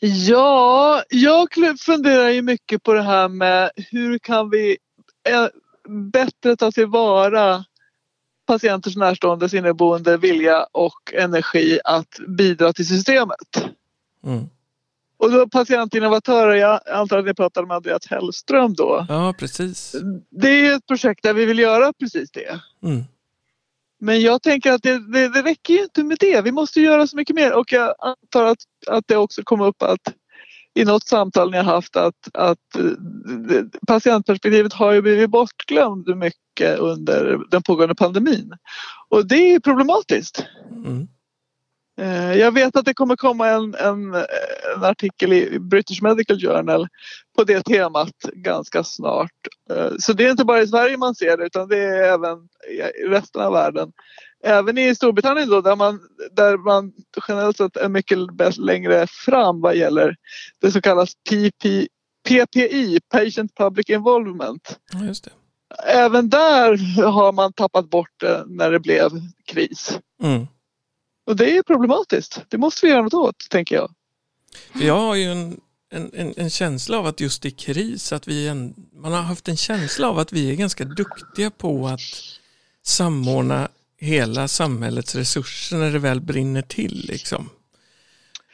[0.01, 1.48] Ja, jag
[1.81, 4.77] funderar ju mycket på det här med hur kan vi
[5.28, 5.47] eh,
[6.12, 7.64] bättre ta tillvara
[8.47, 13.64] patienters närståendes inneboende vilja och energi att bidra till systemet.
[14.25, 14.49] Mm.
[15.19, 19.07] Och då patientinnovatörer, jag antar att ni pratar med Andreas Hellström då.
[19.09, 19.95] Ja, precis.
[20.31, 22.61] Det är ett projekt där vi vill göra precis det.
[22.83, 23.05] Mm.
[24.01, 26.41] Men jag tänker att det, det, det räcker ju inte med det.
[26.41, 29.83] Vi måste göra så mycket mer och jag antar att, att det också kom upp
[29.83, 30.15] att
[30.75, 36.79] i något samtal ni har haft att, att eh, patientperspektivet har ju blivit bortglömd mycket
[36.79, 38.53] under den pågående pandemin.
[39.09, 40.45] Och det är problematiskt.
[40.71, 41.09] Mm.
[42.01, 44.14] Eh, Jag vet att det kommer komma en, en,
[44.77, 46.89] en artikel i British Medical Journal
[47.36, 49.32] på det temat ganska snart.
[49.70, 52.39] Eh, Så det är inte bara i Sverige man ser det utan det är även
[53.01, 53.93] i resten av världen.
[54.44, 56.01] Även i Storbritannien då där man,
[56.32, 56.93] där man
[57.28, 58.18] generellt sett är mycket
[58.59, 60.16] längre fram vad gäller
[60.60, 61.89] det som kallas PP,
[62.28, 64.78] PPI, Patient Public Involvement.
[64.93, 65.31] Ja, just det.
[65.86, 69.10] Även där har man tappat bort det när det blev
[69.47, 69.98] kris.
[70.22, 70.47] Mm.
[71.31, 72.43] Och det är problematiskt.
[72.48, 73.90] Det måste vi göra något åt, tänker jag.
[74.73, 78.74] Jag har ju en, en, en, känsla av att just i kris, att vi en,
[78.94, 82.01] man har haft en känsla av att vi är ganska duktiga på att
[82.82, 87.05] samordna hela samhällets resurser när det väl brinner till.
[87.09, 87.51] Liksom.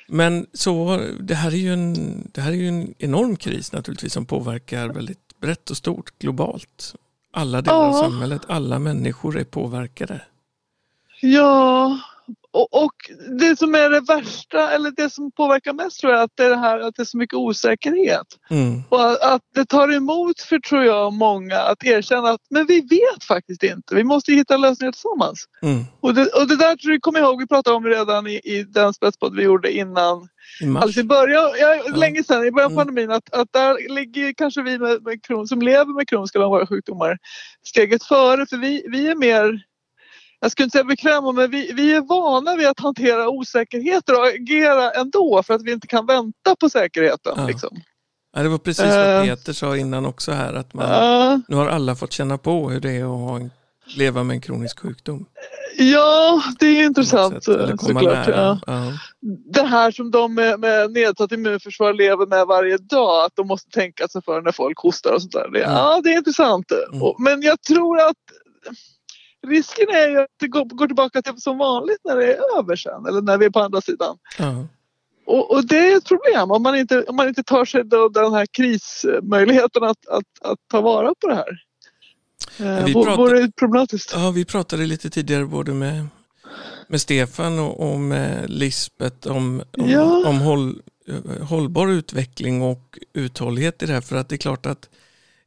[0.09, 4.13] Men så, det här, är ju en, det här är ju en enorm kris naturligtvis
[4.13, 6.95] som påverkar väldigt brett och stort globalt.
[7.33, 8.01] Alla delar av Ja.
[8.01, 10.21] samhället, alla människor är påverkade.
[11.21, 11.99] Ja,
[12.57, 12.93] och, och
[13.39, 16.51] det som är det värsta eller det som påverkar mest tror jag att det är
[16.51, 18.27] det här att det är så mycket osäkerhet.
[18.51, 18.83] Mm.
[18.89, 23.25] Och att, det tar emot för tror jag många att erkänna att men vi vet
[23.29, 23.95] faktiskt inte.
[23.95, 25.45] Vi måste hitta lösningar tillsammans.
[25.63, 25.85] Mm.
[26.01, 28.41] Och det, och det där tror jag, kommer jag ihåg vi pratade om redan i,
[28.45, 30.29] i den spetspodd vi gjorde innan
[30.63, 30.83] I mars.
[30.83, 31.97] Alltså i början, ja, Ja.
[31.97, 32.87] länge sedan, i början av Mm.
[32.87, 36.67] pandemin, att, att där ligger kanske vi med, med kron, som lever med kroniska långvariga
[36.67, 37.19] sjukdomar
[37.67, 38.47] steget före.
[38.47, 39.61] För vi, vi är mer,
[40.47, 44.27] jag skulle inte säga bekväma, men vi, vi är vana vid att hantera osäkerheter och
[44.27, 47.33] agera ändå för att vi inte kan vänta på säkerheten.
[47.37, 47.47] Ja.
[47.47, 47.81] Liksom.
[48.37, 49.25] Ja, det var precis vad Eh.
[49.25, 52.81] Peter sa innan också här, att man, Ja, nu har alla fått känna på hur
[52.81, 53.51] det är att ha en
[53.97, 55.27] leva med en kronisk sjukdom.
[55.79, 58.29] Ja, det är intressant såklart.
[58.29, 58.59] Ja.
[58.67, 58.93] Ja.
[59.53, 63.71] Det här som de med, med nedsatt immunförsvar lever med varje dag, att de måste
[63.71, 65.49] tänka sig för när folk hostar och sånt där.
[65.53, 65.77] Det, Mm.
[65.77, 66.73] Ja, det är intressant.
[66.93, 67.13] Mm.
[67.19, 68.17] Men jag tror att
[69.47, 72.77] risken är ju att det går, går tillbaka till som vanligt när det är över
[72.77, 74.17] sen, eller när vi är på andra sidan.
[74.39, 74.67] Ja.
[75.27, 78.09] Och, och det är ett problem om man inte, om man inte tar sig då
[78.09, 81.63] den här krismöjligheten att, att, att ta vara på det här.
[82.79, 84.13] Eh, vi pratar- Vore problematiskt.
[84.15, 86.07] Ja, vi pratade lite tidigare både med,
[86.89, 90.29] med Stefan och, och med Lisbeth om, om, Ja.
[90.29, 94.01] om håll, eh, hållbar utveckling och uthållighet i det här.
[94.01, 94.89] För att det är klart att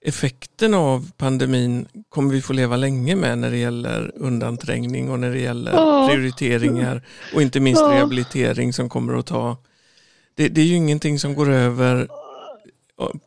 [0.01, 5.31] effekten av pandemin kommer vi få leva länge med när det gäller undanträngning och när
[5.31, 7.01] det gäller prioriteringar
[7.33, 9.57] och inte minst rehabilitering som kommer att ta
[10.35, 12.07] det, det är ju ingenting som går över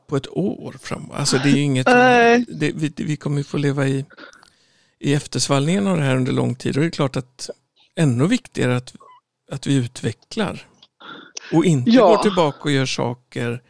[0.06, 1.10] på ett år fram.
[1.14, 4.04] Alltså det är inget, det, vi, vi kommer få leva i,
[4.98, 6.76] i eftersvallningen av det här under lång tid.
[6.76, 7.50] Och det är klart att
[7.96, 8.94] ännu viktigare att,
[9.50, 10.66] att vi utvecklar.
[11.52, 12.06] Och inte Ja.
[12.08, 13.62] går tillbaka och gör saker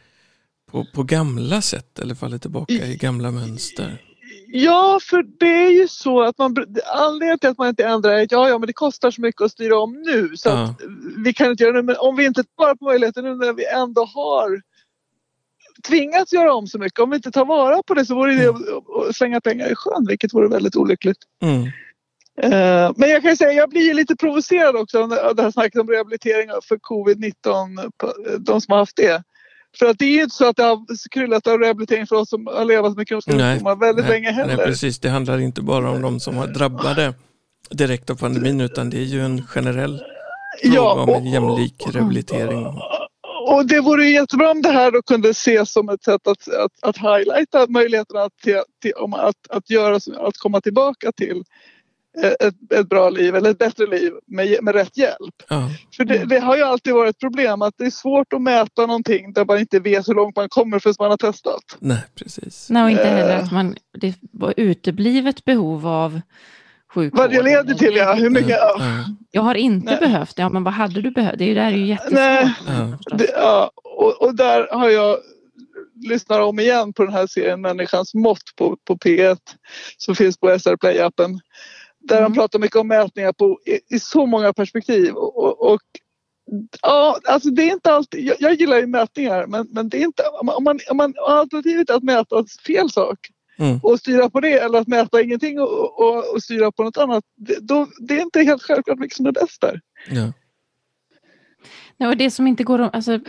[0.73, 4.01] på, på gamla sätt eller faller tillbaka i gamla mönster.
[4.47, 6.55] Ja, för det är ju så att man,
[6.95, 9.41] anledningen till att man inte ändrar är att ja, ja, men det kostar så mycket
[9.41, 10.75] att styra om nu så Ja.
[11.25, 11.83] vi kan inte göra det.
[11.83, 14.61] Men om vi inte tar på möjligheten nu när vi ändå har
[15.87, 18.49] tvingats göra om så mycket, om vi inte tar vara på det så vore det
[18.49, 18.55] att
[19.09, 21.17] att slänga pengar i sjön, vilket vore väldigt olyckligt.
[21.41, 21.63] Mm.
[22.41, 25.89] Eh, Men jag kan säga, jag blir lite provocerad också av det här snacket om
[25.89, 29.23] rehabilitering för covid-19, på- de som har haft det.
[29.79, 32.29] För att det är ju inte så att det har kryllat av rehabilitering för oss
[32.29, 34.57] som har levat med kroniska Nej, sjukdomar väldigt nej, länge heller.
[34.57, 34.99] Nej, precis.
[34.99, 37.13] Det handlar inte bara om de som var drabbade
[37.69, 40.01] direkt av pandemin utan det är ju en generell
[40.61, 42.67] fråga Ja, om en jämlik rehabilitering.
[43.47, 46.47] Och det vore ju jättebra om det här då kunde ses som ett sätt att,
[46.47, 51.43] att, att highlighta möjligheterna att, till, att, att, göra, att komma tillbaka till
[52.21, 55.43] ett, ett bra liv eller ett bättre liv med, med rätt hjälp.
[55.49, 55.69] Ja.
[55.97, 58.85] För det, det har ju alltid varit ett problem att det är svårt att mäta
[58.85, 61.77] någonting där man inte vet hur långt man kommer förrän man har testat.
[61.79, 62.69] Nej, precis.
[62.69, 63.43] Nej, och inte heller Eh.
[63.43, 66.21] att man, det var uteblivet behov av
[66.93, 67.19] sjukvård.
[67.19, 68.49] Vad det leder till ja, hur mycket...
[68.49, 68.75] Ja.
[68.79, 69.05] Ja.
[69.31, 69.99] Jag har inte Nej.
[69.99, 71.37] behövt, ja men vad hade du behövt?
[71.37, 72.13] Det är ju, det här är ju jättesvårt.
[72.13, 72.53] Nej.
[72.67, 73.17] Ja.
[73.17, 75.17] Det, ja, och, och där har jag
[76.09, 79.37] lyssnar om igen på den här serien Människans mått på, på P1
[79.97, 81.39] som finns på SR Play-appen.
[82.03, 82.31] Där Mm.
[82.31, 85.13] de pratar mycket om mätningar på, i, i så många perspektiv.
[85.13, 85.81] Och, och,
[86.81, 90.05] ja, alltså det är inte alltid, jag, jag gillar ju mätningar men, men det är
[90.05, 93.19] inte, om man, om man, om man, alternativet är att mäta fel sak
[93.59, 93.79] Mm.
[93.83, 97.23] och styra på det eller att mäta ingenting och, och, och styra på något annat.
[97.37, 99.81] Det, då, det är inte helt självklart vilket som är bäst där.
[100.09, 100.33] Ja.
[102.03, 103.19] Nej, och det som inte går alltså,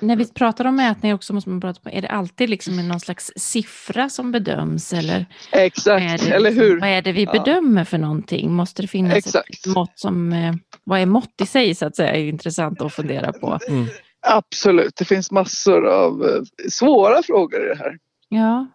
[0.00, 3.00] när vi pratar om mätningar också måste man prata på, är det alltid liksom någon
[3.00, 6.80] slags siffra som bedöms eller Exakt, eller liksom- hur?
[6.80, 7.32] vad är det vi Ja.
[7.32, 8.52] bedömer för någonting?
[8.52, 9.66] Måste det finnas Exakt.
[9.66, 10.54] ett mått som, eh,
[10.84, 13.58] vad är mått i sig så att säga, är intressant att fundera på.
[13.68, 13.86] Mm.
[14.26, 17.98] Absolut, det finns massor av eh, svåra frågor i det här.
[18.28, 18.66] Ja.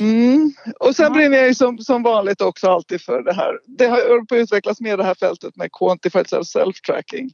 [0.00, 0.52] Mm.
[0.80, 1.10] Och sen Ja.
[1.10, 3.58] brinner jag ju som, som vanligt också alltid för det här.
[3.66, 7.30] Det har hållit på att utvecklas med det här fältet med quantified self-tracking.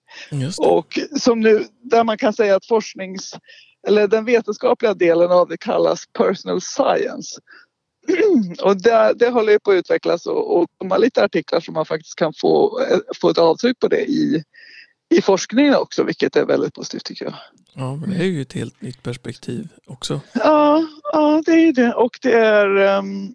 [0.59, 3.35] Och som nu, där man kan säga att forsknings
[3.89, 7.41] eller den vetenskapliga delen av det kallas personal science.
[8.63, 11.87] och det, det håller ju på att utvecklas och, och komma lite artiklar som man
[11.87, 14.45] faktiskt kan få, eh, få ett avtryck på det i,
[15.15, 17.35] i forskningen också, vilket är väldigt positivt tycker jag.
[17.75, 20.21] Ja, men det är ju ett helt nytt perspektiv också.
[20.33, 23.35] Ja, ja det är det och det är ehm,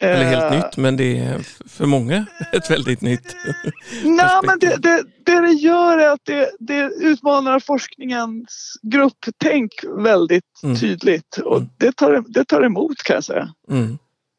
[0.00, 1.38] Eller helt nytt, men det är
[1.68, 3.36] för många ett väldigt nytt.
[4.04, 10.44] Nej, men det, det, det det gör är att det, det utmanar forskningens grupptänk väldigt
[10.62, 10.76] Mm.
[10.76, 11.36] tydligt.
[11.36, 11.68] Och Mm.
[11.78, 13.48] det tar, det tar emot kan jag säga.
[13.70, 13.98] Mm.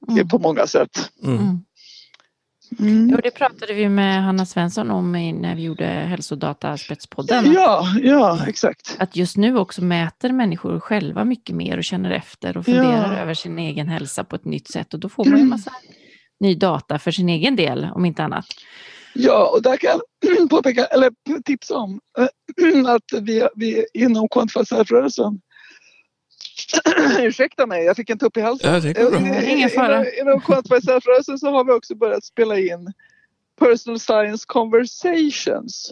[0.09, 0.27] Mm.
[0.27, 1.11] På många sätt.
[2.79, 2.91] Mm.
[2.91, 2.97] Mm.
[3.03, 3.09] Mm.
[3.11, 7.51] Jo, det pratade vi med Hanna Svensson om när vi gjorde hälsodataspetspodden.
[7.53, 8.95] Ja, ja, exakt.
[8.99, 13.19] Att just nu också mäter människor själva mycket mer och känner efter och funderar Ja.
[13.21, 14.93] över sin egen hälsa på ett nytt sätt.
[14.93, 15.71] Och då får man ju en massa
[16.39, 18.45] ny data för sin egen del, om inte annat.
[19.13, 21.11] Ja, och där kan jag påpeka, eller
[21.45, 24.87] tipsa om eh, att vi, vi inom Quantified
[27.19, 28.73] Ursäkta mig, jag fick en tupp i halsen.
[28.73, 29.19] Ja, det går bra.
[29.19, 30.11] Eh, Ingen fara.
[30.11, 32.93] Inom, Self-rörelsen så har vi också börjat spela in
[33.59, 35.91] Personal Science Conversations.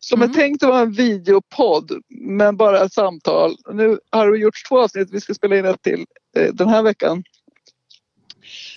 [0.00, 0.30] Som Mm.
[0.30, 3.56] är tänkt att vara en videopodd men bara ett samtal.
[3.72, 6.82] Nu har det gjorts två avsnitt, vi ska spela in ett till eh, den här
[6.82, 7.22] veckan.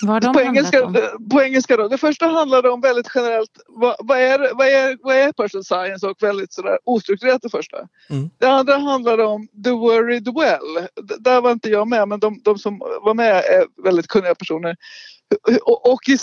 [0.02, 0.98] Vad har de På engelska, om?
[1.32, 1.88] på engelska då.
[1.88, 6.08] Det första handlade om väldigt generellt vad, vad, är, vad, är, vad är personal science
[6.08, 7.78] och väldigt sådär ostrukturerat det första.
[8.10, 8.30] Mm.
[8.38, 10.88] Det andra handlade om the worried well.
[11.08, 14.36] D- där var inte jag med men de, de som var med är väldigt kunniga
[14.36, 14.76] personer.
[15.62, 16.18] och, och i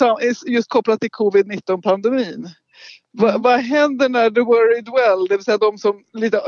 [0.51, 2.49] just kopplat till covid-19 pandemin.
[3.19, 6.41] Va, vad händer när the worried well, det vill säga de som lite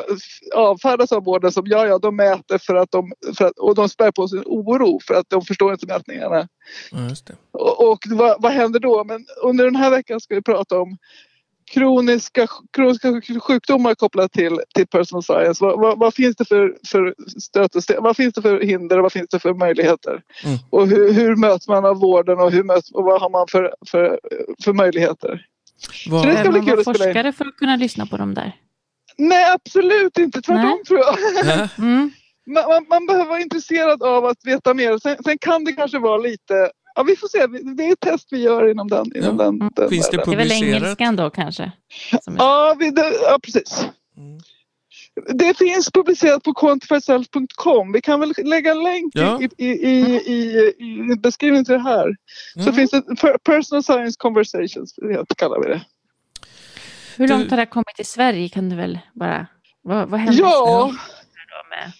[0.56, 3.90] avfärdas av vården som ja, ja, de mäter för att de, för att, och de
[3.90, 6.48] spär på sin oro för att de förstår inte mätningarna.
[6.92, 7.10] Ja.
[7.52, 9.04] Och, och vad, vad händer då?
[9.04, 10.98] Men under den här veckan ska vi prata om
[11.74, 15.66] kroniska, kroniska sjukdomar kopplat till, till personal science.
[15.66, 18.98] Vad, vad, vad finns det för, för stöt och sten, vad finns det för hinder
[18.98, 20.22] och vad finns det för möjligheter?
[20.46, 20.58] Mm.
[20.70, 23.74] Och hur, hur möts man av vården och, hur möts, och vad har man för,
[23.88, 24.20] för,
[24.64, 25.46] för möjligheter?
[26.10, 28.34] Vad- Så det ska bli man kul att forskare för att kunna lyssna på dem
[28.34, 28.56] där?
[29.18, 30.84] Nej absolut inte, tvärtom Nej.
[30.88, 31.16] tror jag.
[31.46, 32.12] Ja, Mm.
[32.54, 34.98] Man, man, man behöver vara intresserad av att veta mer.
[34.98, 38.28] Sen, sen kan det kanske vara lite, ja vi får se, det är ett test
[38.32, 39.06] vi gör inom den.
[39.16, 39.44] Inom Ja.
[39.46, 40.30] den, den Finns det världen.
[40.32, 40.76] Det är väl Publicerat.
[40.84, 41.72] engelskan då kanske?
[42.22, 42.40] Som är...
[42.40, 43.86] Ja, vi, det, ja precis.
[44.18, 44.40] Mm.
[45.28, 47.92] Det finns publicerat på quantifyself.com.
[47.92, 49.42] Vi kan väl lägga en länk Ja.
[49.42, 50.74] i, i, i, i,
[51.14, 52.16] i beskrivningen till det här.
[52.54, 52.74] Så Mm.
[52.76, 55.82] finns det per- Personal Science Conversations, det kallar vi det.
[57.18, 58.50] Hur Du- långt har det här kommit i Sverige?
[58.50, 59.48] Kan du väl bara...
[59.82, 60.92] Vad, vad händer Ja,
[61.70, 61.92] med...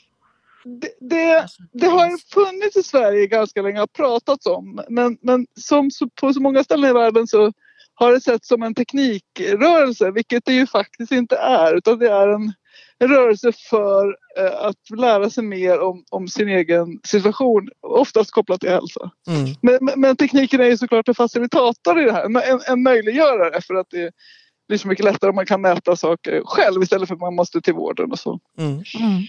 [0.82, 4.82] det, det, det har ju funnits i Sverige ganska länge och pratats om.
[4.90, 7.54] Men, men som så, på så många ställen i världen så
[7.94, 11.76] har det setts som en teknikrörelse, vilket det ju faktiskt inte är.
[11.78, 12.54] Utan det är en,
[13.00, 18.62] en rörelse för eh, att lära sig mer om, om sin egen situation, oftast kopplat
[18.62, 19.12] till hälsa.
[19.28, 19.56] Mm.
[19.62, 23.62] Men, men, men tekniken är ju såklart en facilitator i det här, en, en möjliggörare
[23.62, 24.12] för att det
[24.68, 27.62] blir så mycket lättare om man kan mäta saker själv istället för att man måste
[27.62, 28.40] till vården och så.
[28.58, 28.72] Mm.
[28.72, 29.24] Mm.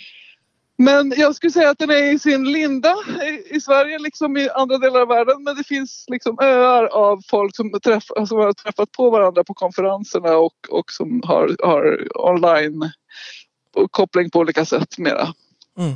[0.81, 4.49] Men jag skulle säga att den är i sin linda i, i Sverige liksom i
[4.51, 5.43] andra delar av världen.
[5.43, 9.55] Men det finns liksom öar av folk som, träff, som har träffat på varandra på
[9.55, 12.91] konferenserna och, och som har, har online
[13.77, 15.29] och koppling på olika sätt mera.
[15.79, 15.95] Mm.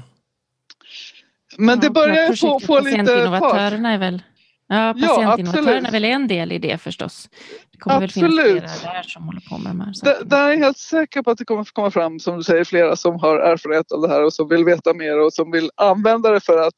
[1.59, 3.05] Men det Ja, börjar få, få lite
[3.41, 3.73] fart.
[3.73, 4.23] Är väl...
[4.67, 5.89] Ja, Ja, patientinnovatörerna absolut.
[5.89, 7.29] är väl en del i det förstås.
[7.73, 8.71] Det kommer väl finnas Absolut.
[8.81, 10.25] flera där som håller på med de här Där, sakerna.
[10.25, 12.97] där är jag helt säker på att det kommer komma fram, som du säger, flera
[12.97, 16.31] som har erfarenhet av det här och som vill veta mer och som vill använda
[16.31, 16.75] det för att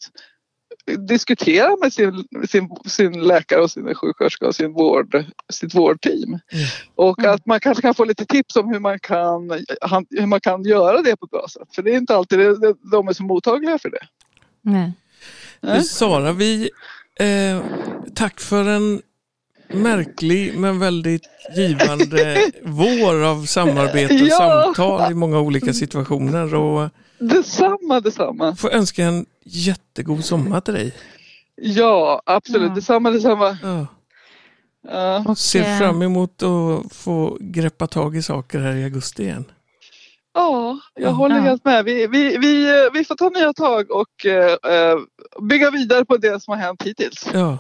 [1.09, 6.39] diskutera med sin, sin, sin läkare och sin sjuksköterska och sin vård, sitt vårdteam.
[6.95, 7.35] Och Mm.
[7.35, 9.51] att man kanske kan få lite tips om hur man kan,
[9.81, 11.69] han- hur man kan göra det på ett bra sätt.
[11.75, 14.07] För det är inte alltid det, det, de är så mottagliga för det.
[14.63, 14.93] Nej.
[15.61, 15.85] Nej.
[15.85, 16.71] Sara, vi,
[17.21, 17.61] eh,
[18.15, 19.03] tack för en
[19.69, 21.23] märklig men väldigt
[21.57, 24.37] givande vår av samarbete och Ja.
[24.75, 26.55] samtal i många olika situationer.
[26.55, 28.57] Och Detsamma, detsamma.
[28.57, 30.95] får önska en jättegod sommar till dig.
[31.55, 32.69] Ja, absolut.
[32.69, 32.75] Ja.
[32.75, 33.59] Detsamma, detsamma.
[33.63, 33.87] Ja.
[34.89, 35.25] Ja.
[35.29, 39.45] Och, Ser eh, fram emot att få greppa tag i saker här i augusti igen.
[40.35, 41.11] Ja, jag Ja.
[41.11, 41.85] håller helt med.
[41.85, 44.99] Vi, vi, vi, eh, vi får ta nya tag och eh,
[45.43, 47.29] bygga vidare på det som har hänt hittills.
[47.35, 47.59] Ja.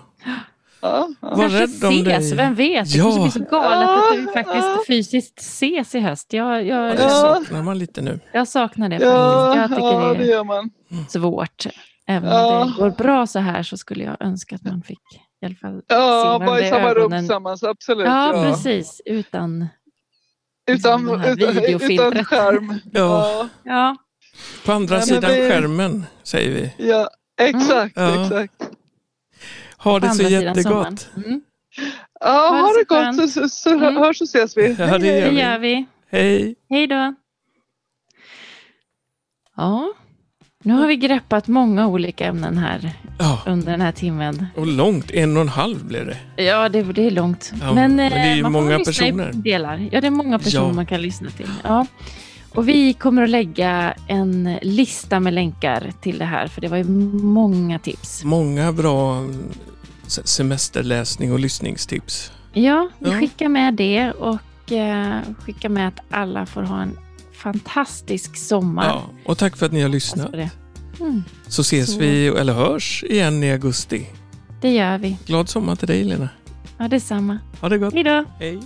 [0.86, 1.28] Ja, ja.
[1.28, 2.36] Var Kanske rädd om ses, dig.
[2.36, 2.92] vem vet?
[2.92, 3.04] Det Ja.
[3.04, 4.32] kanske blir så galet att vi Ja.
[4.32, 6.32] faktiskt fysiskt ses i höst.
[6.32, 7.08] Jag, jag, Ja, det Ja.
[7.08, 8.20] saknar man lite nu.
[8.32, 9.80] jag saknar det Ja, faktiskt.
[9.80, 10.70] Jag ja, tycker det det gör man.
[10.90, 11.66] är svårt.
[12.08, 12.60] Även Ja.
[12.62, 14.98] om det går bra så här så skulle jag önska att man fick
[15.42, 18.06] i alla fall Ja, bara i samma rum tillsammans, absolut.
[18.06, 18.42] Ja, Ja.
[18.42, 19.00] precis.
[19.04, 19.66] Utan...
[20.70, 21.58] Utan, utan,
[21.90, 22.74] utan skärm.
[22.92, 23.00] Ja.
[23.32, 23.96] Ja, Ja,
[24.64, 26.88] På andra Ja, sidan det- skärmen säger vi.
[26.88, 27.08] ja
[27.40, 28.22] exakt, Ja.
[28.22, 28.52] exakt.
[29.90, 30.62] Ha det så jättegott.
[30.62, 30.96] sommaren.
[31.16, 31.40] Mm.
[32.20, 33.96] Ja, Ha ha det det så gott så, så, så Mm.
[33.96, 34.76] hörs och ses vi.
[34.78, 35.40] Ja, det Det gör vi.
[35.40, 35.86] gör vi.
[36.10, 36.54] Hej.
[36.70, 37.14] Hej då.
[39.56, 39.92] Ja,
[40.64, 44.46] nu har vi greppat många olika ämnen här Ja, under den här timmen.
[44.56, 45.10] och långt.
[45.10, 46.42] En och en halv blev det.
[46.44, 47.52] Ja, det, det är långt.
[47.60, 49.32] Ja, men, men det är eh, ju man många personer.
[49.32, 49.88] Delar.
[49.92, 50.72] Ja, det är många personer Ja.
[50.72, 51.50] man kan lyssna till.
[51.64, 51.86] Ja.
[52.54, 56.76] Och vi kommer att lägga en lista med länkar till det här, för det var
[56.76, 58.24] ju många tips.
[58.24, 59.44] Många bra mm,
[60.08, 62.32] semesterläsning och lyssningstips.
[62.52, 63.18] Ja, vi Ja.
[63.20, 66.98] skickar med det och eh, skickar med att alla får ha en
[67.34, 68.84] fantastisk sommar.
[68.86, 70.34] Ja, och tack för att ni har lyssnat.
[71.00, 71.98] Mm, Så ses Så.
[71.98, 74.06] vi, eller hörs igen i augusti.
[74.60, 75.18] det gör vi.
[75.26, 76.28] Glad sommar till dig Lena.
[76.78, 77.38] Ja, detsamma.
[77.60, 77.94] Ha det gott.
[77.94, 78.24] Hej då!
[78.38, 78.58] Hej.